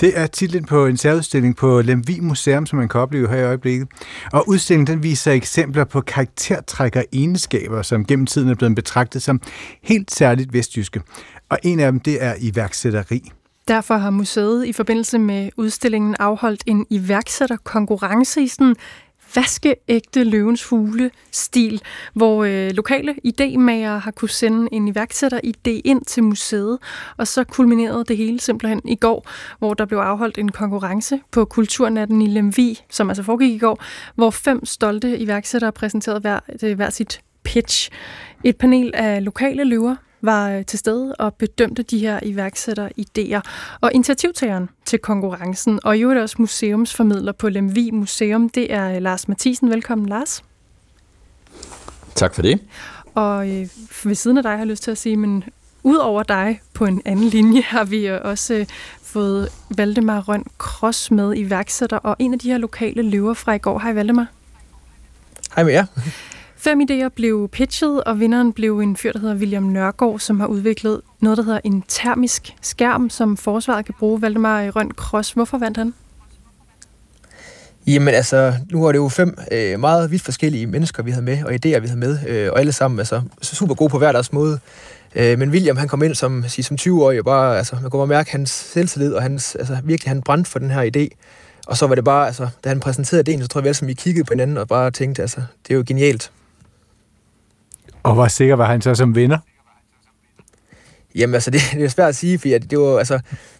Det 0.00 0.18
er 0.18 0.26
titlen 0.26 0.64
på 0.64 0.86
en 0.86 0.96
særudstilling 0.96 1.56
på 1.56 1.80
Lemvig 1.80 2.22
Museum, 2.22 2.66
som 2.66 2.78
man 2.78 2.88
kan 2.88 3.00
opleve 3.00 3.28
her 3.28 3.36
i 3.36 3.44
øjeblikket. 3.44 3.88
Og 4.32 4.48
udstillingen 4.48 4.86
den 4.86 5.02
viser 5.02 5.32
eksempler 5.32 5.84
på 5.84 6.00
karaktertræk 6.00 6.96
og 6.96 7.04
egenskaber, 7.12 7.82
som 7.82 8.04
gennem 8.04 8.26
tiden 8.26 8.48
er 8.48 8.54
blevet 8.54 8.74
betragtet 8.74 9.22
som 9.22 9.40
helt 9.82 10.10
særligt 10.10 10.52
vestjyske. 10.52 11.02
Og 11.48 11.58
en 11.62 11.80
af 11.80 11.92
dem, 11.92 12.00
det 12.00 12.22
er 12.22 12.34
iværksætteri. 12.40 13.32
Derfor 13.68 13.96
har 13.96 14.10
museet 14.10 14.66
i 14.66 14.72
forbindelse 14.72 15.18
med 15.18 15.50
udstillingen 15.56 16.16
afholdt 16.18 16.62
en 16.66 16.86
iværksætterkonkurrence 16.90 18.42
i 18.42 18.48
sådan 18.48 18.76
vaskeægte 19.34 20.24
løvens 20.24 20.64
hule-stil, 20.64 21.82
hvor 22.14 22.44
øh, 22.44 22.70
lokale 22.70 23.14
idémager 23.24 23.98
har 23.98 24.12
kunne 24.16 24.28
sende 24.28 24.68
en 24.72 24.88
iværksætter-idé 24.88 25.80
ind 25.84 26.04
til 26.04 26.22
museet, 26.22 26.78
og 27.16 27.26
så 27.26 27.44
kulminerede 27.44 28.04
det 28.04 28.16
hele 28.16 28.40
simpelthen 28.40 28.80
i 28.84 28.94
går, 28.94 29.28
hvor 29.58 29.74
der 29.74 29.84
blev 29.84 29.98
afholdt 29.98 30.38
en 30.38 30.48
konkurrence 30.48 31.20
på 31.30 31.44
Kulturnatten 31.44 32.22
i 32.22 32.26
Lemvi, 32.26 32.80
som 32.90 33.08
altså 33.10 33.22
foregik 33.22 33.54
i 33.54 33.58
går, 33.58 33.82
hvor 34.14 34.30
fem 34.30 34.64
stolte 34.64 35.18
iværksættere 35.18 35.72
præsenterede 35.72 36.20
hver, 36.20 36.40
øh, 36.62 36.76
hver 36.76 36.90
sit 36.90 37.20
pitch. 37.44 37.90
Et 38.44 38.56
panel 38.56 38.90
af 38.94 39.24
lokale 39.24 39.64
løver 39.64 39.96
var 40.20 40.50
øh, 40.50 40.64
til 40.64 40.78
stede 40.78 41.14
og 41.14 41.34
bedømte 41.34 41.82
de 41.82 41.98
her 41.98 42.20
iværksætteridéer. 42.22 43.40
Og 43.80 43.92
initiativtageren 43.94 44.68
til 44.84 44.98
konkurrencen, 44.98 45.80
og 45.84 45.98
i 45.98 46.02
øvrigt 46.02 46.20
også 46.20 46.36
museumsformidler 46.38 47.32
på 47.32 47.48
Lemvig 47.48 47.94
Museum, 47.94 48.48
det 48.48 48.72
er 48.72 48.90
øh, 48.96 49.02
Lars 49.02 49.28
Mathisen. 49.28 49.70
Velkommen, 49.70 50.08
Lars. 50.08 50.44
Tak 52.14 52.34
for 52.34 52.42
det. 52.42 52.60
Og 53.14 53.48
øh, 53.48 53.68
ved 54.04 54.14
siden 54.14 54.36
af 54.36 54.42
dig 54.42 54.52
har 54.52 54.58
jeg 54.58 54.66
lyst 54.66 54.82
til 54.82 54.90
at 54.90 54.98
sige, 54.98 55.16
men 55.16 55.44
ud 55.82 55.96
over 55.96 56.22
dig 56.22 56.60
på 56.74 56.84
en 56.84 57.02
anden 57.04 57.24
linje, 57.28 57.62
har 57.62 57.84
vi 57.84 58.06
øh, 58.06 58.20
også 58.24 58.54
øh, 58.54 58.66
fået 59.02 59.48
Valdemar 59.76 60.20
Røn 60.20 60.44
Cross 60.58 61.10
med 61.10 61.36
iværksætter, 61.36 61.96
og 61.96 62.16
en 62.18 62.32
af 62.32 62.38
de 62.38 62.50
her 62.50 62.58
lokale 62.58 63.02
løver 63.02 63.34
fra 63.34 63.52
i 63.52 63.58
går. 63.58 63.78
Hej 63.78 63.92
Valdemar. 63.92 64.26
Hej 65.54 65.64
med 65.64 65.72
jer. 65.72 65.86
Fem 66.60 66.80
idéer 66.80 67.08
blev 67.08 67.48
pitchet, 67.48 68.04
og 68.04 68.20
vinderen 68.20 68.52
blev 68.52 68.80
en 68.80 68.96
fyr, 68.96 69.12
der 69.12 69.18
hedder 69.18 69.34
William 69.34 69.62
Nørgaard, 69.62 70.18
som 70.18 70.40
har 70.40 70.46
udviklet 70.46 71.00
noget, 71.20 71.38
der 71.38 71.44
hedder 71.44 71.60
en 71.64 71.84
termisk 71.88 72.54
skærm, 72.62 73.10
som 73.10 73.36
forsvaret 73.36 73.84
kan 73.84 73.94
bruge. 73.98 74.22
Valdemar 74.22 74.70
Røn 74.70 74.90
Kross, 74.90 75.32
hvorfor 75.32 75.58
vandt 75.58 75.76
han? 75.76 75.94
Jamen 77.86 78.14
altså, 78.14 78.54
nu 78.70 78.82
var 78.82 78.92
det 78.92 78.98
jo 78.98 79.08
fem 79.08 79.38
øh, 79.52 79.80
meget 79.80 80.10
vidt 80.10 80.22
forskellige 80.22 80.66
mennesker, 80.66 81.02
vi 81.02 81.10
havde 81.10 81.24
med, 81.24 81.44
og 81.44 81.52
idéer, 81.52 81.78
vi 81.78 81.86
havde 81.86 81.96
med, 81.96 82.18
øh, 82.28 82.52
og 82.52 82.60
alle 82.60 82.72
sammen 82.72 82.98
altså, 82.98 83.22
super 83.42 83.74
gode 83.74 83.90
på 83.90 83.98
hver 83.98 84.12
deres 84.12 84.32
måde. 84.32 84.58
Øh, 85.14 85.38
men 85.38 85.50
William, 85.50 85.76
han 85.76 85.88
kom 85.88 86.02
ind 86.02 86.14
som, 86.14 86.44
sig, 86.48 86.64
som 86.64 86.76
20-årig, 86.80 87.18
og 87.18 87.24
bare, 87.24 87.58
altså, 87.58 87.76
man 87.82 87.90
kunne 87.90 88.00
bare 88.00 88.06
mærke 88.06 88.30
hans 88.30 88.50
selvtillid, 88.50 89.12
og 89.12 89.22
hans, 89.22 89.54
altså, 89.54 89.78
virkelig, 89.84 90.10
han 90.10 90.22
brændte 90.22 90.50
for 90.50 90.58
den 90.58 90.70
her 90.70 90.90
idé. 90.96 91.16
Og 91.66 91.76
så 91.76 91.86
var 91.86 91.94
det 91.94 92.04
bare, 92.04 92.26
altså, 92.26 92.48
da 92.64 92.68
han 92.68 92.80
præsenterede 92.80 93.34
idéen, 93.34 93.42
så 93.42 93.48
tror 93.48 93.60
jeg, 93.60 93.64
vi 93.64 93.68
alle 93.68 93.74
sammen 93.74 93.88
vi 93.88 93.94
kiggede 93.94 94.24
på 94.24 94.32
hinanden 94.32 94.56
og 94.56 94.68
bare 94.68 94.90
tænkte, 94.90 95.22
altså, 95.22 95.40
det 95.68 95.74
er 95.74 95.76
jo 95.76 95.84
genialt. 95.86 96.30
Og 98.08 98.14
hvor 98.14 98.28
sikker 98.28 98.56
var 98.56 98.66
han 98.66 98.80
så 98.80 98.94
som 98.94 99.14
vinder? 99.14 99.38
Jamen 101.14 101.34
altså, 101.34 101.50
det, 101.50 101.60
det 101.74 101.84
er 101.84 101.88
svært 101.88 102.08
at 102.08 102.16
sige, 102.16 102.38
for 102.38 102.48
det 102.48 102.78
var, 102.78 102.98
altså, 102.98 103.14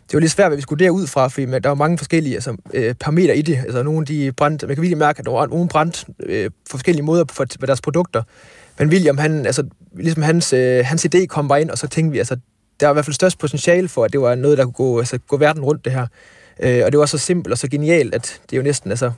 det 0.07 0.15
var 0.15 0.21
lidt 0.21 0.33
svært, 0.33 0.49
hvad 0.49 0.57
vi 0.57 0.63
skulle 0.63 0.85
derud 0.85 1.07
fra, 1.07 1.29
fordi 1.29 1.47
der 1.47 1.69
var 1.69 1.75
mange 1.75 1.99
forskellige 1.99 2.35
altså, 2.35 2.57
øh, 2.75 2.95
parametre 2.95 3.37
i 3.37 3.43
det. 3.43 3.57
Altså, 3.57 3.83
nogle 3.83 4.07
de 4.07 4.33
brændte, 4.33 4.67
man 4.67 4.77
kan 4.77 4.83
virkelig 4.83 4.99
mærke, 4.99 5.19
at 5.19 5.25
der 5.25 5.33
var 5.33 5.47
nogle 5.47 5.69
brændt 5.69 6.05
øh, 6.21 6.51
forskellige 6.71 7.05
måder 7.05 7.25
for, 7.31 7.47
for 7.61 7.67
deres 7.67 7.81
produkter. 7.81 8.23
Men 8.79 8.89
William, 8.89 9.19
han, 9.19 9.47
altså, 9.47 9.65
ligesom 9.97 10.23
hans, 10.23 10.53
øh, 10.53 10.85
hans 10.85 11.07
idé 11.07 11.27
kom 11.27 11.49
bare 11.49 11.61
ind, 11.61 11.71
og 11.71 11.79
så 11.79 11.87
tænkte 11.87 12.13
vi, 12.13 12.19
altså, 12.19 12.37
der 12.81 12.87
var 12.87 12.93
i 12.93 12.97
hvert 12.97 13.05
fald 13.05 13.15
størst 13.15 13.39
potentiale 13.39 13.89
for, 13.89 14.05
at 14.05 14.13
det 14.13 14.21
var 14.21 14.35
noget, 14.35 14.59
der 14.59 14.65
kunne 14.65 14.73
gå, 14.73 14.99
altså, 14.99 15.19
gå 15.19 15.37
verden 15.37 15.63
rundt, 15.63 15.85
det 15.85 15.93
her. 15.93 16.07
Øh, 16.61 16.83
og 16.85 16.93
det 16.93 17.01
var 17.01 17.07
så 17.07 17.19
simpelt 17.19 17.53
og 17.53 17.59
så 17.59 17.69
genialt, 17.69 18.15
at 18.15 18.41
det 18.51 18.57
er 18.57 18.61
jo 18.61 18.63
næsten, 18.63 18.91
altså, 18.91 19.13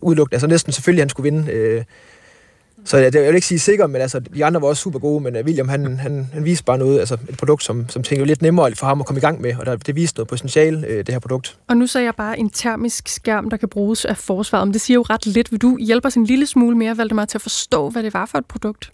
udelukkende, 0.00 0.34
altså 0.34 0.46
næsten 0.46 0.72
selvfølgelig, 0.72 1.02
han 1.02 1.08
skulle 1.08 1.32
vinde. 1.32 1.52
Øh, 1.52 1.84
så 2.84 2.96
jeg, 2.96 3.14
jeg 3.14 3.22
vil 3.22 3.34
ikke 3.34 3.46
sige 3.46 3.58
sikker, 3.58 3.86
men 3.86 4.00
altså, 4.00 4.20
de 4.20 4.44
andre 4.44 4.60
var 4.62 4.68
også 4.68 4.82
super 4.82 4.98
gode, 4.98 5.22
men 5.22 5.36
uh, 5.36 5.42
William, 5.44 5.68
han, 5.68 5.98
han, 5.98 6.28
han 6.32 6.44
viste 6.44 6.64
bare 6.64 6.78
noget, 6.78 6.98
altså 6.98 7.16
et 7.28 7.36
produkt, 7.36 7.64
som, 7.64 7.88
som 7.88 8.02
tænker 8.02 8.24
lidt 8.24 8.42
nemmere 8.42 8.74
for 8.74 8.86
ham 8.86 9.00
at 9.00 9.06
komme 9.06 9.18
i 9.18 9.20
gang 9.20 9.40
med, 9.40 9.56
og 9.56 9.66
der, 9.66 9.76
det 9.76 9.96
viste 9.96 10.18
noget 10.18 10.28
potentiale, 10.28 10.78
uh, 10.78 10.96
det 10.96 11.08
her 11.08 11.18
produkt. 11.18 11.58
Og 11.68 11.76
nu 11.76 11.86
sagde 11.86 12.04
jeg 12.04 12.14
bare 12.14 12.38
en 12.38 12.50
termisk 12.50 13.08
skærm, 13.08 13.50
der 13.50 13.56
kan 13.56 13.68
bruges 13.68 14.04
af 14.04 14.16
forsvaret, 14.16 14.68
men 14.68 14.72
det 14.72 14.80
siger 14.80 14.94
jo 14.94 15.02
ret 15.02 15.26
lidt. 15.26 15.52
Vil 15.52 15.62
du 15.62 15.76
hjælpe 15.76 16.06
os 16.06 16.14
en 16.14 16.24
lille 16.24 16.46
smule 16.46 16.76
mere, 16.76 16.98
Valdemar, 16.98 17.24
til 17.24 17.38
at 17.38 17.42
forstå, 17.42 17.90
hvad 17.90 18.02
det 18.02 18.14
var 18.14 18.26
for 18.26 18.38
et 18.38 18.46
produkt? 18.46 18.90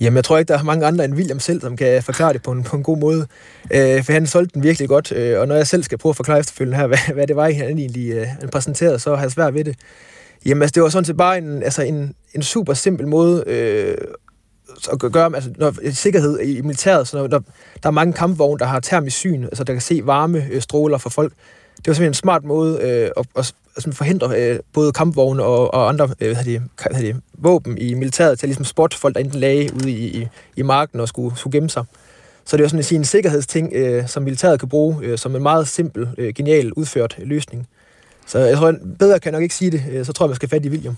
Jamen, 0.00 0.16
jeg 0.16 0.24
tror 0.24 0.38
ikke, 0.38 0.48
der 0.48 0.58
er 0.58 0.62
mange 0.62 0.86
andre 0.86 1.04
end 1.04 1.14
William 1.14 1.40
selv, 1.40 1.60
som 1.60 1.76
kan 1.76 2.02
forklare 2.02 2.32
det 2.32 2.42
på 2.42 2.52
en, 2.52 2.62
på 2.62 2.76
en 2.76 2.82
god 2.82 2.98
måde. 2.98 3.26
Øh, 3.70 4.04
for 4.04 4.12
han 4.12 4.26
solgte 4.26 4.54
den 4.54 4.62
virkelig 4.62 4.88
godt, 4.88 5.12
øh, 5.12 5.40
og 5.40 5.48
når 5.48 5.54
jeg 5.54 5.66
selv 5.66 5.82
skal 5.82 5.98
prøve 5.98 6.10
at 6.10 6.16
forklare 6.16 6.38
efterfølgende 6.38 6.78
her, 6.78 6.86
hvad, 6.92 7.14
hvad 7.14 7.26
det 7.26 7.36
var, 7.36 7.52
han 7.52 7.78
egentlig 7.78 8.12
øh, 8.12 8.26
han 8.40 8.48
præsenterede, 8.48 8.98
så 8.98 9.14
har 9.14 9.22
jeg 9.22 9.30
svært 9.30 9.54
ved 9.54 9.64
det. 9.64 9.76
Jamen, 10.46 10.62
altså, 10.62 10.74
det 10.74 10.82
var 10.82 10.88
sådan 10.88 11.04
set 11.04 11.16
bare 11.16 11.38
en, 11.38 11.62
altså, 11.62 11.82
en, 11.82 12.14
en 12.34 12.42
super 12.42 12.74
simpel 12.74 13.08
måde 13.08 13.44
øh, 13.46 13.96
at 14.92 15.12
gøre, 15.12 15.34
altså, 15.34 15.50
når, 15.56 15.74
øh, 15.82 15.92
sikkerhed 15.92 16.40
i 16.40 16.60
militæret, 16.60 17.08
så 17.08 17.16
når, 17.16 17.26
der, 17.26 17.40
der 17.82 17.88
er 17.88 17.90
mange 17.90 18.12
kampvogne, 18.12 18.58
der 18.58 18.64
har 18.64 18.80
termisk 18.80 19.16
syn, 19.16 19.44
altså 19.44 19.64
der 19.64 19.72
kan 19.72 19.82
se 19.82 20.00
varme 20.04 20.46
øh, 20.50 20.62
stråler 20.62 20.98
fra 20.98 21.10
folk. 21.10 21.32
Det 21.76 21.86
var 21.86 21.92
simpelthen 21.92 22.10
en 22.10 22.14
smart 22.14 22.44
måde 22.44 22.78
øh, 22.82 23.10
at, 23.16 23.26
at, 23.36 23.54
at 23.76 23.94
forhindre 23.94 24.40
øh, 24.40 24.60
både 24.72 24.92
kampvogne 24.92 25.42
og, 25.42 25.74
og 25.74 25.88
andre 25.88 26.08
øh, 26.20 26.34
hvad 26.34 26.44
det, 26.44 26.62
hvad 26.90 27.02
det, 27.02 27.16
våben 27.38 27.78
i 27.78 27.94
militæret 27.94 28.38
til 28.38 28.46
at 28.46 28.48
ligesom 28.48 28.64
spotte 28.64 28.96
folk, 28.96 29.14
der 29.14 29.20
enten 29.20 29.40
lagde 29.40 29.74
ude 29.74 29.90
i, 29.90 30.20
i, 30.22 30.28
i 30.56 30.62
marken 30.62 31.00
og 31.00 31.08
skulle, 31.08 31.36
skulle 31.36 31.56
gemme 31.56 31.70
sig. 31.70 31.84
Så 32.44 32.56
det 32.56 32.64
er 32.64 32.68
sådan 32.68 32.78
at 32.78 32.84
sige 32.84 32.98
en 32.98 33.04
sikkerhedsting, 33.04 33.72
øh, 33.74 34.08
som 34.08 34.22
militæret 34.22 34.60
kan 34.60 34.68
bruge 34.68 34.96
øh, 35.02 35.18
som 35.18 35.36
en 35.36 35.42
meget 35.42 35.68
simpel, 35.68 36.08
øh, 36.18 36.34
genial 36.34 36.72
udført 36.72 37.16
løsning. 37.18 37.68
Så 38.28 38.38
jeg 38.38 38.56
tror, 38.56 38.74
bedre 38.98 39.20
kan 39.20 39.32
jeg 39.32 39.36
nok 39.36 39.42
ikke 39.42 39.54
sige 39.54 39.70
det. 39.70 39.82
Øh, 39.92 40.06
så 40.06 40.12
tror 40.12 40.26
jeg, 40.26 40.28
man 40.28 40.36
skal 40.36 40.48
fat 40.48 40.64
i 40.64 40.68
William. 40.68 40.96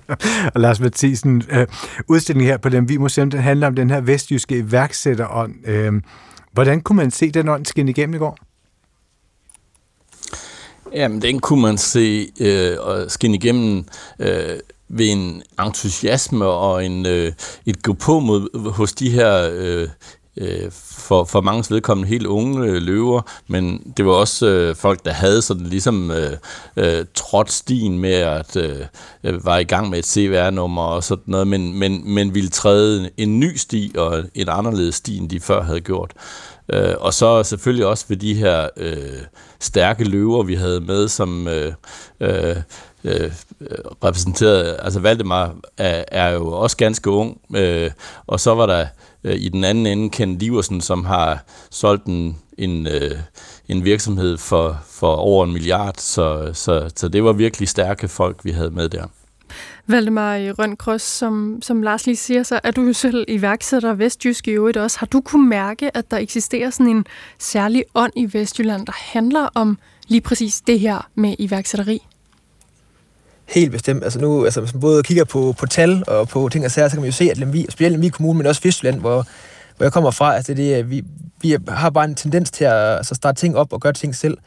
og 0.54 0.60
Lars 0.60 0.80
Mathisen, 0.80 1.42
øh, 1.50 1.66
udstillingen 2.08 2.50
her 2.50 2.56
på 2.56 2.68
den 2.68 2.88
Vi 2.88 2.96
Museum, 2.96 3.30
den 3.30 3.40
handler 3.40 3.66
om 3.66 3.74
den 3.74 3.90
her 3.90 4.00
vestjyske 4.00 4.58
iværksætterånd. 4.58 5.68
Øh, 5.68 5.92
hvordan 6.52 6.80
kunne 6.80 6.96
man 6.96 7.10
se 7.10 7.30
den 7.30 7.48
ånd 7.48 7.66
skinne 7.66 7.90
igennem 7.90 8.14
i 8.14 8.18
går? 8.18 8.38
Jamen, 10.94 11.22
den 11.22 11.40
kunne 11.40 11.62
man 11.62 11.78
se 11.78 12.28
øh, 12.40 12.76
og 12.80 13.10
skinne 13.10 13.36
igennem 13.36 13.84
øh, 14.18 14.58
ved 14.88 15.06
en 15.06 15.42
entusiasme 15.60 16.44
og 16.44 16.86
en, 16.86 17.06
øh, 17.06 17.32
et 17.66 17.82
gå 17.82 17.92
på 17.92 18.20
mod, 18.20 18.70
hos 18.70 18.92
de 18.92 19.10
her 19.10 19.50
øh, 19.52 19.88
øh, 20.36 20.70
for, 20.72 21.24
for 21.24 21.40
mange 21.40 21.74
vedkommende 21.74 22.08
helt 22.08 22.26
unge 22.26 22.66
øh, 22.66 22.82
løver, 22.82 23.22
men 23.48 23.92
det 23.96 24.06
var 24.06 24.12
også 24.12 24.46
øh, 24.46 24.76
folk, 24.76 25.04
der 25.04 25.12
havde 25.12 25.42
sådan 25.42 25.66
ligesom 25.66 26.10
øh, 26.10 26.36
øh, 26.76 27.04
trådt 27.14 27.52
stien 27.52 27.98
med 27.98 28.14
at 28.14 28.56
øh, 28.56 28.86
øh 29.24 29.44
var 29.44 29.58
i 29.58 29.64
gang 29.64 29.90
med 29.90 29.98
et 29.98 30.06
CVR-nummer 30.06 30.82
og 30.82 31.04
sådan 31.04 31.24
noget, 31.26 31.46
men, 31.46 31.78
men, 31.78 32.14
men 32.14 32.34
ville 32.34 32.50
træde 32.50 33.10
en 33.16 33.40
ny 33.40 33.56
sti 33.56 33.92
og 33.98 34.24
en 34.34 34.48
anderledes 34.48 34.94
sti, 34.94 35.16
end 35.16 35.30
de 35.30 35.40
før 35.40 35.62
havde 35.62 35.80
gjort. 35.80 36.12
Øh, 36.68 36.94
og 36.98 37.14
så 37.14 37.42
selvfølgelig 37.42 37.86
også 37.86 38.04
ved 38.08 38.16
de 38.16 38.34
her 38.34 38.68
øh, 38.76 39.20
stærke 39.60 40.04
løver, 40.04 40.42
vi 40.42 40.54
havde 40.54 40.80
med, 40.80 41.08
som 41.08 41.48
øh, 41.48 41.72
øh, 42.20 42.56
øh, 43.04 43.30
repræsenterede, 44.04 44.76
altså 44.76 45.00
Valdemar 45.00 45.54
er, 45.78 46.04
er 46.08 46.28
jo 46.28 46.52
også 46.52 46.76
ganske 46.76 47.10
ung, 47.10 47.40
øh, 47.56 47.90
og 48.26 48.40
så 48.40 48.54
var 48.54 48.66
der 48.66 48.86
øh, 49.24 49.36
i 49.38 49.48
den 49.48 49.64
anden 49.64 49.86
ende 49.86 50.10
Ken 50.10 50.38
Liversen, 50.38 50.80
som 50.80 51.04
har 51.04 51.44
solgt 51.70 52.06
en, 52.06 52.36
en, 52.58 52.86
øh, 52.86 53.10
en 53.68 53.84
virksomhed 53.84 54.38
for, 54.38 54.80
for 54.86 55.14
over 55.14 55.44
en 55.44 55.52
milliard, 55.52 55.94
så, 55.98 56.50
så, 56.54 56.90
så 56.96 57.08
det 57.08 57.24
var 57.24 57.32
virkelig 57.32 57.68
stærke 57.68 58.08
folk, 58.08 58.44
vi 58.44 58.50
havde 58.50 58.70
med 58.70 58.88
der. 58.88 59.06
Valdemar 59.86 60.36
Rønkross, 60.58 61.04
som, 61.04 61.58
som 61.62 61.82
Lars 61.82 62.06
lige 62.06 62.16
siger, 62.16 62.42
så 62.42 62.60
er 62.64 62.70
du 62.70 62.82
jo 62.82 62.92
selv 62.92 63.24
iværksætter 63.28 63.94
Vestjysk 63.94 64.48
i 64.48 64.50
øvrigt 64.50 64.76
også. 64.76 64.98
Har 64.98 65.06
du 65.06 65.20
kunne 65.20 65.48
mærke, 65.48 65.96
at 65.96 66.10
der 66.10 66.16
eksisterer 66.16 66.70
sådan 66.70 66.96
en 66.96 67.06
særlig 67.38 67.84
ånd 67.94 68.12
i 68.16 68.28
Vestjylland, 68.32 68.86
der 68.86 68.92
handler 68.96 69.48
om 69.54 69.78
lige 70.08 70.20
præcis 70.20 70.60
det 70.60 70.80
her 70.80 71.08
med 71.14 71.34
iværksætteri? 71.38 72.02
Helt 73.52 73.72
bestemt. 73.72 74.04
Altså 74.04 74.20
nu, 74.20 74.44
altså, 74.44 74.60
hvis 74.60 74.74
man 74.74 74.80
både 74.80 75.02
kigger 75.02 75.24
på, 75.24 75.54
på 75.58 75.66
tal 75.66 76.04
og 76.06 76.28
på 76.28 76.48
ting 76.48 76.64
og 76.64 76.70
sager, 76.70 76.88
så 76.88 76.94
kan 76.94 77.00
man 77.00 77.10
jo 77.10 77.16
se, 77.16 77.30
at 77.30 77.38
Lemvi, 77.38 77.66
specielt 77.70 77.92
Lemvi 77.92 78.08
Kommune, 78.08 78.38
men 78.38 78.46
også 78.46 78.60
Vestjylland, 78.64 79.00
hvor, 79.00 79.26
hvor 79.76 79.84
jeg 79.84 79.92
kommer 79.92 80.10
fra, 80.10 80.34
altså 80.34 80.54
det, 80.54 80.90
vi, 80.90 81.04
vi 81.40 81.56
har 81.68 81.90
bare 81.90 82.04
en 82.04 82.14
tendens 82.14 82.50
til 82.50 82.64
at 82.64 82.96
altså, 82.96 83.14
starte 83.14 83.40
ting 83.40 83.56
op 83.56 83.72
og 83.72 83.80
gøre 83.80 83.92
ting 83.92 84.14
selv. 84.14 84.38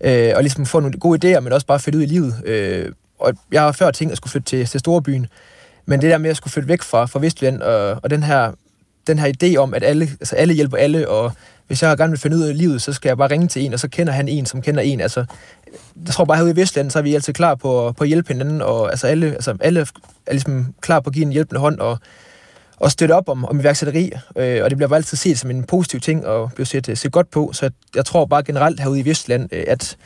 Øh, 0.00 0.32
og 0.36 0.42
ligesom 0.42 0.66
få 0.66 0.80
nogle 0.80 0.98
gode 0.98 1.36
idéer, 1.36 1.40
men 1.40 1.52
også 1.52 1.66
bare 1.66 1.80
flytte 1.80 1.98
ud 1.98 2.02
i 2.02 2.06
livet. 2.06 2.34
Øh, 2.44 2.92
og 3.18 3.34
jeg 3.52 3.62
har 3.62 3.72
før 3.72 3.90
tænkt 3.90 4.12
at 4.12 4.16
skulle 4.16 4.30
flytte 4.30 4.46
til, 4.46 4.66
til 4.66 4.80
Storebyen, 4.80 5.26
men 5.86 6.00
det 6.00 6.10
der 6.10 6.18
med 6.18 6.30
at 6.30 6.36
skulle 6.36 6.52
flytte 6.52 6.68
væk 6.68 6.82
fra, 6.82 7.06
fra 7.06 7.20
Vestjylland, 7.20 7.62
og, 7.62 8.00
og 8.02 8.10
den 8.10 8.22
her 8.22 8.52
den 9.06 9.18
her 9.18 9.32
idé 9.42 9.56
om, 9.56 9.74
at 9.74 9.84
alle, 9.84 10.04
altså 10.20 10.36
alle 10.36 10.54
hjælper 10.54 10.76
alle, 10.76 11.08
og 11.08 11.32
hvis 11.66 11.82
jeg 11.82 11.96
gerne 11.96 12.10
vil 12.10 12.20
finde 12.20 12.36
ud 12.36 12.42
af 12.42 12.58
livet, 12.58 12.82
så 12.82 12.92
skal 12.92 13.08
jeg 13.08 13.16
bare 13.16 13.30
ringe 13.30 13.48
til 13.48 13.64
en, 13.64 13.72
og 13.72 13.80
så 13.80 13.88
kender 13.88 14.12
han 14.12 14.28
en, 14.28 14.46
som 14.46 14.62
kender 14.62 14.82
en. 14.82 15.00
Altså, 15.00 15.24
jeg 16.06 16.14
tror 16.14 16.24
bare, 16.24 16.36
herude 16.36 16.52
i 16.52 16.56
Vestland, 16.56 16.90
så 16.90 16.98
er 16.98 17.02
vi 17.02 17.14
altid 17.14 17.32
klar 17.32 17.54
på, 17.54 17.94
på 17.96 18.04
at 18.04 18.08
hjælpe 18.08 18.32
hinanden, 18.32 18.62
og 18.62 18.90
altså 18.90 19.06
alle, 19.06 19.26
altså 19.26 19.56
alle 19.60 19.86
er 20.26 20.32
ligesom 20.32 20.74
klar 20.80 21.00
på 21.00 21.10
at 21.10 21.14
give 21.14 21.24
en 21.24 21.32
hjælpende 21.32 21.60
hånd, 21.60 21.78
og, 21.78 21.98
og 22.76 22.90
støtte 22.90 23.12
op 23.12 23.28
om, 23.28 23.44
om 23.44 23.60
iværksætteri, 23.60 24.12
øh, 24.36 24.64
og 24.64 24.70
det 24.70 24.76
bliver 24.76 24.88
bare 24.88 24.96
altid 24.96 25.16
set 25.16 25.38
som 25.38 25.50
en 25.50 25.64
positiv 25.64 26.00
ting, 26.00 26.26
og 26.26 26.52
bliver 26.54 26.66
set, 26.66 26.88
øh, 26.88 26.96
set 26.96 27.12
godt 27.12 27.30
på, 27.30 27.50
så 27.52 27.70
jeg 27.94 28.04
tror 28.04 28.24
bare 28.24 28.42
generelt 28.42 28.80
herude 28.80 29.00
i 29.00 29.04
Vestland, 29.04 29.48
øh, 29.52 29.64
at 29.66 29.96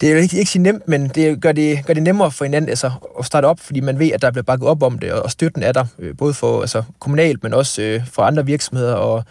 det 0.00 0.08
er 0.08 0.12
jo 0.12 0.18
ikke, 0.18 0.38
ikke 0.38 0.50
så 0.50 0.58
nemt, 0.58 0.88
men 0.88 1.08
det 1.08 1.40
gør, 1.40 1.52
det 1.52 1.86
gør 1.86 1.94
det 1.94 2.02
nemmere 2.02 2.30
for 2.30 2.44
hinanden 2.44 2.68
altså, 2.68 2.90
at 3.18 3.24
starte 3.24 3.46
op, 3.46 3.60
fordi 3.60 3.80
man 3.80 3.98
ved, 3.98 4.10
at 4.12 4.22
der 4.22 4.30
bliver 4.30 4.42
bakket 4.42 4.68
op 4.68 4.82
om 4.82 4.98
det, 4.98 5.12
og 5.12 5.30
støtten 5.30 5.62
er 5.62 5.72
der, 5.72 5.84
øh, 5.98 6.16
både 6.16 6.34
for 6.34 6.60
altså, 6.60 6.82
kommunalt, 6.98 7.42
men 7.42 7.54
også 7.54 7.82
øh, 7.82 8.06
for 8.06 8.22
andre 8.22 8.46
virksomheder 8.46 8.94
og, 8.94 9.24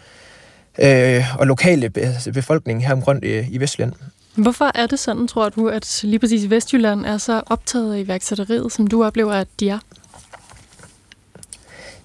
øh, 0.78 1.24
og 1.38 1.46
lokale 1.46 1.90
befolkning 2.34 2.86
her 2.86 2.92
omkring 2.92 3.24
øh, 3.24 3.52
i 3.52 3.60
Vestland. 3.60 3.92
Hvorfor 4.38 4.70
er 4.74 4.86
det 4.86 4.98
sådan, 4.98 5.28
tror 5.28 5.48
du, 5.48 5.68
at 5.68 6.00
lige 6.02 6.18
præcis 6.18 6.50
Vestjylland 6.50 7.06
er 7.06 7.18
så 7.18 7.42
optaget 7.46 7.94
af 7.94 7.98
iværksætteriet, 7.98 8.72
som 8.72 8.86
du 8.86 9.04
oplever, 9.04 9.32
at 9.32 9.48
de 9.60 9.68
er? 9.68 9.78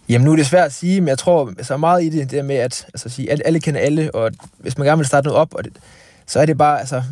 Jamen 0.09 0.25
nu 0.25 0.31
er 0.31 0.35
det 0.35 0.45
svært 0.45 0.65
at 0.65 0.73
sige, 0.73 1.01
men 1.01 1.07
jeg 1.07 1.17
tror 1.17 1.53
så 1.61 1.77
meget 1.77 2.03
i 2.03 2.09
det, 2.09 2.19
det 2.19 2.31
der 2.31 2.43
med, 2.43 2.55
at 2.55 2.85
altså, 2.93 3.09
sige, 3.09 3.31
alle, 3.31 3.47
alle 3.47 3.59
kender 3.59 3.81
alle, 3.81 4.15
og 4.15 4.31
hvis 4.57 4.77
man 4.77 4.87
gerne 4.87 4.97
vil 4.97 5.05
starte 5.07 5.27
noget 5.27 5.41
op, 5.41 5.53
og 5.55 5.63
det, 5.63 5.73
så 6.27 6.39
er 6.39 6.45
det 6.45 6.57
bare, 6.57 6.79
altså, 6.79 7.03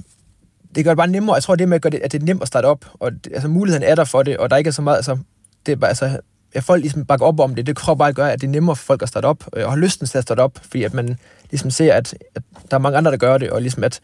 det 0.76 0.84
gør 0.84 0.92
det 0.92 0.98
bare 0.98 1.08
nemmere. 1.08 1.36
Jeg 1.36 1.44
tror, 1.44 1.56
det 1.56 1.70
med 1.70 1.76
at, 1.76 1.82
gøre 1.82 1.92
det, 1.92 2.00
at 2.04 2.12
det 2.12 2.22
er 2.22 2.26
nemt 2.26 2.42
at 2.42 2.48
starte 2.48 2.66
op, 2.66 2.86
og 2.94 3.12
det, 3.12 3.28
altså, 3.34 3.48
muligheden 3.48 3.84
er 3.84 3.96
der 3.96 4.04
for 4.04 4.24
det, 4.24 4.38
og 4.38 4.50
der 4.50 4.58
ikke 4.58 4.68
er 4.68 4.72
så 4.72 4.82
meget, 4.82 4.98
altså, 4.98 5.18
det 5.66 5.72
er 5.72 5.76
bare, 5.76 5.90
altså, 5.90 6.20
at 6.54 6.64
folk 6.64 6.82
ligesom 6.82 7.06
bakker 7.06 7.26
op 7.26 7.40
om 7.40 7.56
det, 7.56 7.68
det 7.68 7.78
tror 7.78 7.96
bare 7.96 8.14
gøre, 8.14 8.32
at 8.34 8.42
det 8.42 8.48
er 8.48 8.52
nemmere 8.52 8.76
for 8.76 8.86
folk 8.86 9.02
at 9.02 9.08
starte 9.08 9.26
op, 9.26 9.44
og 9.54 9.72
har 9.72 9.78
lysten 9.78 10.08
til 10.08 10.18
at 10.18 10.24
starte 10.24 10.40
op, 10.40 10.60
fordi 10.62 10.84
at 10.84 10.94
man 10.94 11.18
ligesom 11.50 11.72
ser, 11.72 11.94
at, 11.94 12.16
at 12.36 12.42
der 12.72 12.78
er 12.78 12.82
mange 12.82 12.98
andre, 12.98 13.12
der 13.12 13.18
gør 13.18 13.38
det, 13.38 13.50
og 13.50 13.62
ligesom 13.62 13.84
at 13.84 14.00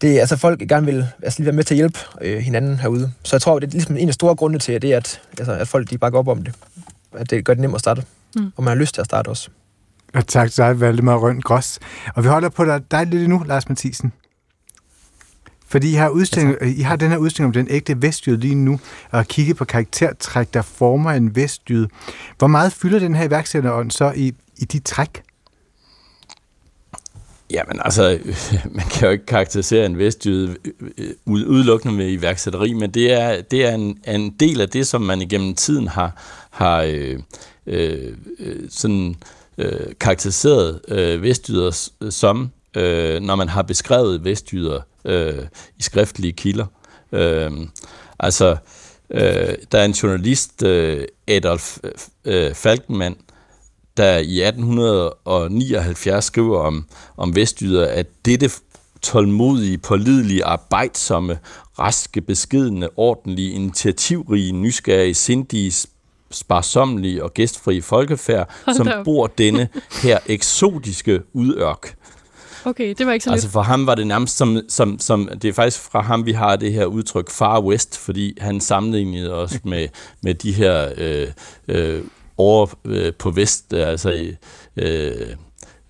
det, 0.00 0.18
altså 0.18 0.36
folk 0.36 0.60
gerne 0.60 0.86
vil 0.86 1.06
altså, 1.22 1.38
lige 1.38 1.46
være 1.46 1.56
med 1.56 1.64
til 1.64 1.74
at 1.74 1.76
hjælpe 1.76 1.98
øh, 2.20 2.38
hinanden 2.38 2.76
herude. 2.76 3.12
Så 3.24 3.36
jeg 3.36 3.42
tror, 3.42 3.58
det 3.58 3.66
er 3.66 3.70
ligesom 3.70 3.96
en 3.96 4.08
af 4.08 4.14
store 4.14 4.36
grunde 4.36 4.58
til, 4.58 4.82
det 4.82 4.92
er, 4.92 4.96
at, 4.96 5.20
altså, 5.38 5.52
at 5.52 5.68
folk 5.68 5.90
de 5.90 5.98
bakker 5.98 6.18
op 6.18 6.28
om 6.28 6.42
det. 6.42 6.54
At 7.12 7.30
det 7.30 7.44
gør 7.44 7.54
det 7.54 7.60
nemmere 7.60 7.76
at 7.76 7.80
starte, 7.80 8.04
mm. 8.36 8.52
og 8.56 8.64
man 8.64 8.68
har 8.68 8.80
lyst 8.80 8.94
til 8.94 9.00
at 9.00 9.06
starte 9.06 9.28
også. 9.28 9.48
Og 10.14 10.26
tak 10.26 10.50
til 10.50 10.64
dig, 10.64 10.80
Valdemar 10.80 11.16
Røn 11.16 11.40
Grås. 11.40 11.78
Og 12.14 12.24
vi 12.24 12.28
holder 12.28 12.48
på 12.48 12.64
dig, 12.64 12.82
dig 12.90 13.06
lidt 13.06 13.28
nu, 13.28 13.42
Lars 13.46 13.68
Mathisen. 13.68 14.12
Fordi 15.68 15.90
I 15.90 15.94
har, 15.94 16.08
udstilling, 16.08 16.56
I 16.62 16.80
har 16.80 16.96
den 16.96 17.10
her 17.10 17.16
udstilling 17.16 17.46
om 17.46 17.52
den 17.52 17.66
ægte 17.70 18.02
vestjyd 18.02 18.36
lige 18.36 18.54
nu, 18.54 18.80
og 19.10 19.26
kigge 19.26 19.54
på 19.54 19.64
karaktertræk, 19.64 20.54
der 20.54 20.62
former 20.62 21.10
en 21.10 21.36
vestjyd. 21.36 21.86
Hvor 22.38 22.46
meget 22.46 22.72
fylder 22.72 22.98
den 22.98 23.14
her 23.14 23.24
iværksætterånd 23.24 23.90
så 23.90 24.12
i, 24.16 24.34
i 24.56 24.64
de 24.64 24.78
træk? 24.78 25.22
Jamen 27.50 27.80
altså, 27.84 28.18
man 28.76 28.86
kan 28.86 29.04
jo 29.04 29.10
ikke 29.10 29.26
karakterisere 29.26 29.86
en 29.86 29.98
vestjyde 29.98 30.56
øh, 30.64 30.90
øh, 30.98 31.14
udelukkende 31.26 31.94
med 31.94 32.10
iværksætteri, 32.10 32.72
men 32.72 32.90
det 32.90 33.12
er, 33.12 33.40
det 33.40 33.66
er 33.66 33.74
en, 33.74 33.98
en 34.06 34.30
del 34.30 34.60
af 34.60 34.68
det, 34.68 34.86
som 34.86 35.02
man 35.02 35.22
igennem 35.22 35.54
tiden 35.54 35.88
har, 35.88 36.22
har 36.50 36.82
øh, 36.82 37.18
øh, 37.66 38.14
øh 38.38 38.70
sådan, 38.70 39.16
øh, 39.58 39.94
karakteriseret 40.00 40.80
øh, 40.88 41.22
vestjyder 41.22 41.90
som, 42.10 42.50
øh, 42.76 43.20
når 43.20 43.34
man 43.34 43.48
har 43.48 43.62
beskrevet 43.62 44.24
vestjyder 44.24 44.80
øh, 45.04 45.44
i 45.78 45.82
skriftlige 45.82 46.32
kilder. 46.32 46.66
Øh, 47.12 47.50
altså, 48.18 48.56
øh, 49.10 49.54
der 49.72 49.78
er 49.78 49.84
en 49.84 49.92
journalist, 49.92 50.62
øh, 50.62 51.04
Adolf 51.28 51.78
øh, 52.24 52.54
Falkenmann, 52.54 53.16
der 53.96 54.18
i 54.18 54.42
1879 54.42 56.24
skriver 56.24 56.60
om, 56.60 56.84
om 57.16 57.36
vestjyder, 57.36 57.86
at 57.86 58.06
dette 58.24 58.50
tålmodige, 59.02 59.78
pålidelige, 59.78 60.44
arbejdsomme, 60.44 61.38
raske, 61.78 62.20
beskedende, 62.20 62.88
ordentlige, 62.96 63.52
initiativrige, 63.52 64.52
nysgerrige, 64.52 65.14
sindige, 65.14 65.88
sparsommelige 66.30 67.24
og 67.24 67.34
gæstfri 67.34 67.80
folkefærd, 67.80 68.54
som 68.76 68.88
bor 69.04 69.26
denne 69.26 69.68
her 70.02 70.18
eksotiske 70.26 71.22
udørk. 71.32 71.96
Okay, 72.64 72.94
det 72.98 73.06
var 73.06 73.12
ikke 73.12 73.24
så 73.24 73.30
Altså 73.30 73.48
for 73.48 73.62
ham 73.62 73.86
var 73.86 73.94
det 73.94 74.06
nærmest 74.06 74.36
som, 74.36 74.60
som, 74.68 74.98
som, 74.98 75.28
det 75.42 75.48
er 75.48 75.52
faktisk 75.52 75.80
fra 75.80 76.00
ham, 76.00 76.26
vi 76.26 76.32
har 76.32 76.56
det 76.56 76.72
her 76.72 76.84
udtryk 76.84 77.30
Far 77.30 77.60
West, 77.60 77.98
fordi 77.98 78.36
han 78.40 78.60
sammenlignede 78.60 79.34
os 79.34 79.58
med, 79.64 79.88
med 80.22 80.34
de 80.34 80.52
her 80.52 80.92
øh, 80.96 81.28
øh, 81.68 82.02
over 82.40 82.66
øh, 82.84 83.14
på 83.14 83.30
vest, 83.30 83.72
altså 83.72 84.34
øh, 84.76 85.12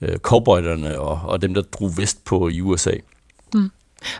øh, 0.02 0.18
cowboyderne 0.18 1.00
og, 1.00 1.20
og 1.24 1.42
dem, 1.42 1.54
der 1.54 1.62
drog 1.62 1.96
vest 1.96 2.24
på 2.24 2.48
i 2.48 2.60
USA. 2.60 2.92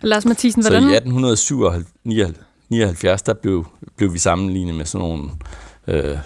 Lars 0.03 0.25
Mathisen, 0.25 0.63
Så 0.63 0.71
hvordan... 0.71 0.91
i 0.91 0.95
1879, 0.95 3.23
der 3.23 3.35
blev, 3.35 3.67
blev 3.97 4.13
vi 4.13 4.19
sammenlignet 4.19 4.75
med 4.75 4.85
sådan 4.85 5.09
nogle 5.09 5.31
øh, 5.87 6.19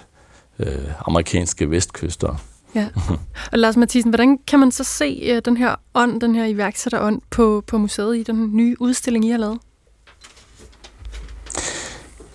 øh, 0.59 0.91
amerikanske 1.07 1.71
vestkyster. 1.71 2.37
Ja. 2.75 2.89
Og 3.53 3.59
Lars 3.59 3.77
Mathisen, 3.77 4.11
hvordan 4.11 4.39
kan 4.39 4.59
man 4.59 4.73
så 4.73 4.85
se 4.85 5.33
uh, 5.33 5.39
den 5.45 5.57
her 5.57 5.75
ånd, 5.95 6.21
den 6.21 6.35
her 6.35 6.45
iværksætterånd 6.45 7.21
på, 7.31 7.65
på 7.67 7.79
museet 7.79 8.17
i 8.17 8.23
den 8.23 8.57
nye 8.57 8.77
udstilling, 8.81 9.25
I 9.25 9.31
har 9.31 9.39
lavet? 9.39 9.59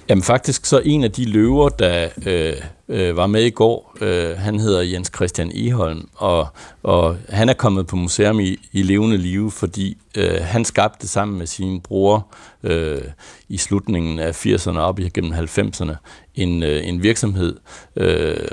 Jamen 0.09 0.23
faktisk 0.23 0.65
så 0.65 0.81
en 0.85 1.03
af 1.03 1.11
de 1.11 1.25
løver, 1.25 1.69
der 1.69 2.09
øh, 2.25 2.53
øh, 2.89 3.17
var 3.17 3.27
med 3.27 3.43
i 3.43 3.49
går, 3.49 3.97
øh, 4.01 4.37
han 4.37 4.59
hedder 4.59 4.81
Jens 4.81 5.11
Christian 5.15 5.51
Eholm, 5.55 6.09
og, 6.15 6.47
og 6.83 7.17
han 7.29 7.49
er 7.49 7.53
kommet 7.53 7.87
på 7.87 7.95
museum 7.95 8.39
i, 8.39 8.57
i 8.71 8.81
levende 8.81 9.17
live, 9.17 9.51
fordi 9.51 9.97
øh, 10.17 10.41
han 10.41 10.65
skabte 10.65 11.07
sammen 11.07 11.37
med 11.37 11.47
sine 11.47 11.81
bror 11.81 12.27
øh, 12.63 13.01
i 13.49 13.57
slutningen 13.57 14.19
af 14.19 14.45
80'erne 14.45 14.77
op 14.77 14.99
igennem 14.99 15.33
90'erne 15.33 15.95
en, 16.35 16.63
øh, 16.63 16.87
en 16.87 17.03
virksomhed. 17.03 17.55
Øh, 17.95 18.47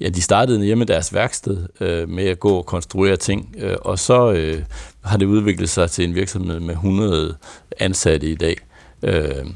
ja, 0.00 0.08
de 0.08 0.22
startede 0.22 0.64
hjemme 0.64 0.84
i 0.84 0.86
deres 0.86 1.14
værksted 1.14 1.66
øh, 1.80 2.08
med 2.08 2.24
at 2.24 2.40
gå 2.40 2.50
og 2.50 2.66
konstruere 2.66 3.16
ting, 3.16 3.54
øh, 3.58 3.76
og 3.80 3.98
så 3.98 4.32
øh, 4.32 4.62
har 5.04 5.16
det 5.16 5.26
udviklet 5.26 5.68
sig 5.68 5.90
til 5.90 6.04
en 6.04 6.14
virksomhed 6.14 6.60
med 6.60 6.74
100 6.74 7.36
ansatte 7.78 8.30
i 8.30 8.34
dag. 8.34 8.56
Øh, 9.02 9.46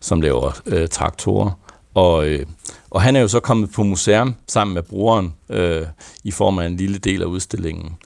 som 0.00 0.20
laver 0.20 0.60
øh, 0.66 0.88
traktorer. 0.88 1.50
Og, 1.94 2.28
øh, 2.28 2.46
og 2.90 3.02
han 3.02 3.16
er 3.16 3.20
jo 3.20 3.28
så 3.28 3.40
kommet 3.40 3.72
på 3.72 3.82
museum 3.82 4.34
sammen 4.46 4.74
med 4.74 4.82
broren 4.82 5.34
øh, 5.48 5.86
i 6.24 6.30
form 6.30 6.58
af 6.58 6.66
en 6.66 6.76
lille 6.76 6.98
del 6.98 7.22
af 7.22 7.26
udstillingen. 7.26 7.96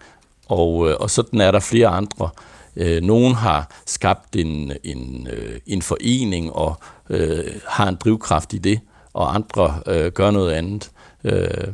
Og, 0.48 0.90
øh, 0.90 0.96
og 1.00 1.10
sådan 1.10 1.40
er 1.40 1.50
der 1.50 1.60
flere 1.60 1.88
andre. 1.88 2.28
Øh, 2.76 3.02
nogen 3.02 3.34
har 3.34 3.70
skabt 3.86 4.36
en, 4.36 4.72
en, 4.84 5.28
øh, 5.32 5.60
en 5.66 5.82
forening 5.82 6.52
og 6.52 6.76
øh, 7.10 7.44
har 7.68 7.88
en 7.88 7.96
drivkraft 7.96 8.52
i 8.52 8.58
det, 8.58 8.80
og 9.12 9.34
andre 9.34 9.80
øh, 9.86 10.12
gør 10.12 10.30
noget 10.30 10.52
andet. 10.52 10.90
Øh, 11.24 11.68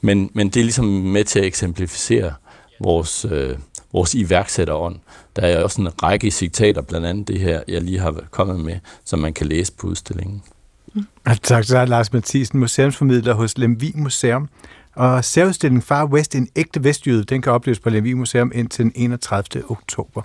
men, 0.00 0.30
men 0.34 0.48
det 0.48 0.56
er 0.56 0.64
ligesom 0.64 0.84
med 0.84 1.24
til 1.24 1.38
at 1.38 1.44
eksemplificere 1.44 2.34
vores, 2.80 3.26
øh, 3.30 3.58
vores 3.92 4.14
iværksætterånd. 4.14 4.96
Der 5.36 5.42
er 5.42 5.62
også 5.62 5.80
en 5.80 6.02
række 6.02 6.30
citater, 6.30 6.82
blandt 6.82 7.06
andet 7.06 7.28
det 7.28 7.40
her, 7.40 7.62
jeg 7.68 7.82
lige 7.82 7.98
har 7.98 8.22
kommet 8.30 8.60
med, 8.60 8.78
som 9.04 9.18
man 9.18 9.32
kan 9.32 9.46
læse 9.46 9.72
på 9.72 9.86
udstillingen. 9.86 10.42
Tak 11.42 11.64
til 11.64 11.74
dig, 11.74 11.88
Lars 11.88 12.12
Mathisen, 12.12 12.60
museumsformidler 12.60 13.34
hos 13.34 13.58
Lemvi 13.58 13.92
Museum. 13.94 14.48
Og 14.94 15.24
særudstillingen 15.24 15.82
Far 15.82 16.06
West, 16.06 16.34
en 16.34 16.48
ægte 16.56 16.84
vestjyde, 16.84 17.24
den 17.24 17.42
kan 17.42 17.52
opleves 17.52 17.78
på 17.78 17.90
Lemvi 17.90 18.12
Museum 18.12 18.52
indtil 18.54 18.84
den 18.84 18.92
31. 18.94 19.70
oktober. 19.70 20.22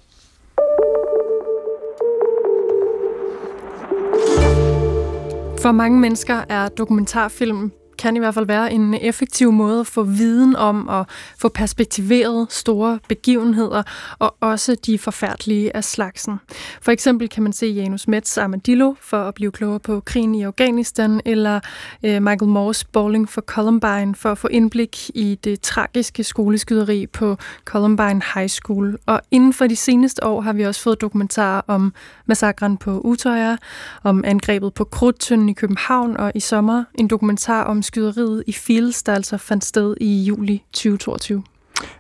For 5.62 5.72
mange 5.72 6.00
mennesker 6.00 6.42
er 6.50 6.70
dokumentarfilm 6.70 7.72
kan 8.02 8.16
i 8.16 8.20
hvert 8.20 8.34
fald 8.34 8.46
være 8.46 8.74
en 8.74 8.94
effektiv 8.94 9.52
måde 9.52 9.80
at 9.80 9.88
få 9.88 10.04
viden 10.04 10.56
om 10.56 10.88
og 10.88 11.06
få 11.38 11.50
perspektiveret 11.50 12.48
store 12.50 13.00
begivenheder 13.08 13.84
og 14.20 14.36
også 14.40 14.76
de 14.76 14.98
forfærdelige 14.98 15.76
af 15.76 15.84
slagsen. 15.84 16.40
For 16.82 16.92
eksempel 16.92 17.30
kan 17.30 17.44
man 17.44 17.54
se 17.54 17.68
Janus 17.68 18.08
Mets 18.08 18.38
Armadillo 18.38 18.94
for 19.02 19.18
at 19.18 19.34
blive 19.34 19.52
klogere 19.52 19.80
på 19.80 20.00
krigen 20.00 20.36
i 20.36 20.44
Afghanistan, 20.44 21.22
eller 21.26 21.60
øh, 22.04 22.22
Michael 22.22 22.50
Moores 22.50 22.84
Bowling 22.84 23.30
for 23.30 23.42
Columbine 23.42 24.16
for 24.16 24.32
at 24.32 24.38
få 24.38 24.48
indblik 24.48 25.10
i 25.16 25.40
det 25.44 25.62
tragiske 25.62 26.24
skoleskyderi 26.24 27.08
på 27.08 27.38
Columbine 27.66 28.22
High 28.36 28.50
School. 28.50 28.98
Og 29.06 29.22
inden 29.32 29.54
for 29.54 29.68
de 29.68 29.76
seneste 29.76 30.26
år 30.26 30.42
har 30.42 30.54
vi 30.54 30.64
også 30.64 30.82
fået 30.82 31.02
dokumentarer 31.02 31.62
om 31.68 31.94
massakren 32.32 32.78
på 32.78 33.02
Utøya, 33.04 33.58
om 34.04 34.24
angrebet 34.28 34.74
på 34.74 34.84
Krudtønden 34.84 35.50
i 35.50 35.54
København 35.54 36.18
og 36.18 36.32
i 36.36 36.40
sommer 36.40 36.84
en 36.96 37.08
dokumentar 37.08 37.64
om 37.64 37.82
skyderiet 37.82 38.44
i 38.48 38.54
Fields, 38.54 39.04
der 39.04 39.14
altså 39.14 39.38
fandt 39.38 39.66
sted 39.66 39.96
i 40.02 40.24
juli 40.24 40.64
2022. 40.74 41.44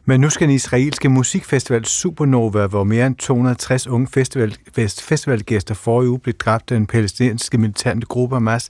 Men 0.05 0.21
nu 0.21 0.29
skal 0.29 0.47
den 0.47 0.55
israelske 0.55 1.09
musikfestival 1.09 1.85
Supernova, 1.85 2.67
hvor 2.67 2.83
mere 2.83 3.07
end 3.07 3.15
260 3.15 3.87
unge 3.87 4.07
festival, 4.07 4.57
fest, 4.75 5.01
festivalgæster 5.01 5.75
forrige 5.75 6.09
uge 6.09 6.19
blev 6.19 6.33
dræbt 6.33 6.71
af 6.71 6.77
den 6.77 6.87
palæstinensiske 6.87 7.57
militante 7.57 8.07
gruppe 8.07 8.35
Hamas, 8.35 8.69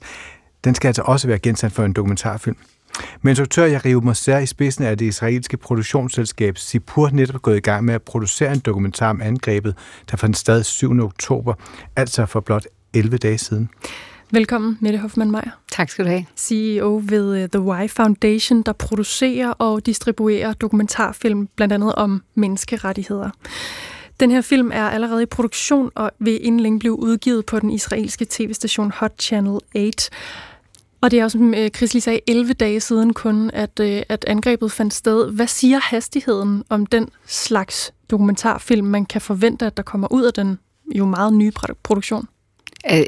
den 0.64 0.74
skal 0.74 0.88
altså 0.88 1.02
også 1.02 1.26
være 1.28 1.38
genstand 1.38 1.72
for 1.72 1.84
en 1.84 1.92
dokumentarfilm. 1.92 2.56
Men 3.22 3.30
instruktør 3.30 3.68
Yariv 3.68 4.02
Moser 4.02 4.38
i 4.38 4.46
spidsen 4.46 4.84
af 4.84 4.98
det 4.98 5.06
israelske 5.06 5.56
produktionsselskab 5.56 6.58
Sipur 6.58 7.10
netop 7.12 7.42
gået 7.42 7.56
i 7.56 7.60
gang 7.60 7.84
med 7.84 7.94
at 7.94 8.02
producere 8.02 8.52
en 8.52 8.58
dokumentar 8.58 9.10
om 9.10 9.20
angrebet, 9.20 9.74
der 10.10 10.16
fandt 10.16 10.36
sted 10.36 10.62
7. 10.62 11.00
oktober, 11.00 11.54
altså 11.96 12.26
for 12.26 12.40
blot 12.40 12.66
11 12.94 13.16
dage 13.16 13.38
siden. 13.38 13.70
Velkommen, 14.30 14.78
Mette 14.80 14.98
Hoffmann 14.98 15.30
Meyer. 15.30 15.60
Tak 15.72 15.90
skal 15.90 16.04
du 16.04 16.10
have. 16.10 16.24
CEO 16.36 17.02
ved 17.04 17.42
uh, 17.42 17.48
The 17.48 17.60
Why 17.60 17.88
Foundation, 17.88 18.62
der 18.62 18.72
producerer 18.72 19.50
og 19.50 19.86
distribuerer 19.86 20.52
dokumentarfilm, 20.52 21.48
blandt 21.56 21.74
andet 21.74 21.94
om 21.94 22.22
menneskerettigheder. 22.34 23.30
Den 24.20 24.30
her 24.30 24.40
film 24.40 24.70
er 24.74 24.90
allerede 24.90 25.22
i 25.22 25.26
produktion 25.26 25.90
og 25.94 26.10
vil 26.18 26.46
inden 26.46 26.60
længe 26.60 26.78
blive 26.78 26.98
udgivet 26.98 27.46
på 27.46 27.60
den 27.60 27.70
israelske 27.70 28.26
tv-station 28.30 28.90
Hot 28.90 29.22
Channel 29.22 29.60
8. 29.74 30.10
Og 31.02 31.10
det 31.10 31.18
er 31.18 31.24
også, 31.24 31.38
som 31.38 31.54
Chris 31.76 31.92
lige 31.94 32.00
sagde, 32.02 32.20
11 32.26 32.52
dage 32.52 32.80
siden 32.80 33.12
kun, 33.14 33.50
at, 33.52 33.80
øh, 33.80 34.02
at 34.08 34.24
angrebet 34.28 34.72
fandt 34.72 34.94
sted. 34.94 35.30
Hvad 35.30 35.46
siger 35.46 35.80
hastigheden 35.82 36.64
om 36.68 36.86
den 36.86 37.08
slags 37.26 37.92
dokumentarfilm, 38.10 38.86
man 38.86 39.06
kan 39.06 39.20
forvente, 39.20 39.66
at 39.66 39.76
der 39.76 39.82
kommer 39.82 40.12
ud 40.12 40.22
af 40.22 40.32
den 40.32 40.58
jo 40.94 41.04
meget 41.06 41.32
nye 41.34 41.52
produktion? 41.82 42.28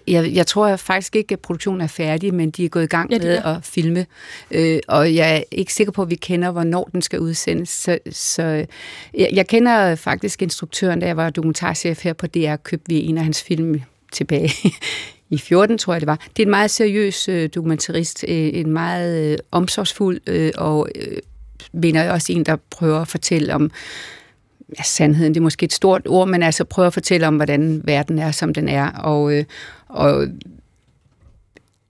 Jeg, 0.08 0.30
jeg 0.34 0.46
tror 0.46 0.76
faktisk 0.76 1.16
ikke, 1.16 1.32
at 1.32 1.40
produktionen 1.40 1.80
er 1.80 1.86
færdig, 1.86 2.34
men 2.34 2.50
de 2.50 2.64
er 2.64 2.68
gået 2.68 2.82
i 2.82 2.86
gang 2.86 3.10
Ja, 3.12 3.18
med 3.18 3.26
er. 3.36 3.42
at 3.42 3.64
filme. 3.64 4.06
Øh, 4.50 4.78
og 4.88 5.14
jeg 5.14 5.36
er 5.36 5.42
ikke 5.50 5.74
sikker 5.74 5.92
på, 5.92 6.02
at 6.02 6.10
vi 6.10 6.14
kender, 6.14 6.50
hvornår 6.50 6.84
den 6.92 7.02
skal 7.02 7.20
udsendes. 7.20 7.68
Så, 7.68 7.98
så 8.10 8.66
jeg, 9.14 9.28
jeg 9.32 9.46
kender 9.46 9.94
faktisk 9.94 10.42
instruktøren, 10.42 11.00
da 11.00 11.06
jeg 11.06 11.16
var 11.16 11.30
dokumentarchef 11.30 12.02
her 12.02 12.12
på 12.12 12.26
DR, 12.26 12.56
købte 12.56 12.88
vi 12.88 13.02
en 13.02 13.18
af 13.18 13.24
hans 13.24 13.42
film 13.42 13.80
tilbage 14.12 14.50
i 15.34 15.38
14, 15.38 15.78
tror 15.78 15.94
jeg 15.94 16.00
det 16.00 16.06
var. 16.06 16.26
Det 16.36 16.42
er 16.42 16.46
en 16.46 16.50
meget 16.50 16.70
seriøs 16.70 17.28
øh, 17.28 17.48
dokumentarist, 17.54 18.24
øh, 18.28 18.50
en 18.52 18.70
meget 18.70 19.32
øh, 19.32 19.38
omsorgsfuld 19.50 20.20
øh, 20.26 20.52
og 20.56 20.88
øh, 20.94 21.18
mener 21.72 22.02
jeg 22.02 22.12
også 22.12 22.32
en, 22.32 22.44
der 22.44 22.56
prøver 22.70 23.00
at 23.00 23.08
fortælle 23.08 23.54
om 23.54 23.70
ja, 24.78 24.82
sandheden, 24.82 25.34
det 25.34 25.40
er 25.40 25.42
måske 25.42 25.64
et 25.64 25.72
stort 25.72 26.02
ord, 26.08 26.28
men 26.28 26.42
altså 26.42 26.64
prøver 26.64 26.86
at 26.86 26.94
fortælle 26.94 27.26
om, 27.26 27.36
hvordan 27.36 27.80
verden 27.84 28.18
er, 28.18 28.30
som 28.30 28.54
den 28.54 28.68
er. 28.68 28.90
Og, 28.90 29.34
øh, 29.34 29.44
og 29.88 30.26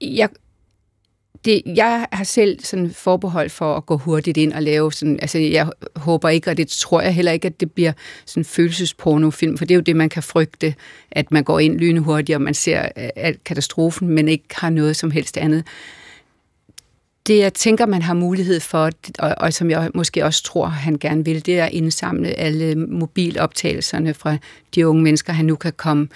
jeg, 0.01 0.29
det, 1.45 1.63
jeg 1.67 2.07
har 2.13 2.25
selv 2.25 2.65
sådan 2.65 2.91
forbehold 2.91 3.51
for 3.51 3.77
at 3.77 3.87
gå 3.87 3.97
hurtigt 3.97 4.37
ind 4.37 4.53
og 4.53 4.63
lave 4.63 4.93
sådan, 4.93 5.19
altså 5.23 5.39
jeg 5.39 5.71
håber 5.97 6.29
ikke, 6.29 6.51
og 6.51 6.57
det 6.57 6.69
tror 6.69 7.01
jeg 7.01 7.15
heller 7.15 7.33
ikke, 7.33 7.47
at 7.47 7.61
det 7.61 7.73
bliver 7.73 7.93
sådan 8.27 8.45
følelsespornofilm, 8.45 9.59
for 9.59 9.65
det 9.65 9.75
er 9.75 9.77
jo 9.77 9.83
det, 9.83 9.97
man 9.97 10.09
kan 10.09 10.23
frygte, 10.23 10.75
at 11.11 11.33
man 11.33 11.45
går 11.45 11.59
ind 11.59 11.79
lynhurtigt, 11.79 12.37
og 12.37 12.43
man 12.43 12.55
ser 12.55 12.83
øh, 12.83 13.09
at 13.17 13.45
katastrofen, 13.45 14.09
men 14.09 14.29
ikke 14.29 14.45
har 14.51 14.71
noget 14.71 14.97
som 14.97 15.11
helst 15.11 15.37
andet. 15.37 15.65
Det, 17.27 17.39
jeg 17.39 17.55
tænker, 17.55 17.87
man 17.87 18.03
har 18.03 18.15
mulighed 18.15 18.61
for, 18.61 18.91
og, 19.19 19.35
og 19.37 19.53
som 19.53 19.71
jeg 19.71 19.91
måske 19.95 20.25
også 20.25 20.43
tror, 20.43 20.67
han 20.67 20.99
gerne 20.99 21.25
vil, 21.25 21.47
det 21.47 21.59
er 21.59 21.65
at 21.65 21.73
indsamle 21.73 22.29
alle 22.29 22.75
mobiloptagelserne 22.75 24.15
fra 24.15 24.37
de 24.75 24.89
unge 24.89 25.03
mennesker, 25.03 25.33
han 25.33 25.45
nu 25.45 25.57
kan 25.57 25.73
komme 25.73 26.09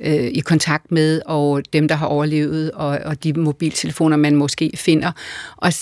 øh, 0.00 0.24
i 0.24 0.40
kontakt 0.40 0.92
med, 0.92 1.22
og 1.26 1.62
dem, 1.72 1.88
der 1.88 1.94
har 1.94 2.06
overlevet, 2.06 2.70
og, 2.70 2.98
og 3.04 3.24
de 3.24 3.32
mobiltelefoner, 3.32 4.16
man 4.16 4.36
måske 4.36 4.70
finder. 4.74 5.12
Og 5.56 5.72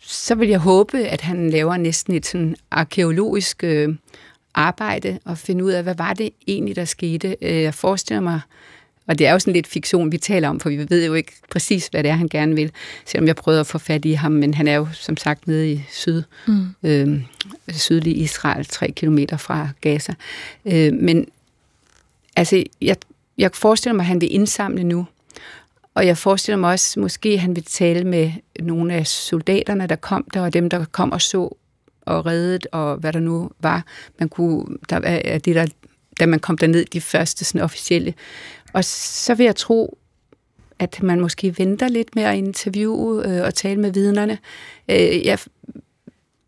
så 0.00 0.34
vil 0.34 0.48
jeg 0.48 0.58
håbe, 0.58 0.98
at 0.98 1.20
han 1.20 1.50
laver 1.50 1.76
næsten 1.76 2.14
et 2.14 2.26
sådan 2.26 2.56
arkeologisk 2.70 3.64
øh, 3.64 3.94
arbejde 4.54 5.18
og 5.24 5.38
finde 5.38 5.64
ud 5.64 5.70
af, 5.70 5.82
hvad 5.82 5.94
var 5.94 6.12
det 6.12 6.30
egentlig, 6.46 6.76
der 6.76 6.84
skete. 6.84 7.36
Øh, 7.42 7.62
Jeg 7.62 7.74
forestiller 7.74 8.20
mig, 8.20 8.40
og 9.06 9.18
det 9.18 9.26
er 9.26 9.32
jo 9.32 9.38
sådan 9.38 9.52
lidt 9.52 9.66
fiktion, 9.66 10.12
vi 10.12 10.18
taler 10.18 10.48
om, 10.48 10.60
for 10.60 10.68
vi 10.68 10.86
ved 10.90 11.06
jo 11.06 11.14
ikke 11.14 11.32
præcis, 11.50 11.86
hvad 11.86 12.02
det 12.02 12.10
er, 12.10 12.14
han 12.14 12.28
gerne 12.28 12.54
vil, 12.54 12.70
selvom 13.04 13.26
jeg 13.26 13.36
prøvede 13.36 13.60
at 13.60 13.66
få 13.66 13.78
fat 13.78 14.04
i 14.04 14.12
ham, 14.12 14.32
men 14.32 14.54
han 14.54 14.68
er 14.68 14.74
jo 14.74 14.88
som 14.92 15.16
sagt 15.16 15.46
nede 15.46 15.72
i 15.72 15.84
syd, 15.90 16.22
Mm. 16.46 16.66
øh, 16.82 17.22
sydlig 17.72 18.18
Israel, 18.18 18.64
tre 18.64 18.90
kilometer 18.96 19.36
fra 19.36 19.68
Gaza. 19.80 20.14
Øh, 20.64 20.92
men 20.92 21.26
altså, 22.36 22.62
jeg, 22.82 22.96
jeg 23.38 23.50
forestiller 23.54 23.94
mig, 23.94 24.02
at 24.02 24.06
han 24.06 24.20
vil 24.20 24.34
indsamle 24.34 24.84
nu, 24.84 25.06
og 25.94 26.06
jeg 26.06 26.18
forestiller 26.18 26.56
mig 26.56 26.70
også, 26.70 27.00
måske 27.00 27.38
han 27.38 27.56
vil 27.56 27.64
tale 27.64 28.04
med 28.04 28.32
nogle 28.60 28.94
af 28.94 29.06
soldaterne, 29.06 29.86
der 29.86 29.96
kom 29.96 30.26
der, 30.34 30.40
og 30.40 30.52
dem, 30.52 30.70
der 30.70 30.84
kom 30.84 31.12
og 31.12 31.22
så 31.22 31.56
og 32.06 32.26
reddet, 32.26 32.66
og 32.72 32.96
hvad 32.96 33.12
der 33.12 33.20
nu 33.20 33.50
var. 33.60 33.84
Man 34.18 34.28
kunne, 34.28 34.66
der 34.90 35.00
er 35.04 35.38
det 35.38 35.54
der, 35.54 35.66
da 36.20 36.26
man 36.26 36.40
kom 36.40 36.58
derned, 36.58 36.84
de 36.84 37.00
første 37.00 37.44
sådan 37.44 37.60
officielle. 37.60 38.14
Og 38.72 38.84
så 38.84 39.34
vil 39.34 39.44
jeg 39.44 39.56
tro, 39.56 39.98
at 40.78 41.02
man 41.02 41.20
måske 41.20 41.54
venter 41.58 41.88
lidt 41.88 42.14
med 42.14 42.22
at 42.22 42.36
interviewe 42.36 43.28
øh, 43.28 43.44
og 43.44 43.54
tale 43.54 43.80
med 43.80 43.90
vidnerne. 43.92 44.38
Øh, 44.90 45.26
jeg, 45.26 45.38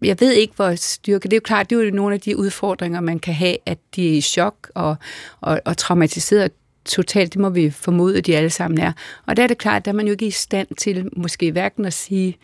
jeg 0.03 0.21
ved 0.21 0.33
ikke, 0.33 0.55
hvor 0.57 0.75
styrke... 0.75 1.23
Det 1.23 1.33
er 1.33 1.37
jo 1.37 1.41
klart, 1.45 1.71
det 1.71 1.79
er 1.79 1.85
jo 1.85 1.91
nogle 1.91 2.15
af 2.15 2.21
de 2.21 2.37
udfordringer, 2.37 3.01
man 3.01 3.19
kan 3.19 3.35
have, 3.35 3.57
at 3.67 3.79
de 3.97 4.09
er 4.09 4.13
i 4.13 4.21
chok 4.21 4.71
og, 4.75 4.97
og, 5.41 5.61
og 5.65 5.77
traumatiseret 5.77 6.53
totalt. 6.89 7.33
Det 7.33 7.41
må 7.41 7.49
vi 7.49 7.71
formode, 7.71 8.19
at 8.19 8.27
de 8.27 8.37
alle 8.37 8.51
sammen 8.51 8.81
er. 8.81 8.93
Og 9.27 9.37
der 9.37 9.43
er 9.43 9.47
det 9.47 9.59
klart, 9.59 9.87
at 9.87 9.95
man 9.95 10.07
jo 10.07 10.13
ikke 10.13 10.27
i 10.27 10.31
stand 10.31 10.69
til 10.79 11.09
måske 11.17 11.53
hverken 11.53 11.85
at 11.85 11.93
sige, 11.93 12.37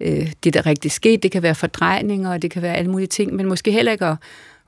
øh, 0.00 0.32
det 0.44 0.54
der 0.54 0.66
rigtig 0.66 0.90
skete. 0.90 1.16
Det 1.16 1.32
kan 1.32 1.42
være 1.42 1.54
fordrejninger, 1.54 2.32
og 2.32 2.42
det 2.42 2.50
kan 2.50 2.62
være 2.62 2.76
alle 2.76 2.90
mulige 2.90 3.08
ting, 3.08 3.34
men 3.34 3.46
måske 3.46 3.72
heller 3.72 3.92
ikke 3.92 4.06
at 4.06 4.16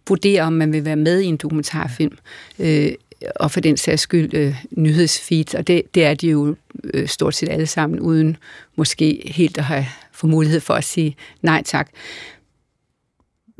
vurdere, 0.09 0.43
om 0.43 0.53
man 0.53 0.73
vil 0.73 0.85
være 0.85 0.97
med 0.97 1.21
i 1.21 1.27
en 1.27 1.37
dokumentarfilm. 1.37 2.19
Øh, 2.59 2.93
og 3.37 3.51
for 3.51 3.61
den 3.61 3.77
sags 3.77 4.03
skyld 4.03 4.35
øh, 4.35 4.55
nyhedsfeed, 4.71 5.55
og 5.55 5.67
det, 5.67 5.83
det 5.95 6.05
er 6.05 6.15
de 6.15 6.29
jo 6.29 6.57
øh, 6.85 7.09
stort 7.09 7.35
set 7.35 7.49
alle 7.49 7.67
sammen, 7.67 8.01
uden 8.01 8.37
måske 8.77 9.23
helt 9.25 9.59
at 9.59 9.65
have 9.65 9.87
få 10.13 10.27
mulighed 10.27 10.61
for 10.61 10.75
at 10.75 10.85
sige 10.85 11.17
nej 11.43 11.63
tak. 11.65 11.91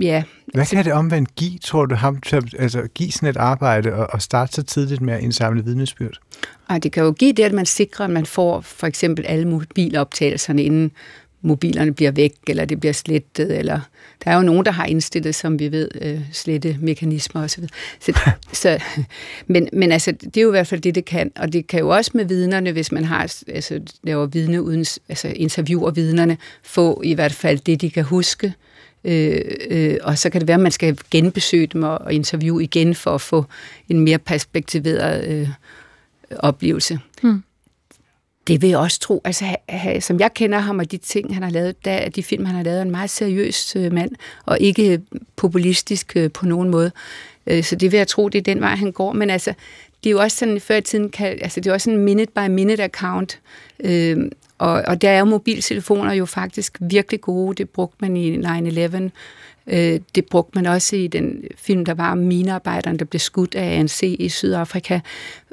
Ja. 0.03 0.23
Hvad 0.55 0.67
kan 0.67 0.85
det 0.85 0.93
omvendt 0.93 1.35
give, 1.35 1.59
tror 1.59 1.87
du, 1.87 1.95
ham 1.95 2.21
til 2.21 2.37
at 2.37 2.45
altså, 2.59 2.83
give 2.95 3.13
sådan 3.13 3.29
et 3.29 3.37
arbejde 3.37 3.95
og, 3.95 4.07
og 4.13 4.23
starte 4.23 4.53
så 4.53 4.63
tidligt 4.63 5.01
med 5.01 5.15
at 5.15 5.21
indsamle 5.21 5.65
vidnesbyrd? 5.65 6.21
Og 6.69 6.83
det 6.83 6.93
kan 6.93 7.03
jo 7.05 7.13
give 7.13 7.33
det, 7.33 7.43
at 7.43 7.53
man 7.53 7.67
sikrer, 7.67 8.05
at 8.05 8.11
man 8.11 8.27
får 8.27 8.61
for 8.61 8.87
eksempel 8.87 9.25
alle 9.27 9.49
mobiloptagelserne, 9.49 10.63
inden 10.63 10.93
mobilerne 11.43 11.95
bliver 11.95 12.11
væk, 12.11 12.33
eller 12.49 12.65
det 12.65 12.81
bliver 12.81 12.93
slettet, 12.93 13.59
eller 13.59 13.81
der 14.25 14.31
er 14.31 14.37
jo 14.37 14.43
nogen, 14.43 14.65
der 14.65 14.71
har 14.71 14.85
indstillet, 14.85 15.35
som 15.35 15.59
vi 15.59 15.73
ved, 15.73 15.89
øh, 16.01 16.21
slette 16.33 16.77
mekanismer 16.81 17.43
osv. 17.43 17.65
Så, 18.01 18.21
så, 18.53 18.79
men, 19.47 19.69
men 19.73 19.93
altså, 19.93 20.13
det 20.13 20.37
er 20.37 20.43
jo 20.43 20.49
i 20.49 20.51
hvert 20.51 20.67
fald 20.67 20.81
det, 20.81 20.95
det 20.95 21.05
kan, 21.05 21.33
og 21.37 21.53
det 21.53 21.67
kan 21.67 21.81
jo 21.81 21.89
også 21.89 22.11
med 22.15 22.25
vidnerne, 22.25 22.73
hvis 22.73 22.93
man 22.93 23.05
har, 23.05 23.35
altså, 23.49 23.81
laver 24.03 24.27
vidne 24.27 24.63
uden, 24.63 24.85
altså 25.09 25.29
interviewer 25.29 25.91
vidnerne, 25.91 26.37
få 26.63 27.01
i 27.05 27.15
hvert 27.15 27.33
fald 27.33 27.59
det, 27.59 27.81
de 27.81 27.91
kan 27.91 28.05
huske, 28.05 28.47
Øh, 28.47 28.53
øh, 29.05 29.97
og 30.03 30.19
så 30.19 30.31
kan 30.31 30.41
det 30.41 30.49
være, 30.49 30.55
at 30.55 30.61
man 30.61 30.73
skal 30.73 30.99
genbesøge 31.11 31.67
dem 31.67 31.83
og, 31.83 31.99
og 31.99 32.13
interviewe 32.13 32.63
igen 32.63 32.95
for 32.95 33.15
at 33.15 33.21
få 33.21 33.45
en 33.89 34.01
mere 34.01 34.19
perspektiveret 34.19 35.29
øh, 35.29 35.49
oplevelse. 36.39 36.99
Hmm. 37.23 37.43
Det 38.47 38.63
vil 38.63 38.69
jeg 38.71 38.79
også 38.79 39.01
tro. 39.01 39.23
Altså, 39.25 39.57
som 40.01 40.21
jeg 40.21 40.35
kender 40.35 40.59
ham 40.59 40.79
og 40.79 40.93
de 40.93 40.97
ting, 40.97 41.35
han 41.35 41.43
har 41.43 41.51
lavet, 41.51 41.85
der, 41.85 42.09
de 42.09 42.23
film, 42.23 42.45
han 42.45 42.55
har 42.55 42.63
lavet, 42.63 42.79
er 42.79 42.83
en 42.83 42.91
meget 42.91 43.11
seriøs 43.11 43.77
øh, 43.77 43.93
mand, 43.93 44.11
og 44.47 44.61
ikke 44.61 45.01
populistisk 45.37 46.13
øh, 46.17 46.31
på 46.31 46.47
nogen 46.47 46.71
måde. 46.71 46.91
Øh, 47.47 47.65
så 47.65 47.77
det 47.77 47.93
vil 47.93 47.99
jeg 47.99 48.09
tro, 48.09 48.29
det 48.29 48.39
er 48.39 48.43
den 48.43 48.61
vej, 48.61 48.75
han 48.75 48.93
går. 48.93 49.13
Men 49.13 49.31
altså, 49.31 49.55
det 50.05 50.11
er 50.11 50.13
jo 50.13 50.21
også 50.21 50.37
sådan, 50.37 50.61
før 50.61 50.77
i 50.77 50.81
tiden, 50.81 51.11
kan, 51.11 51.39
altså 51.43 51.61
det 51.61 51.71
er 51.71 51.75
også 51.75 51.91
en 51.91 51.97
minute-by-minute 51.97 52.85
account, 52.85 53.41
øh, 53.85 54.31
og, 54.63 54.83
og 54.87 55.03
der 55.03 55.11
er 55.11 55.25
mobiltelefoner 55.25 56.13
jo 56.13 56.27
faktisk 56.27 56.79
virkelig 56.81 57.21
gode. 57.21 57.55
Det 57.55 57.71
brugte 57.71 57.97
man 58.01 58.17
i 58.17 58.37
9-11. 58.37 59.11
Øh, 59.67 60.01
det 60.15 60.27
brugte 60.31 60.59
man 60.59 60.67
også 60.67 60.97
i 60.97 61.07
den 61.07 61.45
film, 61.57 61.85
der 61.85 61.95
var 61.95 62.13
om 62.13 62.19
minearbejderen, 62.19 62.99
der 62.99 63.05
blev 63.05 63.21
skudt 63.21 63.55
af 63.55 63.79
ANC 63.79 64.03
i 64.03 64.29
Sydafrika, 64.29 65.01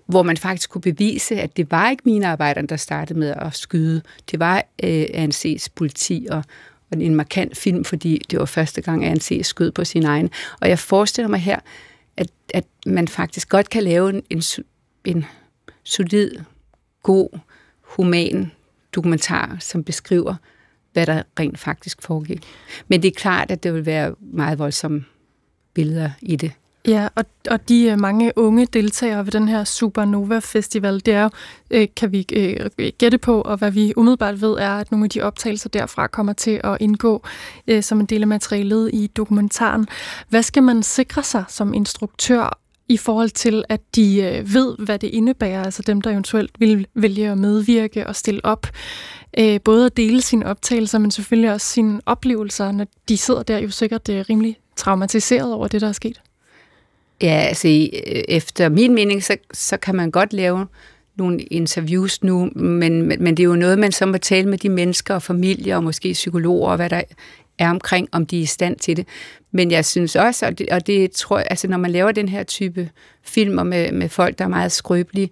hvor 0.05 0.24
man 0.24 0.38
faktisk 0.38 0.70
kunne 0.70 0.82
bevise, 0.82 1.41
at 1.41 1.57
det 1.57 1.72
var 1.72 1.89
ikke 1.89 2.03
minearbejderen, 2.05 2.68
der 2.68 2.76
startede 2.76 3.20
med 3.20 3.34
at 3.38 3.55
skyde. 3.55 4.01
Det 4.32 4.39
var 4.39 4.64
øh, 4.84 5.03
ANC's 5.03 5.68
politi 5.76 6.28
og, 6.32 6.43
og 6.91 7.01
en 7.01 7.16
markant 7.16 7.57
film, 7.57 7.86
fordi 7.86 8.22
det 8.32 8.39
var 8.39 8.45
første 8.45 8.82
gang, 8.82 9.05
ANC 9.05 9.39
skød 9.43 9.72
på 9.72 9.86
sin 9.86 10.05
egen. 10.05 10.30
Og 10.62 10.70
jeg 10.70 10.80
forestiller 10.80 11.30
mig 11.30 11.39
her, 11.39 11.60
at, 12.18 12.30
at 12.53 12.66
man 12.86 13.07
faktisk 13.07 13.49
godt 13.49 13.70
kan 13.70 13.84
lave 13.84 14.10
en, 14.10 14.24
en, 14.30 14.43
en 15.05 15.26
solid, 15.84 16.32
god, 17.03 17.39
human 17.82 18.51
dokumentar, 19.00 19.58
som 19.60 19.84
beskriver, 19.84 20.36
hvad 20.93 21.06
der 21.06 21.24
rent 21.39 21.60
faktisk 21.60 22.02
foregik. 22.02 22.43
Men 22.88 23.02
det 23.02 23.08
er 23.08 23.20
klart, 23.20 23.52
at 23.52 23.64
det 23.64 23.74
vil 23.74 23.86
være 23.86 24.16
meget 24.22 24.60
voldsomme 24.60 25.06
billeder 25.74 26.10
i 26.22 26.36
det. 26.36 26.52
Ja, 26.88 27.08
og, 27.16 27.26
og 27.50 27.70
de 27.70 27.84
øh, 27.84 28.00
mange 28.00 28.32
unge 28.36 28.66
deltagere 28.66 29.26
ved 29.26 29.32
den 29.32 29.47
her 29.47 29.64
Supernova 29.64 30.39
Festival, 30.39 31.02
det 31.06 31.14
er 31.14 31.24
jo, 31.24 31.30
øh, 31.72 31.88
kan 31.95 32.12
vi 32.12 32.26
øh, 32.34 32.70
gætte 32.97 33.18
på, 33.18 33.41
og 33.41 33.58
hvad 33.58 33.72
vi 33.72 33.93
umiddelbart 33.97 34.41
ved, 34.41 34.58
er, 34.58 34.72
at 34.72 34.91
nogle 34.91 35.04
af 35.04 35.10
de 35.10 35.22
optagelser 35.22 35.70
derfra 35.70 36.08
kommer 36.08 36.34
til 36.34 36.62
at 36.64 36.78
indgå 36.80 37.24
øh, 37.68 37.84
som 37.84 38.00
en 38.00 38.06
del 38.06 38.22
af 38.22 38.28
materialet 38.28 38.89
i 38.93 39.08
dokumentaren. 39.08 39.88
Hvad 40.30 40.43
skal 40.43 40.64
man 40.64 40.84
sikre 40.84 41.24
sig 41.24 41.43
som 41.47 41.74
instruktør 41.74 42.60
i 42.90 42.98
forhold 42.98 43.30
til, 43.30 43.64
at 43.70 43.82
de 43.96 44.22
øh, 44.22 44.54
ved, 44.54 44.76
hvad 44.80 45.00
det 45.00 45.08
indebærer, 45.08 45.64
altså 45.64 45.82
dem, 45.82 46.02
der 46.02 46.12
eventuelt 46.12 46.52
vil 46.60 46.88
vælge 46.96 47.30
at 47.30 47.38
medvirke 47.38 48.08
og 48.08 48.16
stille 48.16 48.46
op, 48.46 48.68
øh, 49.40 49.60
både 49.62 49.86
at 49.86 49.98
dele 49.98 50.22
sine 50.22 50.46
optagelser, 50.46 51.00
men 51.00 51.12
selvfølgelig 51.12 51.54
også 51.54 51.68
sine 51.68 52.02
oplevelser, 52.06 52.72
når 52.72 52.88
de 53.10 53.18
sidder 53.18 53.44
der 53.44 53.58
jo 53.58 53.70
sikkert 53.70 54.10
øh, 54.10 54.26
rimelig 54.30 54.58
traumatiseret 54.76 55.54
over 55.54 55.68
det, 55.68 55.82
der 55.82 55.88
er 55.88 55.92
sket? 55.92 56.22
Ja, 57.22 57.40
altså 57.48 57.68
efter 58.28 58.70
min 58.70 58.96
mening, 58.96 59.24
så, 59.24 59.38
så 59.54 59.78
kan 59.78 59.96
man 59.96 60.12
godt 60.12 60.34
lave 60.34 60.66
nogle 61.16 61.40
interviews 61.40 62.24
nu, 62.24 62.50
men, 62.56 63.02
men, 63.02 63.24
men 63.24 63.38
det 63.38 63.44
er 63.44 63.48
jo 63.48 63.56
noget, 63.56 63.80
man 63.80 63.92
så 63.92 64.06
må 64.06 64.18
tale 64.18 64.50
med 64.50 64.58
de 64.58 64.70
mennesker 64.70 65.16
og 65.16 65.22
familier 65.22 65.76
og 65.76 65.84
måske 65.84 66.14
psykologer 66.14 66.70
og 66.70 66.76
hvad 66.76 66.90
der 66.90 67.02
er 67.60 67.70
omkring, 67.70 68.07
om 68.12 68.26
de 68.26 68.38
er 68.38 68.41
i 68.41 68.45
stand 68.45 68.78
til 68.78 68.97
det. 68.97 69.07
Men 69.51 69.72
jeg 69.72 69.86
synes 69.86 70.16
også, 70.16 70.45
og 70.45 70.57
det, 70.57 70.70
og 70.70 70.88
det 70.88 71.12
tror 71.12 71.38
jeg, 71.38 71.47
altså 71.49 71.68
når 71.68 71.78
man 71.78 71.91
laver 71.91 72.12
den 72.12 72.30
her 72.30 72.43
type 72.43 72.89
filmer 73.24 73.64
med, 73.64 73.91
med 73.91 74.10
folk, 74.10 74.39
der 74.39 74.45
er 74.45 74.49
meget 74.49 74.72
skrøbelige, 74.72 75.30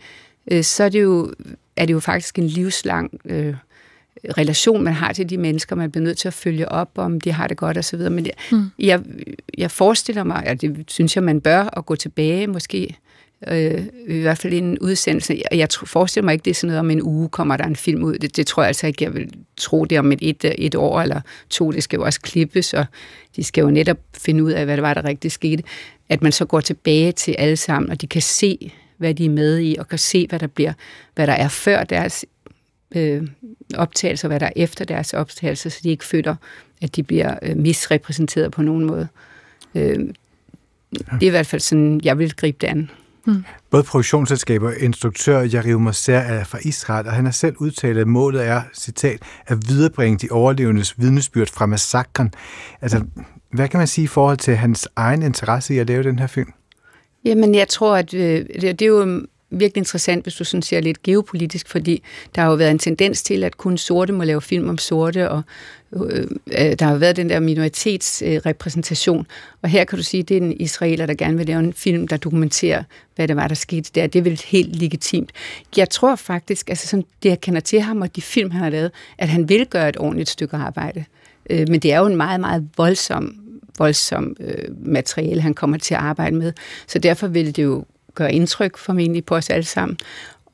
øh, 0.52 0.64
så 0.64 0.84
er 0.84 0.90
det, 0.90 1.02
jo, 1.02 1.34
er 1.76 1.86
det 1.86 1.94
jo 1.94 2.00
faktisk 2.00 2.40
en 2.40 2.48
livslang 2.48 3.20
øh, 3.26 3.56
relation, 4.38 4.84
man 4.84 4.94
har 4.94 5.14
til 5.14 5.30
de 5.30 5.38
mennesker, 5.38 5.76
man 5.76 5.92
bliver 5.92 6.04
nødt 6.04 6.18
til 6.18 6.28
at 6.28 6.34
følge 6.34 6.70
op, 6.70 6.90
om 6.96 7.22
de 7.22 7.32
har 7.32 7.48
det 7.48 7.58
godt 7.58 7.78
osv. 7.78 8.00
Men 8.00 8.26
jeg, 8.26 8.34
mm. 8.52 8.70
jeg, 8.80 9.02
jeg 9.58 9.72
forestiller 9.72 10.24
mig, 10.24 10.48
og 10.50 10.62
det 10.62 10.84
synes 10.88 11.16
jeg, 11.16 11.24
man 11.24 11.42
bør, 11.42 11.78
at 11.78 11.86
gå 11.86 11.96
tilbage 11.96 12.48
måske, 12.48 12.98
øh, 13.48 13.86
i 14.08 14.22
hvert 14.22 14.38
fald 14.38 14.54
en 14.54 14.80
udsendelse. 14.80 15.42
Jeg, 15.52 15.58
jeg 15.58 15.68
forestiller 15.86 16.26
mig 16.26 16.34
ikke, 16.34 16.46
det 16.46 16.52
er 16.52 16.56
sådan 16.56 16.68
noget 16.68 16.80
om 16.80 16.92
en 16.92 17.02
uge, 17.02 17.30
kommer 17.30 17.58
der 17.58 17.64
en 17.64 17.76
film 17.76 18.04
ud. 18.04 18.18
Det, 18.18 18.38
det 18.38 18.48
tror 18.48 18.64
jeg 18.64 18.68
altså 18.68 18.88
ikke, 18.88 19.04
jeg 19.04 19.14
vil 19.14 19.32
tro 19.58 19.86
det 19.86 20.00
om 20.00 20.12
et, 20.12 20.20
et, 20.22 20.56
et 20.58 20.76
år 20.76 21.02
eller 21.02 21.22
to. 21.50 21.72
Det 21.72 21.84
skal 21.84 21.98
jo 21.98 22.04
også 22.04 22.22
klippes, 22.22 22.74
og 22.74 22.86
de 23.36 23.44
skal 23.44 23.62
jo 23.62 23.70
netop 23.70 23.98
finde 24.18 24.44
ud 24.44 24.52
af, 24.52 24.66
hvad 24.66 24.78
det 24.78 24.84
var, 24.84 24.94
der 24.94 25.06
rigtig 25.06 25.32
skete. 25.32 25.64
At 26.10 26.22
man 26.22 26.32
så 26.32 26.46
går 26.46 26.62
tilbage 26.62 27.12
til 27.12 27.36
alle 27.38 27.58
sammen, 27.58 27.92
og 27.92 28.02
de 28.02 28.08
kan 28.08 28.22
se, 28.22 28.74
hvad 28.98 29.14
de 29.14 29.26
er 29.26 29.30
med 29.30 29.60
i, 29.60 29.76
og 29.80 29.88
kan 29.88 30.00
se, 30.00 30.28
hvad 30.28 30.40
der 30.40 30.48
bliver, 30.48 30.74
hvad 31.16 31.28
der 31.28 31.34
er 31.34 31.48
før 31.48 31.84
deres 31.84 32.26
øh, 32.96 33.28
optagelser, 33.76 34.28
hvad 34.28 34.40
der 34.40 34.46
er 34.46 34.54
efter 34.56 34.86
deres 34.86 35.14
optagelser, 35.14 35.70
så 35.70 35.80
de 35.84 35.90
ikke 35.90 36.06
føler, 36.06 36.36
at 36.82 36.96
de 36.96 37.04
bliver 37.04 37.40
øh, 37.42 37.58
misrepræsenteret 37.58 38.52
på 38.52 38.62
nogen 38.62 38.86
måde. 38.86 39.08
Øh, 39.76 40.00
det 40.92 41.24
er 41.24 41.28
i 41.28 41.30
hvert 41.30 41.48
fald 41.48 41.62
sådan, 41.62 42.02
jeg 42.04 42.20
vil 42.20 42.36
gribe 42.36 42.58
det 42.62 42.68
an. 42.68 42.90
Mm. 43.28 43.44
Både 43.70 43.84
produktionsselskaber 43.84 44.68
og 44.68 44.80
instruktør 44.80 45.48
Yariv 45.54 45.80
Moser 45.80 46.18
er 46.18 46.44
fra 46.44 46.60
Israel, 46.62 47.08
og 47.08 47.14
han 47.14 47.26
har 47.26 47.32
selv 47.32 47.56
udtalt, 47.60 47.98
at 47.98 48.08
målet 48.08 48.48
er, 48.48 48.62
citat, 48.74 49.20
at 49.48 49.58
viderebringe 49.68 50.18
de 50.18 50.28
overlevendes 50.32 51.00
vidnesbyrd 51.00 51.48
fra 51.48 51.66
massakren. 51.66 52.34
Altså, 52.82 53.04
hvad 53.54 53.68
kan 53.68 53.78
man 53.78 53.88
sige 53.88 54.06
i 54.06 54.08
forhold 54.08 54.38
til 54.38 54.56
hans 54.56 54.88
egen 54.96 55.24
interesse 55.24 55.76
i 55.76 55.78
at 55.78 55.88
lave 55.88 56.04
den 56.04 56.20
her 56.20 56.28
film? 56.28 56.54
Jamen, 57.26 57.56
jeg 57.56 57.68
tror, 57.68 57.96
at 57.96 58.14
øh, 58.14 58.46
det, 58.62 58.62
det 58.62 58.82
er 58.82 58.86
jo 58.86 59.22
virkelig 59.50 59.82
interessant, 59.82 60.26
hvis 60.26 60.36
du 60.36 60.44
sådan 60.44 60.62
ser 60.62 60.80
lidt 60.80 61.04
geopolitisk, 61.04 61.70
fordi 61.70 62.04
der 62.36 62.42
har 62.42 62.50
jo 62.50 62.56
været 62.56 62.72
en 62.72 62.80
tendens 62.80 63.24
til, 63.24 63.44
at 63.44 63.58
kun 63.58 63.78
sorte 63.78 64.14
må 64.14 64.24
lave 64.24 64.42
film 64.42 64.70
om 64.70 64.78
sorte, 64.78 65.30
og 65.30 65.42
øh, 65.94 66.28
øh 66.48 66.80
der 66.80 66.86
har 66.86 66.96
været 66.96 67.16
den 67.16 67.30
der 67.30 67.40
minoritetsrepræsentation. 67.40 69.20
Øh, 69.20 69.26
og 69.62 69.70
her 69.70 69.84
kan 69.84 69.98
du 69.98 70.04
sige, 70.04 70.22
at 70.22 70.30
det 70.30 70.38
er 70.38 70.42
en 70.42 70.62
israeler, 70.62 71.06
der 71.06 71.14
gerne 71.14 71.38
vil 71.38 71.48
lave 71.48 71.60
en 71.60 71.74
film, 71.74 72.08
der 72.08 72.18
dokumenterer, 72.18 72.84
hvad 73.16 73.28
det 73.28 73.36
var, 73.36 73.48
der 73.48 73.56
skete 73.56 73.92
der. 73.96 74.08
Det 74.08 74.20
er 74.20 74.24
vel 74.24 74.42
helt 74.46 74.76
legitimt. 74.76 75.32
Jeg 75.78 75.90
tror 75.90 76.16
faktisk, 76.16 76.70
altså 76.70 76.88
sådan, 76.88 77.06
det 77.24 77.30
jeg 77.30 77.42
kender 77.42 77.62
til 77.62 77.82
ham, 77.82 78.02
og 78.02 78.16
de 78.16 78.22
film, 78.22 78.52
han 78.52 78.62
har 78.62 78.70
lavet, 78.70 78.92
at 79.18 79.30
han 79.30 79.50
vil 79.50 79.66
gøre 79.66 79.90
et 79.90 79.98
ordentligt 79.98 80.30
stykke 80.30 80.58
arbejde. 80.58 81.06
Øh, 81.50 81.70
men 81.70 81.80
det 81.80 81.94
er 81.94 82.00
jo 82.00 82.06
en 82.06 82.16
meget, 82.16 82.40
meget 82.40 82.70
voldsom 82.78 83.44
voldsom 83.80 84.36
øh, 84.40 84.86
materiale, 84.86 85.42
han 85.42 85.54
kommer 85.54 85.78
til 85.78 85.94
at 85.94 86.00
arbejde 86.00 86.36
med. 86.36 86.54
Så 86.88 87.00
derfor 87.00 87.28
ville 87.28 87.52
det 87.52 87.64
jo 87.64 87.86
gøre 88.18 88.34
indtryk 88.34 88.78
formentlig 88.78 89.26
på 89.26 89.36
os 89.36 89.50
alle 89.50 89.66
sammen. 89.66 89.98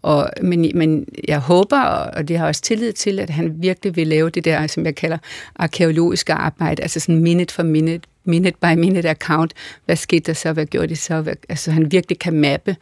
Og, 0.01 0.29
men, 0.41 0.71
men 0.75 1.05
jeg 1.27 1.39
håber, 1.39 1.79
og 1.79 2.27
det 2.27 2.37
har 2.37 2.47
også 2.47 2.61
tillid 2.61 2.93
til, 2.93 3.19
at 3.19 3.29
han 3.29 3.53
virkelig 3.61 3.95
vil 3.95 4.07
lave 4.07 4.29
det 4.29 4.45
der, 4.45 4.67
som 4.67 4.85
jeg 4.85 4.95
kalder 4.95 5.17
arkeologiske 5.55 6.33
arbejde, 6.33 6.81
altså 6.81 6.99
sådan 6.99 7.21
minute 7.21 7.53
for 7.53 7.63
minute, 7.63 8.07
minute 8.23 8.57
by 8.61 8.75
minute 8.77 9.09
account. 9.09 9.53
Hvad 9.85 9.95
skete 9.95 10.19
der 10.19 10.33
så? 10.33 10.53
Hvad 10.53 10.65
gjorde 10.65 10.87
de 10.87 10.95
så? 10.95 11.21
Hvad, 11.21 11.33
altså 11.49 11.71
han 11.71 11.91
virkelig 11.91 12.19
kan 12.19 12.33
mappe 12.33 12.75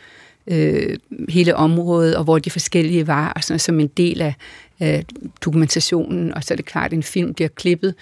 øh, 0.47 0.97
hele 1.29 1.55
området, 1.55 2.15
og 2.15 2.23
hvor 2.23 2.39
de 2.39 2.49
forskellige 2.49 3.07
var, 3.07 3.34
og 3.36 3.43
sådan, 3.43 3.59
som 3.59 3.79
en 3.79 3.88
del 3.88 4.21
af, 4.21 4.34
øh, 4.82 5.03
dokumentationen, 5.45 6.34
og 6.34 6.43
så 6.43 6.53
er 6.53 6.55
det 6.55 6.65
klart, 6.65 6.86
at 6.86 6.93
en 6.93 7.03
film 7.03 7.34
bliver 7.34 7.49
klippet 7.49 7.95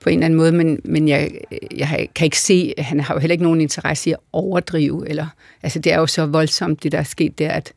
på 0.00 0.08
en 0.08 0.18
eller 0.18 0.24
anden 0.24 0.36
måde, 0.36 0.52
men, 0.52 0.80
men 0.84 1.08
jeg, 1.08 1.30
jeg 1.76 2.08
kan 2.14 2.24
ikke 2.24 2.38
se, 2.38 2.74
han 2.78 3.00
har 3.00 3.14
jo 3.14 3.20
heller 3.20 3.32
ikke 3.32 3.44
nogen 3.44 3.60
interesse 3.60 4.10
i 4.10 4.12
at 4.12 4.18
overdrive, 4.32 5.08
eller, 5.08 5.26
altså 5.62 5.78
det 5.78 5.92
er 5.92 5.98
jo 5.98 6.06
så 6.06 6.26
voldsomt, 6.26 6.82
det 6.82 6.92
der 6.92 6.98
er 6.98 7.02
sket 7.02 7.38
der, 7.38 7.50
at, 7.50 7.72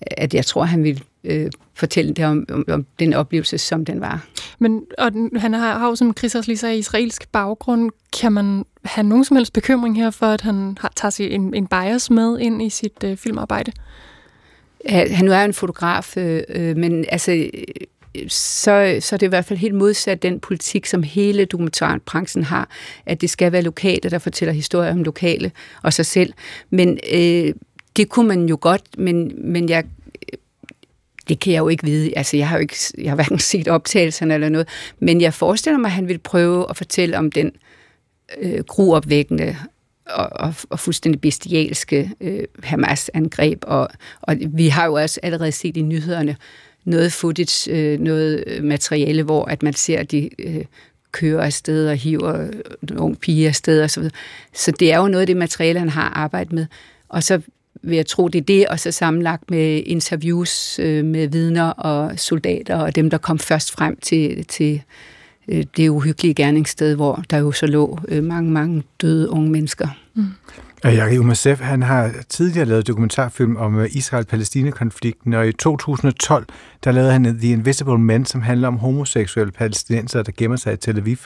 at 0.00 0.34
jeg 0.34 0.46
tror, 0.46 0.64
han 0.64 0.84
vil 0.84 1.02
øh, 1.24 1.50
fortælle 1.74 2.14
det 2.14 2.24
om, 2.24 2.46
om, 2.52 2.64
om 2.68 2.86
den 2.98 3.14
oplevelse, 3.14 3.58
som 3.58 3.84
den 3.84 4.00
var. 4.00 4.26
Men 4.58 4.82
og 4.98 5.12
den, 5.12 5.30
han 5.36 5.54
har, 5.54 5.78
har 5.78 5.88
jo, 5.88 5.94
som 5.94 6.14
Chris 6.18 6.34
også 6.34 6.50
lige 6.50 6.58
sagde, 6.58 6.78
israelsk 6.78 7.28
baggrund. 7.32 7.90
Kan 8.20 8.32
man 8.32 8.64
have 8.84 9.06
nogen 9.06 9.24
som 9.24 9.36
helst 9.36 9.52
bekymring 9.52 9.96
her 9.96 10.10
for, 10.10 10.26
at 10.26 10.40
han 10.40 10.78
har, 10.80 10.92
tager 10.96 11.28
en, 11.30 11.54
en 11.54 11.66
bias 11.66 12.10
med 12.10 12.38
ind 12.38 12.62
i 12.62 12.70
sit 12.70 13.04
øh, 13.04 13.16
filmarbejde? 13.16 13.72
Han 14.86 15.24
nu 15.24 15.32
er 15.32 15.44
en 15.44 15.52
fotograf, 15.52 16.16
øh, 16.16 16.42
øh, 16.48 16.76
men 16.76 17.04
altså, 17.08 17.50
så, 18.28 18.98
så 19.00 19.16
er 19.16 19.18
det 19.18 19.22
i 19.22 19.28
hvert 19.28 19.44
fald 19.44 19.58
helt 19.58 19.74
modsat 19.74 20.22
den 20.22 20.40
politik, 20.40 20.86
som 20.86 21.02
hele 21.02 21.44
dokumentarbranchen 21.44 22.44
har, 22.44 22.68
at 23.06 23.20
det 23.20 23.30
skal 23.30 23.52
være 23.52 23.62
lokale, 23.62 24.10
der 24.10 24.18
fortæller 24.18 24.52
historier 24.52 24.92
om 24.92 25.02
lokale 25.02 25.52
og 25.82 25.92
sig 25.92 26.06
selv. 26.06 26.32
Men 26.70 26.98
øh, 27.12 27.54
det 27.96 28.08
kunne 28.08 28.28
man 28.28 28.48
jo 28.48 28.58
godt, 28.60 28.98
men, 28.98 29.32
men 29.52 29.68
jeg 29.68 29.84
øh, 30.32 30.38
det 31.28 31.40
kan 31.40 31.52
jeg 31.52 31.58
jo 31.58 31.68
ikke 31.68 31.84
vide. 31.84 32.18
Altså, 32.18 32.36
jeg 32.36 32.48
har 32.48 32.56
jo 32.56 32.60
ikke, 32.60 32.76
jeg 32.98 33.10
har 33.10 33.14
hverken 33.14 33.38
set 33.38 33.68
optagelserne 33.68 34.34
eller 34.34 34.48
noget, 34.48 34.68
men 34.98 35.20
jeg 35.20 35.34
forestiller 35.34 35.78
mig, 35.78 35.88
at 35.88 35.92
han 35.92 36.08
vil 36.08 36.18
prøve 36.18 36.66
at 36.70 36.76
fortælle 36.76 37.18
om 37.18 37.32
den 37.32 37.52
øh, 38.38 38.64
gruopvækkende 38.64 39.56
og, 40.06 40.28
og, 40.32 40.54
og 40.70 40.78
fuldstændig 40.78 41.20
bestialske 41.20 42.10
øh, 42.20 42.44
Hamas-angreb, 42.62 43.64
og, 43.66 43.88
og 44.20 44.36
vi 44.48 44.68
har 44.68 44.86
jo 44.86 44.94
også 44.94 45.20
allerede 45.22 45.52
set 45.52 45.76
i 45.76 45.82
nyhederne 45.82 46.36
noget 46.84 47.12
footage, 47.12 47.72
øh, 47.72 48.00
noget 48.00 48.44
øh, 48.46 48.64
materiale, 48.64 49.22
hvor 49.22 49.44
at 49.44 49.62
man 49.62 49.74
ser, 49.74 49.98
at 49.98 50.10
de 50.10 50.30
øh, 50.38 50.64
kører 51.12 51.42
afsted 51.42 51.88
og 51.88 51.96
hiver 51.96 52.42
øh, 52.42 52.52
nogle 52.82 53.16
piger 53.16 53.48
afsted 53.48 53.82
og 53.82 53.90
så 53.90 54.00
videre. 54.00 54.14
Så 54.54 54.70
det 54.70 54.92
er 54.92 54.98
jo 54.98 55.08
noget 55.08 55.20
af 55.20 55.26
det 55.26 55.36
materiale, 55.36 55.78
han 55.78 55.88
har 55.88 56.08
arbejdet 56.08 56.52
med. 56.52 56.66
Og 57.08 57.22
så 57.22 57.40
vil 57.82 57.96
jeg 57.96 58.06
tro, 58.06 58.28
det 58.28 58.38
er 58.38 58.44
det, 58.44 58.66
og 58.66 58.80
så 58.80 58.90
sammenlagt 58.90 59.50
med 59.50 59.82
interviews 59.86 60.78
øh, 60.78 61.04
med 61.04 61.28
vidner 61.28 61.70
og 61.70 62.18
soldater, 62.18 62.76
og 62.76 62.94
dem, 62.94 63.10
der 63.10 63.18
kom 63.18 63.38
først 63.38 63.72
frem 63.72 63.96
til, 63.96 64.44
til 64.44 64.82
øh, 65.48 65.64
det 65.76 65.88
uhyggelige 65.88 66.34
gerningssted, 66.34 66.94
hvor 66.94 67.24
der 67.30 67.38
jo 67.38 67.52
så 67.52 67.66
lå 67.66 67.98
øh, 68.08 68.24
mange, 68.24 68.50
mange 68.50 68.82
døde 69.00 69.30
unge 69.30 69.50
mennesker. 69.50 69.88
Mm. 70.14 70.24
Jari 70.84 71.18
Umasef, 71.18 71.60
han 71.60 71.82
har 71.82 72.12
tidligere 72.28 72.66
lavet 72.66 72.86
dokumentarfilm 72.86 73.56
om 73.56 73.78
øh, 73.78 73.88
Israel-Palæstina-konflikten, 73.90 75.32
og 75.34 75.48
i 75.48 75.52
2012, 75.52 76.46
der 76.84 76.92
lavede 76.92 77.12
han 77.12 77.26
øh, 77.26 77.34
The 77.34 77.52
Invisible 77.52 77.98
Men, 77.98 78.24
som 78.24 78.42
handler 78.42 78.68
om 78.68 78.76
homoseksuelle 78.76 79.52
palæstinenser, 79.52 80.22
der 80.22 80.32
gemmer 80.36 80.56
sig 80.56 80.72
i 80.72 80.76
Tel 80.76 80.98
Aviv. 80.98 81.16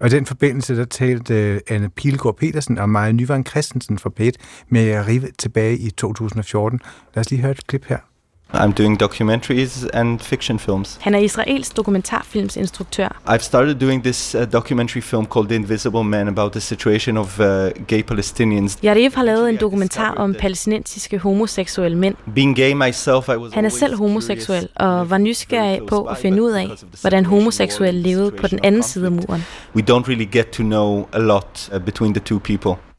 Og 0.00 0.06
i 0.06 0.10
den 0.10 0.26
forbindelse, 0.26 0.76
der 0.76 0.84
talte 0.84 1.34
øh, 1.34 1.60
Anne 1.68 1.88
Pilgaard 1.88 2.36
Petersen 2.36 2.78
og 2.78 2.88
Maja 2.88 3.12
Nyvang 3.12 3.46
Christensen 3.46 3.98
fra 3.98 4.10
PET 4.10 4.36
med 4.68 4.86
Jari 4.86 5.20
tilbage 5.38 5.78
i 5.78 5.90
2014. 5.90 6.80
Lad 7.14 7.20
os 7.20 7.30
lige 7.30 7.42
høre 7.42 7.52
et 7.52 7.66
klip 7.66 7.84
her. 7.88 8.11
I'm 8.54 8.72
doing 8.72 9.02
documentaries 9.02 9.86
and 9.92 10.20
fiction 10.20 10.58
films. 10.58 10.98
Han 11.00 11.14
er 11.14 11.18
israelsk 11.18 11.76
dokumentarfilmsinstruktør. 11.76 13.20
I've 13.28 13.42
started 13.42 13.74
doing 13.74 14.02
this 14.02 14.34
uh, 14.34 14.52
documentary 14.52 15.00
film 15.00 15.26
called 15.26 15.48
The 15.48 15.56
Invisible 15.56 16.02
Man 16.04 16.28
about 16.28 16.52
the 16.52 16.60
situation 16.60 17.16
of 17.16 17.40
uh, 17.40 17.46
gay 17.86 18.02
Palestinians. 18.02 18.78
Yarif 18.84 19.14
har 19.14 19.22
lavet 19.22 19.48
en 19.48 19.56
dokumentar 19.56 20.14
om 20.14 20.34
palæstinensiske 20.34 21.18
homoseksuelle 21.18 21.98
mænd. 21.98 22.14
Being 22.34 22.56
gay 22.56 22.72
myself, 22.72 23.28
I 23.28 23.36
was 23.36 23.52
Han 23.52 23.64
er 23.64 23.68
selv 23.68 23.96
homoseksuel 23.96 24.68
og 24.76 25.10
var 25.10 25.18
nysgerrig 25.18 25.80
på 25.88 26.02
at 26.04 26.16
finde 26.16 26.42
ud 26.42 26.50
af, 26.50 26.68
hvordan 27.00 27.26
homoseksuelle 27.26 28.00
levede 28.00 28.30
på 28.30 28.46
den 28.46 28.58
anden 28.62 28.82
side 28.82 29.06
af 29.06 29.12
muren. 29.12 29.44
We 29.76 29.82
don't 29.90 30.08
really 30.08 30.32
get 30.32 30.46
to 30.46 30.62
know 30.62 31.06
a 31.12 31.18
lot 31.18 31.70
uh, 31.74 31.80
between 31.80 32.14
the 32.14 32.24
two 32.24 32.38
people. 32.38 32.91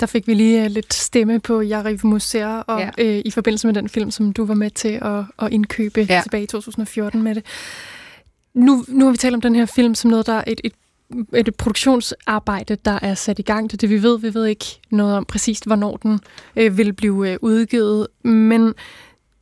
Der 0.00 0.06
fik 0.06 0.26
vi 0.26 0.34
lige 0.34 0.64
uh, 0.64 0.70
lidt 0.70 0.94
stemme 0.94 1.40
på 1.40 1.62
Yarif 1.64 2.04
Moser, 2.04 2.46
og 2.46 2.80
ja. 2.80 2.90
øh, 2.98 3.22
i 3.24 3.30
forbindelse 3.30 3.66
med 3.66 3.74
den 3.74 3.88
film, 3.88 4.10
som 4.10 4.32
du 4.32 4.44
var 4.44 4.54
med 4.54 4.70
til 4.70 4.98
at, 5.02 5.24
at 5.38 5.52
indkøbe 5.52 6.00
ja. 6.00 6.20
tilbage 6.22 6.42
i 6.42 6.46
2014 6.46 7.22
med 7.22 7.34
det. 7.34 7.44
Nu, 8.54 8.84
nu 8.88 9.04
har 9.04 9.12
vi 9.12 9.16
talt 9.16 9.34
om 9.34 9.40
den 9.40 9.54
her 9.54 9.66
film 9.66 9.94
som 9.94 10.10
noget, 10.10 10.26
der 10.26 10.32
er 10.32 10.44
et, 10.46 10.60
et 10.64 10.72
et 11.32 11.56
produktionsarbejde, 11.56 12.76
der 12.84 12.98
er 13.02 13.14
sat 13.14 13.38
i 13.38 13.42
gang. 13.42 13.70
Det 13.70 13.80
det, 13.80 13.90
vi 13.90 14.02
ved. 14.02 14.18
Vi 14.18 14.34
ved 14.34 14.46
ikke 14.46 14.64
noget 14.90 15.16
om 15.16 15.24
præcist, 15.24 15.66
hvornår 15.66 15.96
den 15.96 16.20
øh, 16.56 16.78
vil 16.78 16.92
blive 16.92 17.30
øh, 17.30 17.38
udgivet. 17.42 18.06
Men 18.22 18.74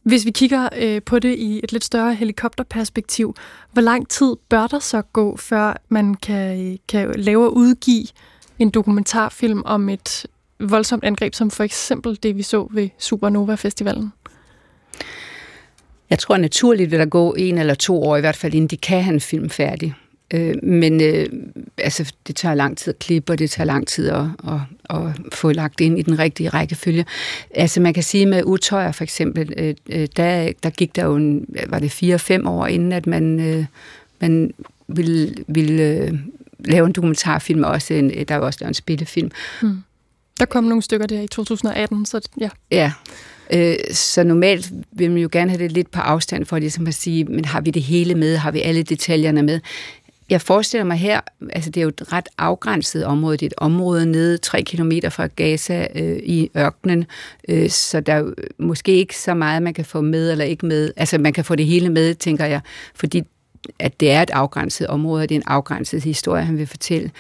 hvis 0.03 0.27
vi 0.27 0.31
kigger 0.31 0.69
øh, 0.79 1.03
på 1.03 1.19
det 1.19 1.39
i 1.39 1.61
et 1.65 1.73
lidt 1.73 1.85
større 1.85 2.15
helikopterperspektiv, 2.15 3.35
hvor 3.73 3.83
lang 3.83 4.09
tid 4.09 4.37
bør 4.49 4.67
der 4.67 4.79
så 4.79 5.03
gå, 5.03 5.37
før 5.37 5.83
man 5.89 6.15
kan, 6.15 6.79
kan 6.89 7.15
lave 7.17 7.45
og 7.45 7.57
udgive 7.57 8.07
en 8.63 8.71
dokumentarfilm 8.71 9.63
om 9.65 9.89
et 9.89 10.27
voldsomt 10.61 11.05
angreb, 11.05 11.35
som 11.35 11.51
for 11.51 11.65
eksempel 11.65 12.19
det, 12.23 12.37
vi 12.37 12.43
så 12.43 12.69
ved 12.71 12.89
Supernova-festivalen? 12.99 14.13
Jeg 16.11 16.19
tror 16.19 16.37
naturligt 16.37 16.91
vil 16.91 16.99
der 16.99 17.07
gå 17.07 17.35
en 17.35 17.59
eller 17.59 17.75
to 17.75 18.03
år, 18.03 18.17
i 18.17 18.21
hvert 18.21 18.37
fald 18.37 18.55
inden 18.55 18.69
de 18.69 18.77
kan 18.77 19.03
have 19.03 19.15
en 19.15 19.21
film 19.21 19.51
færdig. 19.51 19.95
Øh, 20.35 20.55
men 20.63 21.01
øh, 21.01 21.27
altså, 21.79 22.13
det 22.27 22.37
tager 22.37 22.55
lang 22.55 22.79
tid 22.79 22.95
at 22.95 22.99
klippe, 22.99 23.33
og 23.33 23.39
det 23.39 23.51
tager 23.51 23.67
lang 23.67 23.87
tid 23.87 24.09
at, 24.09 24.25
at, 24.49 24.61
at 24.91 25.07
få 25.33 25.53
lagt 25.53 25.81
ind 25.81 25.99
i 25.99 26.03
den 26.03 26.19
rigtige 26.19 26.49
rækkefølge. 26.49 27.07
Altså 27.55 27.81
man 27.81 27.95
kan 27.95 28.03
sige 28.03 28.27
med 28.27 28.43
Utøjer 28.45 28.93
for 28.93 29.05
eksempel, 29.05 29.53
øh, 29.57 29.75
øh 29.91 30.09
der, 30.17 30.53
der 30.63 30.71
gik 30.71 30.97
der 30.97 31.05
jo 31.05 31.17
en, 31.17 31.47
var 31.69 31.79
det 31.79 31.91
fire-fem 31.91 32.47
år, 32.47 32.67
inden 32.67 32.93
at 32.93 33.07
man, 33.07 33.41
øh, 33.41 33.65
man 34.21 34.55
ville, 34.89 35.35
ville 35.49 35.83
øh, 35.83 36.13
lave 36.65 36.87
en 36.87 36.93
dokumentarfilm, 36.93 37.65
og 37.65 37.71
også 37.71 37.95
en, 37.95 38.11
der 38.29 38.35
er 38.35 38.39
også 38.39 38.59
lavet 38.61 38.71
en 38.71 38.75
spillefilm. 38.75 39.31
Mm. 39.63 39.83
Der 40.41 40.45
kom 40.45 40.65
nogle 40.65 40.83
stykker 40.83 41.07
der 41.07 41.21
i 41.21 41.27
2018, 41.27 42.07
så 42.07 42.29
ja. 42.41 42.49
Ja, 42.71 42.93
øh, 43.53 43.77
så 43.93 44.25
normalt 44.25 44.73
vil 44.93 45.11
man 45.11 45.23
jo 45.23 45.29
gerne 45.33 45.51
have 45.51 45.63
det 45.63 45.73
lidt 45.73 45.91
på 45.91 46.01
afstand 46.01 46.45
for 46.45 46.59
ligesom 46.59 46.87
at 46.87 46.95
sige, 46.95 47.25
men 47.25 47.45
har 47.45 47.61
vi 47.61 47.71
det 47.71 47.83
hele 47.83 48.15
med? 48.15 48.37
Har 48.37 48.51
vi 48.51 48.61
alle 48.61 48.83
detaljerne 48.83 49.43
med? 49.43 49.61
Jeg 50.31 50.41
forestiller 50.41 50.85
mig 50.85 50.97
her, 50.97 51.21
altså 51.53 51.71
det 51.71 51.81
er 51.81 51.83
jo 51.83 51.89
et 51.89 52.13
ret 52.13 52.29
afgrænset 52.39 53.05
område. 53.05 53.37
Det 53.37 53.43
er 53.43 53.47
et 53.47 53.55
område 53.57 54.07
nede 54.07 54.39
tre 54.39 54.63
kilometer 54.63 55.09
fra 55.09 55.27
Gaza 55.27 55.87
øh, 55.95 56.19
i 56.25 56.51
ørkenen, 56.57 57.05
øh, 57.49 57.71
så 57.71 58.01
der 58.01 58.15
er 58.15 58.33
måske 58.59 58.93
ikke 58.93 59.19
så 59.19 59.35
meget, 59.35 59.63
man 59.63 59.75
kan 59.75 59.85
få 59.85 60.01
med 60.01 60.33
eller 60.33 60.45
ikke 60.45 60.67
med. 60.67 60.93
Altså 60.97 61.19
man 61.19 61.33
kan 61.33 61.45
få 61.45 61.55
det 61.55 61.67
hele 61.67 61.89
med, 61.89 62.15
tænker 62.15 62.45
jeg, 62.45 62.61
fordi 62.95 63.23
at 63.79 64.01
det 64.01 64.11
er 64.11 64.23
et 64.23 64.31
afgrænset 64.31 64.87
område, 64.87 65.23
og 65.23 65.29
det 65.29 65.35
er 65.35 65.39
en 65.39 65.47
afgrænset 65.47 66.05
historie, 66.05 66.45
han 66.45 66.59
vil 66.59 66.67
fortælle. 66.67 67.11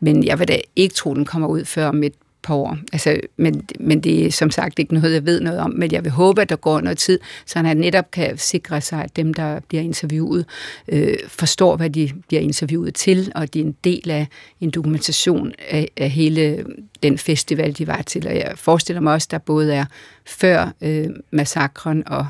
Men 0.00 0.24
jeg 0.24 0.38
vil 0.38 0.48
da 0.48 0.60
ikke 0.76 0.94
tro, 0.94 1.14
den 1.14 1.24
kommer 1.24 1.48
ud 1.48 1.64
før 1.64 1.86
om 1.86 2.02
et 2.02 2.14
par 2.42 2.54
år. 2.54 2.78
Altså, 2.92 3.20
men, 3.36 3.68
men 3.80 4.00
det 4.00 4.26
er 4.26 4.30
som 4.30 4.50
sagt 4.50 4.78
ikke 4.78 4.94
noget, 4.94 5.14
jeg 5.14 5.26
ved 5.26 5.40
noget 5.40 5.60
om, 5.60 5.70
men 5.70 5.92
jeg 5.92 6.04
vil 6.04 6.12
håbe, 6.12 6.42
at 6.42 6.48
der 6.48 6.56
går 6.56 6.80
noget 6.80 6.98
tid, 6.98 7.18
så 7.46 7.58
han 7.58 7.76
netop 7.76 8.10
kan 8.10 8.38
sikre 8.38 8.80
sig, 8.80 9.04
at 9.04 9.16
dem, 9.16 9.34
der 9.34 9.60
bliver 9.68 9.82
interviewet, 9.82 10.46
øh, 10.88 11.16
forstår, 11.28 11.76
hvad 11.76 11.90
de 11.90 12.10
bliver 12.28 12.42
interviewet 12.42 12.94
til, 12.94 13.32
og 13.34 13.54
de 13.54 13.60
er 13.60 13.64
en 13.64 13.76
del 13.84 14.10
af 14.10 14.26
en 14.60 14.70
dokumentation 14.70 15.52
af, 15.68 15.88
af 15.96 16.10
hele 16.10 16.64
den 17.02 17.18
festival, 17.18 17.78
de 17.78 17.86
var 17.86 18.02
til. 18.02 18.26
Og 18.26 18.34
jeg 18.34 18.52
forestiller 18.56 19.00
mig 19.00 19.12
også, 19.12 19.26
at 19.26 19.30
der 19.30 19.38
både 19.38 19.74
er 19.74 19.84
før 20.26 20.72
øh, 20.80 21.08
massakren 21.30 22.02
og, 22.06 22.26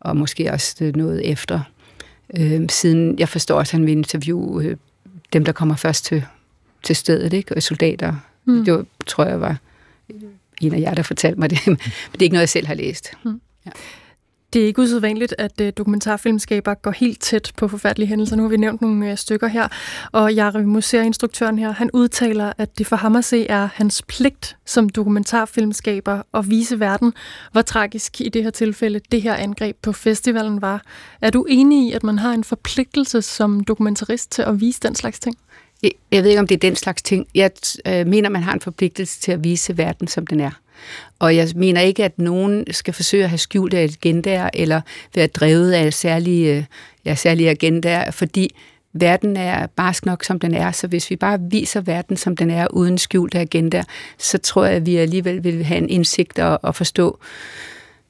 og 0.00 0.16
måske 0.16 0.52
også 0.52 0.92
noget 0.94 1.30
efter. 1.30 1.60
Øh, 2.36 2.68
siden 2.68 3.18
jeg 3.18 3.28
forstår, 3.28 3.60
at 3.60 3.70
han 3.70 3.86
vil 3.86 3.92
interviewe 3.92 4.64
øh, 4.64 4.76
dem, 5.32 5.44
der 5.44 5.52
kommer 5.52 5.76
først 5.76 6.04
til, 6.04 6.24
til 6.82 6.96
stedet, 6.96 7.32
ikke? 7.32 7.56
og 7.56 7.62
soldater. 7.62 8.14
Mm. 8.44 8.64
Det 8.64 8.74
var, 8.74 8.84
tror 9.06 9.24
jeg 9.24 9.40
var 9.40 9.56
en 10.60 10.74
af 10.74 10.80
jer, 10.80 10.94
der 10.94 11.02
fortalte 11.02 11.40
mig 11.40 11.50
det, 11.50 11.58
men 11.66 11.76
det 12.12 12.18
er 12.18 12.22
ikke 12.22 12.34
noget, 12.34 12.42
jeg 12.42 12.48
selv 12.48 12.66
har 12.66 12.74
læst. 12.74 13.10
Mm. 13.24 13.40
Ja. 13.66 13.70
Det 14.52 14.62
er 14.62 14.66
ikke 14.66 14.82
usædvanligt, 14.82 15.34
at 15.38 15.60
øh, 15.60 15.72
dokumentarfilmskaber 15.76 16.74
går 16.74 16.90
helt 16.90 17.20
tæt 17.20 17.52
på 17.56 17.68
forfærdelige 17.68 18.08
hændelser. 18.08 18.36
Nu 18.36 18.42
har 18.42 18.50
vi 18.50 18.56
nævnt 18.56 18.80
nogle 18.80 19.10
øh, 19.10 19.16
stykker 19.16 19.46
her, 19.46 19.68
og 20.12 20.34
Jari 20.34 20.64
Museer-instruktøren 20.64 21.58
her, 21.58 21.72
han 21.72 21.90
udtaler, 21.92 22.52
at 22.58 22.78
det 22.78 22.86
for 22.86 22.96
ham 22.96 23.16
at 23.16 23.24
se 23.24 23.46
er 23.46 23.68
hans 23.74 24.02
pligt 24.08 24.56
som 24.66 24.88
dokumentarfilmskaber 24.88 26.22
at 26.34 26.50
vise 26.50 26.80
verden, 26.80 27.12
hvor 27.52 27.62
tragisk 27.62 28.20
i 28.20 28.28
det 28.28 28.42
her 28.42 28.50
tilfælde 28.50 29.00
det 29.12 29.22
her 29.22 29.34
angreb 29.34 29.76
på 29.82 29.92
festivalen 29.92 30.62
var. 30.62 30.82
Er 31.20 31.30
du 31.30 31.46
enig 31.48 31.88
i, 31.88 31.92
at 31.92 32.02
man 32.02 32.18
har 32.18 32.32
en 32.32 32.44
forpligtelse 32.44 33.22
som 33.22 33.64
dokumentarist 33.64 34.30
til 34.30 34.42
at 34.42 34.60
vise 34.60 34.80
den 34.82 34.94
slags 34.94 35.20
ting? 35.20 35.36
Jeg 35.82 36.22
ved 36.22 36.30
ikke, 36.30 36.40
om 36.40 36.46
det 36.46 36.54
er 36.54 36.58
den 36.58 36.76
slags 36.76 37.02
ting. 37.02 37.26
Jeg 37.34 37.50
øh, 37.86 38.06
mener, 38.06 38.28
man 38.28 38.42
har 38.42 38.52
en 38.52 38.60
forpligtelse 38.60 39.20
til 39.20 39.32
at 39.32 39.44
vise 39.44 39.78
verden, 39.78 40.08
som 40.08 40.26
den 40.26 40.40
er. 40.40 40.50
Og 41.18 41.36
jeg 41.36 41.48
mener 41.56 41.80
ikke, 41.80 42.04
at 42.04 42.18
nogen 42.18 42.64
skal 42.70 42.94
forsøge 42.94 43.24
at 43.24 43.30
have 43.30 43.38
skjult 43.38 43.74
af 43.74 43.82
agendaer, 43.82 44.50
eller 44.54 44.80
være 45.14 45.26
drevet 45.26 45.72
af 45.72 45.92
særlige, 45.92 46.56
øh, 46.56 46.64
ja, 47.04 47.14
særlige 47.14 47.50
agendaer, 47.50 48.10
fordi 48.10 48.54
verden 48.92 49.36
er 49.36 49.66
barsk 49.66 50.06
nok, 50.06 50.24
som 50.24 50.40
den 50.40 50.54
er. 50.54 50.72
Så 50.72 50.86
hvis 50.86 51.10
vi 51.10 51.16
bare 51.16 51.38
viser 51.50 51.80
verden, 51.80 52.16
som 52.16 52.36
den 52.36 52.50
er, 52.50 52.66
uden 52.70 52.98
skjult 52.98 53.34
agendaer, 53.34 53.84
så 54.18 54.38
tror 54.38 54.64
jeg, 54.64 54.74
at 54.74 54.86
vi 54.86 54.96
alligevel 54.96 55.44
vil 55.44 55.64
have 55.64 55.78
en 55.78 55.88
indsigt 55.88 56.38
og, 56.38 56.58
og 56.62 56.74
forstå, 56.74 57.18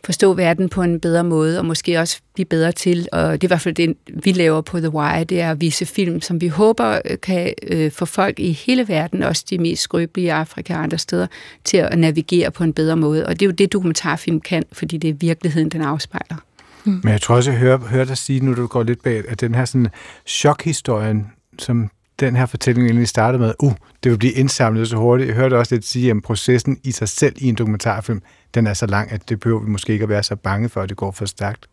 forstå 0.09 0.35
verden 0.35 0.69
på 0.69 0.83
en 0.83 1.01
bedre 1.01 1.25
måde, 1.25 1.59
og 1.59 1.65
måske 1.65 1.99
også 1.99 2.21
blive 2.35 2.47
bedre 2.47 2.73
til, 2.73 3.09
og 3.13 3.33
det 3.33 3.45
er 3.45 3.47
i 3.47 3.47
hvert 3.47 3.61
fald 3.61 3.75
det, 3.75 3.97
vi 4.25 4.33
laver 4.33 4.61
på 4.61 4.79
The 4.79 4.89
Wire, 4.89 5.25
det 5.25 5.41
er 5.41 5.51
at 5.51 5.61
vise 5.61 5.87
film, 5.87 6.21
som 6.21 6.41
vi 6.41 6.49
håber 6.49 7.01
øh, 7.05 7.17
kan 7.23 7.55
øh, 7.63 7.91
få 7.93 8.05
folk 8.05 8.41
i 8.41 8.53
hele 8.53 8.89
verden, 8.89 9.23
også 9.23 9.45
de 9.51 9.59
mest 9.59 9.83
skrøbelige 9.83 10.27
i 10.27 10.29
Afrika 10.29 10.75
og 10.75 10.83
andre 10.83 10.99
steder, 10.99 11.27
til 11.65 11.77
at 11.77 11.99
navigere 11.99 12.51
på 12.51 12.65
en 12.65 12.73
bedre 12.73 12.97
måde. 12.97 13.27
Og 13.27 13.41
det 13.41 13.43
er 13.43 13.47
jo 13.47 13.53
det, 13.53 13.73
dokumentarfilm 13.73 14.41
kan, 14.41 14.63
fordi 14.73 14.97
det 14.97 15.11
er 15.11 15.15
virkeligheden, 15.15 15.69
den 15.69 15.83
afspejler. 15.83 16.37
Mm. 16.85 17.01
Men 17.05 17.13
jeg 17.13 17.21
tror 17.21 17.37
også, 17.37 17.51
jeg 17.51 17.61
hører, 17.61 17.79
hører 17.79 18.05
dig 18.05 18.19
sige, 18.19 18.41
nu 18.41 18.55
du 18.55 18.67
går 18.67 18.83
lidt 18.83 19.03
bag, 19.03 19.23
at 19.29 19.41
den 19.41 19.55
her 19.55 19.65
sådan 19.65 19.89
chokhistorien, 20.27 21.27
som 21.59 21.91
den 22.21 22.37
her 22.37 22.47
fortælling 22.47 22.87
egentlig 22.87 23.09
startede 23.09 23.43
med, 23.43 23.55
uh, 23.63 23.73
det 24.05 24.11
vil 24.11 24.19
blive 24.19 24.33
indsamlet 24.33 24.89
så 24.89 24.97
hurtigt. 24.97 25.29
Jeg 25.29 25.37
hørte 25.37 25.59
også 25.59 25.75
lidt 25.75 25.85
sige, 25.85 26.11
at 26.11 26.17
processen 26.25 26.79
i 26.85 26.91
sig 26.91 27.09
selv 27.09 27.35
i 27.39 27.49
en 27.49 27.55
dokumentarfilm, 27.55 28.23
den 28.55 28.67
er 28.67 28.75
så 28.75 28.87
lang, 28.87 29.13
at 29.13 29.29
det 29.29 29.41
behøver 29.41 29.61
vi 29.61 29.71
måske 29.71 29.93
ikke 29.93 30.03
at 30.03 30.09
være 30.09 30.23
så 30.23 30.37
bange 30.37 30.69
for, 30.69 30.83
at 30.83 30.89
det 30.89 30.97
går 30.97 31.11
for 31.11 31.27
stærkt. 31.27 31.69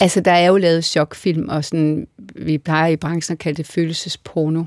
Altså, 0.00 0.20
der 0.20 0.32
er 0.32 0.46
jo 0.46 0.56
lavet 0.56 0.84
chokfilm, 0.84 1.48
og 1.48 1.64
sådan, 1.64 2.06
vi 2.34 2.58
plejer 2.58 2.88
i 2.88 2.96
branchen 2.96 3.32
at 3.32 3.38
kalde 3.38 3.56
det 3.56 3.66
følelsesporno. 3.66 4.64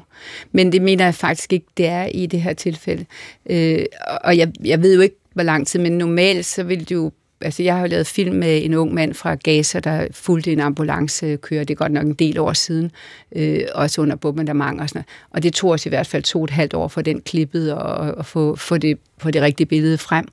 Men 0.52 0.72
det 0.72 0.82
mener 0.82 1.04
jeg 1.04 1.16
faktisk 1.16 1.54
ikke, 1.54 1.66
det 1.78 1.88
er 1.88 2.06
i 2.06 2.26
det 2.26 2.42
her 2.42 2.54
tilfælde. 2.54 3.06
Øh, 3.50 3.86
og 4.24 4.38
jeg, 4.38 4.52
jeg 4.64 4.82
ved 4.82 4.96
jo 4.96 5.02
ikke, 5.02 5.16
hvor 5.34 5.44
lang 5.44 5.68
tid, 5.68 5.80
men 5.80 5.98
normalt 5.98 6.46
så 6.46 6.64
vil 6.64 6.90
du 6.90 7.12
altså 7.42 7.64
jeg 7.64 7.76
har 7.76 7.82
jo 7.82 7.88
lavet 7.88 8.08
film 8.08 8.36
med 8.36 8.66
en 8.66 8.74
ung 8.74 8.94
mand 8.94 9.14
fra 9.14 9.36
Gaza, 9.36 9.80
der 9.80 10.08
fulgte 10.12 10.52
en 10.52 10.60
ambulance 10.60 11.38
køre. 11.38 11.60
det 11.60 11.70
er 11.70 11.76
godt 11.76 11.92
nok 11.92 12.06
en 12.06 12.14
del 12.14 12.40
år 12.40 12.54
siden, 12.54 12.92
øh, 13.36 13.62
også 13.76 14.02
under 14.02 14.16
bombardement 14.16 14.82
og 14.82 14.90
sådan 14.90 15.00
noget. 15.00 15.08
Og 15.30 15.44
det 15.44 15.54
tog 15.54 15.70
os 15.70 15.86
i 15.86 15.90
hvert 15.90 16.08
fald 16.08 16.24
to 16.24 16.40
og 16.40 16.44
et 16.44 16.50
halvt 16.50 16.74
år 16.74 16.88
for 16.88 17.02
den 17.02 17.22
klippet 17.22 17.74
og, 17.74 18.16
og 18.16 18.26
få, 18.26 18.56
få, 18.56 18.78
det, 18.78 18.98
få 19.18 19.32
det 19.32 19.42
rigtige 19.42 19.68
billede 19.68 19.98
frem. 19.98 20.28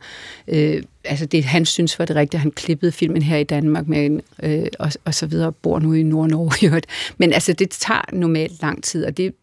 Øh, 0.48 0.82
altså 1.04 1.26
det 1.26 1.44
han 1.44 1.64
synes 1.64 1.98
var 1.98 2.04
det 2.04 2.16
rigtige, 2.16 2.40
han 2.40 2.50
klippede 2.50 2.92
filmen 2.92 3.22
her 3.22 3.36
i 3.36 3.44
Danmark 3.44 3.88
med 3.88 4.06
en, 4.06 4.20
øh, 4.42 4.66
og, 4.78 4.92
og 5.04 5.14
så 5.14 5.26
videre, 5.26 5.52
bor 5.52 5.78
nu 5.78 5.92
i 5.92 6.02
Nord-Norge. 6.02 6.82
Men 7.18 7.32
altså 7.32 7.52
det 7.52 7.70
tager 7.70 8.04
normalt 8.12 8.62
lang 8.62 8.84
tid, 8.84 9.04
og 9.04 9.16
det, 9.16 9.34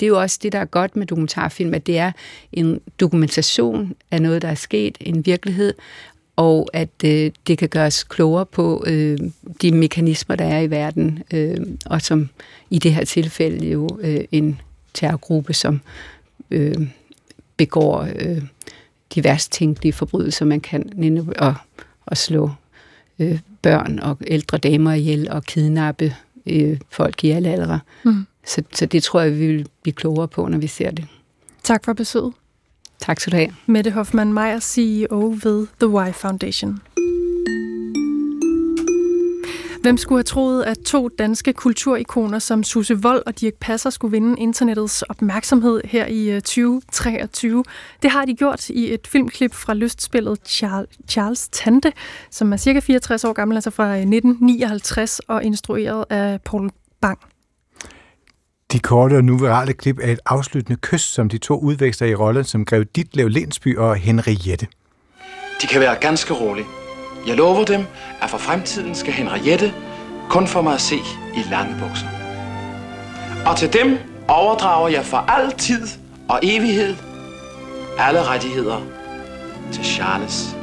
det 0.00 0.06
er 0.06 0.08
jo 0.08 0.20
også 0.20 0.38
det, 0.42 0.52
der 0.52 0.58
er 0.58 0.64
godt 0.64 0.96
med 0.96 1.06
dokumentarfilm, 1.06 1.74
at 1.74 1.86
det 1.86 1.98
er 1.98 2.12
en 2.52 2.80
dokumentation 3.00 3.94
af 4.10 4.22
noget, 4.22 4.42
der 4.42 4.48
er 4.48 4.54
sket, 4.54 4.98
en 5.00 5.26
virkelighed, 5.26 5.74
og 6.38 6.68
at 6.72 7.04
øh, 7.04 7.30
det 7.46 7.58
kan 7.58 7.68
gøres 7.68 8.04
klogere 8.04 8.46
på 8.46 8.84
øh, 8.86 9.18
de 9.62 9.72
mekanismer, 9.72 10.36
der 10.36 10.44
er 10.44 10.60
i 10.60 10.70
verden, 10.70 11.22
øh, 11.32 11.56
og 11.86 12.02
som 12.02 12.28
i 12.70 12.78
det 12.78 12.94
her 12.94 13.04
tilfælde 13.04 13.68
jo 13.68 13.98
øh, 14.00 14.20
en 14.32 14.60
terrorgruppe, 14.94 15.54
som 15.54 15.80
øh, 16.50 16.88
begår 17.56 18.08
øh, 18.16 18.42
de 19.14 19.24
værst 19.24 19.52
tænkelige 19.52 19.92
forbrydelser, 19.92 20.44
man 20.44 20.60
kan 20.60 20.92
nænde 20.94 21.34
og, 21.38 21.54
og 22.06 22.16
slå 22.16 22.50
øh, 23.18 23.38
børn 23.62 23.98
og 23.98 24.18
ældre 24.26 24.58
damer 24.58 24.92
ihjel 24.92 25.30
og 25.30 25.44
kidnappe 25.44 26.14
øh, 26.46 26.78
folk 26.90 27.24
i 27.24 27.30
alle 27.30 27.48
aldre. 27.48 27.80
Mm. 28.04 28.26
Så, 28.46 28.62
så 28.74 28.86
det 28.86 29.02
tror 29.02 29.20
jeg, 29.20 29.38
vi 29.38 29.46
vil 29.46 29.66
blive 29.82 29.94
klogere 29.94 30.28
på, 30.28 30.48
når 30.48 30.58
vi 30.58 30.66
ser 30.66 30.90
det. 30.90 31.06
Tak 31.62 31.84
for 31.84 31.92
besøget. 31.92 32.32
Tak 33.00 33.20
skal 33.20 33.32
du 33.32 33.36
have. 33.36 33.54
Mette 33.66 33.90
Hoffmann 33.90 34.32
Meyer, 34.32 34.60
CEO 34.60 35.38
ved 35.42 35.66
The 35.80 35.88
Y 35.88 36.12
Foundation. 36.12 36.80
Hvem 39.82 39.96
skulle 39.96 40.18
have 40.18 40.24
troet, 40.24 40.62
at 40.62 40.78
to 40.78 41.08
danske 41.08 41.52
kulturikoner 41.52 42.38
som 42.38 42.64
Susse 42.64 43.02
Vold 43.02 43.22
og 43.26 43.40
Dirk 43.40 43.54
Passer 43.54 43.90
skulle 43.90 44.12
vinde 44.12 44.40
internettets 44.40 45.02
opmærksomhed 45.02 45.80
her 45.84 46.06
i 46.06 46.30
øh, 46.30 46.40
2023? 46.40 47.64
Det 48.02 48.10
har 48.10 48.24
de 48.24 48.34
gjort 48.34 48.68
i 48.68 48.94
et 48.94 49.06
filmklip 49.06 49.54
fra 49.54 49.74
lystspillet 49.74 50.38
Charles 51.08 51.48
Tante, 51.48 51.92
som 52.30 52.52
er 52.52 52.56
cirka 52.56 52.80
64 52.80 53.24
år 53.24 53.32
gammel, 53.32 53.56
altså 53.56 53.70
fra 53.70 53.84
øh, 53.84 54.00
1959 54.00 55.18
og 55.18 55.44
instrueret 55.44 56.04
af 56.10 56.40
Paul 56.40 56.70
Bang. 57.00 57.18
De 58.72 58.78
korte 58.78 59.14
og 59.14 59.24
nu 59.24 59.36
virale 59.36 59.72
klip 59.72 59.98
er 60.02 60.12
et 60.12 60.20
afsluttende 60.26 60.78
kys, 60.82 61.00
som 61.00 61.28
de 61.28 61.38
to 61.38 61.58
udveksler 61.58 62.08
i 62.08 62.14
rollen 62.14 62.44
som 62.44 62.64
Grev 62.64 62.84
Ditlev 62.84 63.28
Lensby 63.28 63.76
og 63.76 63.96
Henriette. 63.96 64.66
De 65.62 65.66
kan 65.66 65.80
være 65.80 65.94
ganske 65.94 66.34
rolige. 66.34 66.66
Jeg 67.26 67.36
lover 67.36 67.64
dem, 67.64 67.84
at 68.22 68.30
for 68.30 68.38
fremtiden 68.38 68.94
skal 68.94 69.12
Henriette 69.12 69.74
kun 70.30 70.46
få 70.46 70.62
mig 70.62 70.74
at 70.74 70.80
se 70.80 70.96
i 71.34 71.42
lange 71.50 71.76
bukser. 71.80 72.06
Og 73.46 73.56
til 73.56 73.72
dem 73.72 73.98
overdrager 74.28 74.88
jeg 74.88 75.04
for 75.04 75.16
altid 75.16 75.88
og 76.28 76.40
evighed 76.42 76.94
alle 77.98 78.22
rettigheder 78.22 78.80
til 79.72 79.84
Charles 79.84 80.57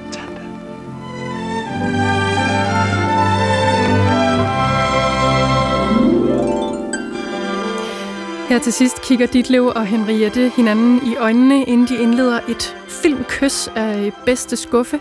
Her 8.55 8.61
til 8.61 8.73
sidst 8.73 9.01
kigger 9.01 9.27
Ditlev 9.27 9.65
og 9.65 9.85
Henriette 9.85 10.51
hinanden 10.55 11.07
i 11.07 11.15
øjnene, 11.15 11.63
inden 11.63 11.87
de 11.87 12.03
indleder 12.03 12.39
et 12.49 12.77
filmkys 12.87 13.67
af 13.67 14.11
bedste 14.25 14.55
skuffe. 14.55 14.99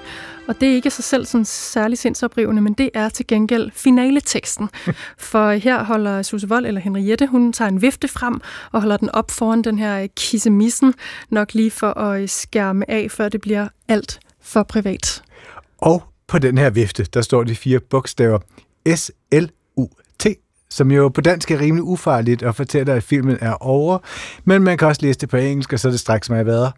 Og 0.48 0.60
det 0.60 0.68
er 0.68 0.72
ikke 0.72 0.90
sig 0.90 1.04
selv 1.04 1.26
sådan 1.26 1.44
særlig 1.44 1.98
sindsoprivende, 1.98 2.62
men 2.62 2.72
det 2.72 2.90
er 2.94 3.08
til 3.08 3.26
gengæld 3.26 3.70
finaleteksten. 3.70 4.68
For 5.18 5.52
her 5.52 5.84
holder 5.84 6.22
Susse 6.22 6.48
Vold, 6.48 6.66
eller 6.66 6.80
Henriette, 6.80 7.26
hun 7.26 7.52
tager 7.52 7.68
en 7.68 7.82
vifte 7.82 8.08
frem 8.08 8.40
og 8.72 8.80
holder 8.80 8.96
den 8.96 9.10
op 9.10 9.30
foran 9.30 9.62
den 9.62 9.78
her 9.78 10.06
kissemissen, 10.16 10.94
nok 11.30 11.54
lige 11.54 11.70
for 11.70 11.98
at 11.98 12.30
skærme 12.30 12.90
af, 12.90 13.10
før 13.10 13.28
det 13.28 13.40
bliver 13.40 13.68
alt 13.88 14.20
for 14.42 14.62
privat. 14.62 15.22
Og 15.78 16.02
på 16.26 16.38
den 16.38 16.58
her 16.58 16.70
vifte, 16.70 17.04
der 17.04 17.22
står 17.22 17.44
de 17.44 17.56
fire 17.56 17.80
bogstaver 17.80 18.38
SL 18.94 19.44
som 20.74 20.90
jo 20.90 21.08
på 21.08 21.20
dansk 21.20 21.50
er 21.50 21.60
rimelig 21.60 21.82
ufarligt 21.82 22.42
og 22.42 22.54
fortæller, 22.54 22.94
at 22.94 23.02
filmen 23.02 23.38
er 23.40 23.54
over, 23.60 23.98
men 24.44 24.62
man 24.62 24.78
kan 24.78 24.88
også 24.88 25.02
læse 25.02 25.18
det 25.18 25.28
på 25.28 25.36
engelsk, 25.36 25.72
og 25.72 25.80
så 25.80 25.88
er 25.88 25.90
det 25.90 26.00
straks 26.00 26.30
at 26.30 26.46
være 26.46 26.72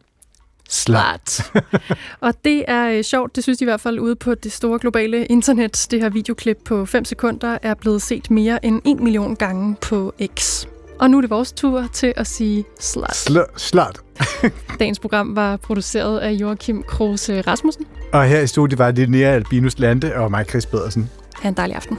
Slat. 0.68 1.52
og 2.20 2.34
det 2.44 2.64
er 2.68 2.90
øh, 2.90 3.04
sjovt, 3.04 3.36
det 3.36 3.42
synes 3.42 3.58
de 3.58 3.64
i 3.64 3.66
hvert 3.66 3.80
fald 3.80 4.00
ude 4.00 4.16
på 4.16 4.34
det 4.34 4.52
store 4.52 4.78
globale 4.78 5.26
internet. 5.26 5.86
Det 5.90 6.00
her 6.00 6.08
videoklip 6.08 6.58
på 6.64 6.86
5 6.86 7.04
sekunder 7.04 7.58
er 7.62 7.74
blevet 7.74 8.02
set 8.02 8.30
mere 8.30 8.64
end 8.64 8.82
1 8.84 9.00
million 9.00 9.36
gange 9.36 9.76
på 9.80 10.14
X. 10.38 10.66
Og 10.98 11.10
nu 11.10 11.16
er 11.16 11.20
det 11.20 11.30
vores 11.30 11.52
tur 11.52 11.84
til 11.92 12.12
at 12.16 12.26
sige 12.26 12.64
slat. 12.80 13.10
Sl- 13.10 13.52
slat. 13.56 13.98
Dagens 14.80 14.98
program 14.98 15.36
var 15.36 15.56
produceret 15.56 16.18
af 16.18 16.30
Joachim 16.30 16.82
Kruse 16.82 17.40
Rasmussen. 17.40 17.86
Og 18.12 18.24
her 18.24 18.40
i 18.40 18.46
studiet 18.46 18.78
var 18.78 18.90
Linnea 18.90 19.34
Albinus 19.34 19.78
Lande 19.78 20.14
og 20.14 20.30
mig, 20.30 20.46
Chris 20.48 20.66
Pedersen. 20.66 21.10
Ha' 21.42 21.48
en 21.48 21.54
dejlig 21.54 21.76
aften. 21.76 21.98